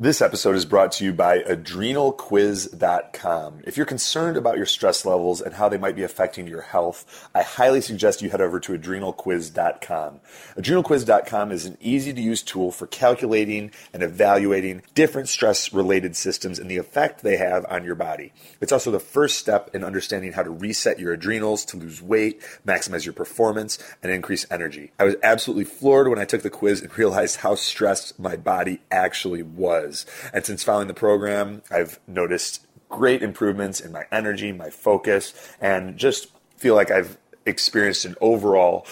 This 0.00 0.22
episode 0.22 0.54
is 0.54 0.64
brought 0.64 0.92
to 0.92 1.04
you 1.04 1.12
by 1.12 1.40
adrenalquiz.com. 1.40 3.62
If 3.66 3.76
you're 3.76 3.84
concerned 3.84 4.36
about 4.36 4.56
your 4.56 4.64
stress 4.64 5.04
levels 5.04 5.40
and 5.40 5.54
how 5.54 5.68
they 5.68 5.76
might 5.76 5.96
be 5.96 6.04
affecting 6.04 6.46
your 6.46 6.60
health, 6.60 7.28
I 7.34 7.42
highly 7.42 7.80
suggest 7.80 8.22
you 8.22 8.30
head 8.30 8.40
over 8.40 8.60
to 8.60 8.78
adrenalquiz.com. 8.78 10.20
Adrenalquiz.com 10.56 11.50
is 11.50 11.66
an 11.66 11.76
easy 11.80 12.12
to 12.12 12.20
use 12.20 12.44
tool 12.44 12.70
for 12.70 12.86
calculating 12.86 13.72
and 13.92 14.04
evaluating 14.04 14.82
different 14.94 15.28
stress 15.28 15.72
related 15.72 16.14
systems 16.14 16.60
and 16.60 16.70
the 16.70 16.76
effect 16.76 17.24
they 17.24 17.36
have 17.36 17.66
on 17.68 17.82
your 17.82 17.96
body. 17.96 18.32
It's 18.60 18.70
also 18.70 18.92
the 18.92 19.00
first 19.00 19.38
step 19.38 19.68
in 19.74 19.82
understanding 19.82 20.34
how 20.34 20.44
to 20.44 20.50
reset 20.50 21.00
your 21.00 21.12
adrenals 21.12 21.64
to 21.64 21.76
lose 21.76 22.00
weight, 22.00 22.40
maximize 22.64 23.04
your 23.04 23.14
performance, 23.14 23.80
and 24.00 24.12
increase 24.12 24.46
energy. 24.48 24.92
I 25.00 25.06
was 25.06 25.16
absolutely 25.24 25.64
floored 25.64 26.06
when 26.06 26.20
I 26.20 26.24
took 26.24 26.42
the 26.42 26.50
quiz 26.50 26.82
and 26.82 26.96
realized 26.96 27.38
how 27.38 27.56
stressed 27.56 28.16
my 28.16 28.36
body 28.36 28.78
actually 28.92 29.42
was. 29.88 30.06
And 30.32 30.44
since 30.44 30.62
following 30.62 30.88
the 30.88 30.94
program, 30.94 31.62
I've 31.70 31.98
noticed 32.06 32.66
great 32.88 33.22
improvements 33.22 33.80
in 33.80 33.92
my 33.92 34.04
energy, 34.12 34.52
my 34.52 34.70
focus, 34.70 35.34
and 35.60 35.96
just 35.96 36.28
feel 36.56 36.74
like 36.74 36.90
I've 36.90 37.18
experienced 37.44 38.04
an 38.04 38.14
overall 38.20 38.86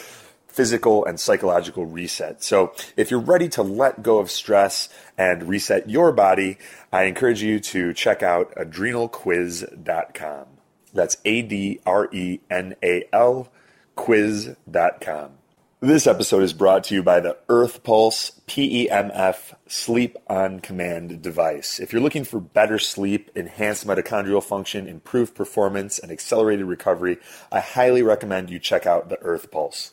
physical 0.49 1.05
and 1.05 1.21
psychological 1.21 1.85
reset. 1.85 2.43
So 2.43 2.73
if 2.97 3.11
you're 3.11 3.21
ready 3.21 3.49
to 3.51 3.63
let 3.63 4.03
go 4.03 4.19
of 4.19 4.31
stress 4.31 4.89
and 5.19 5.43
reset 5.49 5.91
your 5.91 6.13
body, 6.13 6.57
I 6.93 7.05
encourage 7.05 7.43
you 7.43 7.61
to 7.61 7.93
check 7.93 8.23
out 8.23 8.55
adrenalquiz.com. 8.55 10.47
That's 10.95 11.19
A 11.27 11.43
D 11.43 11.81
R 11.85 12.09
E 12.13 12.41
N 12.51 12.75
A 12.83 13.05
L 13.13 13.49
quiz.com. 13.97 15.36
This 15.81 16.07
episode 16.07 16.43
is 16.43 16.55
brought 16.55 16.85
to 16.85 16.95
you 16.95 17.03
by 17.03 17.21
the 17.21 17.37
Earth 17.51 17.83
Pulse 17.83 18.41
PEMF 18.47 19.55
Sleep 19.67 20.17
on 20.27 20.61
Command 20.61 21.21
device. 21.21 21.79
If 21.79 21.93
you're 21.93 22.01
looking 22.01 22.25
for 22.25 22.41
better 22.41 22.79
sleep, 22.79 23.31
enhanced 23.35 23.87
mitochondrial 23.87 24.43
function, 24.43 24.89
improved 24.89 25.35
performance, 25.35 25.99
and 25.99 26.11
accelerated 26.11 26.65
recovery, 26.65 27.19
I 27.53 27.61
highly 27.61 28.03
recommend 28.03 28.49
you 28.49 28.59
check 28.59 28.87
out 28.87 29.11
the 29.11 29.21
Earth 29.21 29.51
Pulse. 29.51 29.93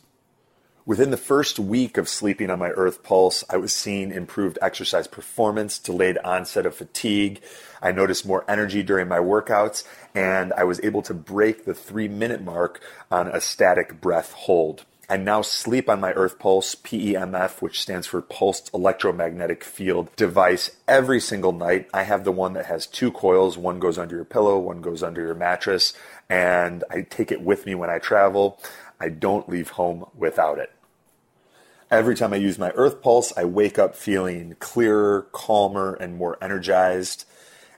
Within 0.86 1.12
the 1.12 1.18
first 1.18 1.60
week 1.60 1.98
of 1.98 2.08
sleeping 2.08 2.50
on 2.50 2.60
my 2.60 2.70
Earth 2.70 3.04
Pulse, 3.04 3.44
I 3.50 3.58
was 3.58 3.74
seeing 3.74 4.10
improved 4.12 4.58
exercise 4.62 5.08
performance, 5.08 5.78
delayed 5.80 6.18
onset 6.20 6.66
of 6.66 6.76
fatigue. 6.76 7.42
I 7.82 7.92
noticed 7.92 8.26
more 8.26 8.46
energy 8.48 8.84
during 8.84 9.10
my 9.10 9.20
workouts, 9.20 9.84
and 10.16 10.54
I 10.54 10.64
was 10.64 10.80
able 10.82 11.02
to 11.02 11.14
break 11.14 11.66
the 11.66 11.74
three 11.74 12.08
minute 12.08 12.42
mark 12.42 12.82
on 13.12 13.28
a 13.28 13.42
static 13.42 14.00
breath 14.00 14.32
hold. 14.32 14.86
I 15.10 15.18
now 15.18 15.42
sleep 15.42 15.90
on 15.90 16.00
my 16.00 16.14
Earth 16.14 16.40
Pulse 16.40 16.76
PEMF, 16.76 17.62
which 17.62 17.82
stands 17.82 18.08
for 18.08 18.22
Pulsed 18.22 18.74
Electromagnetic 18.74 19.62
Field 19.64 20.16
device, 20.16 20.72
every 20.88 21.20
single 21.20 21.52
night. 21.52 21.90
I 21.94 22.04
have 22.04 22.24
the 22.24 22.32
one 22.32 22.54
that 22.54 22.68
has 22.68 22.88
two 22.88 23.12
coils. 23.12 23.58
One 23.58 23.80
goes 23.80 23.98
under 23.98 24.16
your 24.16 24.24
pillow, 24.24 24.58
one 24.58 24.82
goes 24.82 25.04
under 25.04 25.22
your 25.22 25.36
mattress, 25.36 25.94
and 26.30 26.86
I 26.90 27.02
take 27.02 27.34
it 27.34 27.42
with 27.42 27.66
me 27.66 27.76
when 27.76 27.90
I 27.90 28.00
travel. 28.00 28.62
I 28.98 29.10
don't 29.10 29.50
leave 29.50 29.72
home 29.72 30.06
without 30.16 30.58
it. 30.58 30.72
Every 31.92 32.16
time 32.16 32.32
I 32.32 32.38
use 32.38 32.58
my 32.58 32.70
Earth 32.70 33.02
Pulse, 33.02 33.34
I 33.36 33.44
wake 33.44 33.78
up 33.78 33.98
feeling 33.98 34.56
clearer, 34.60 35.28
calmer, 35.34 35.96
and 35.96 36.18
more 36.18 36.38
energized. 36.42 37.26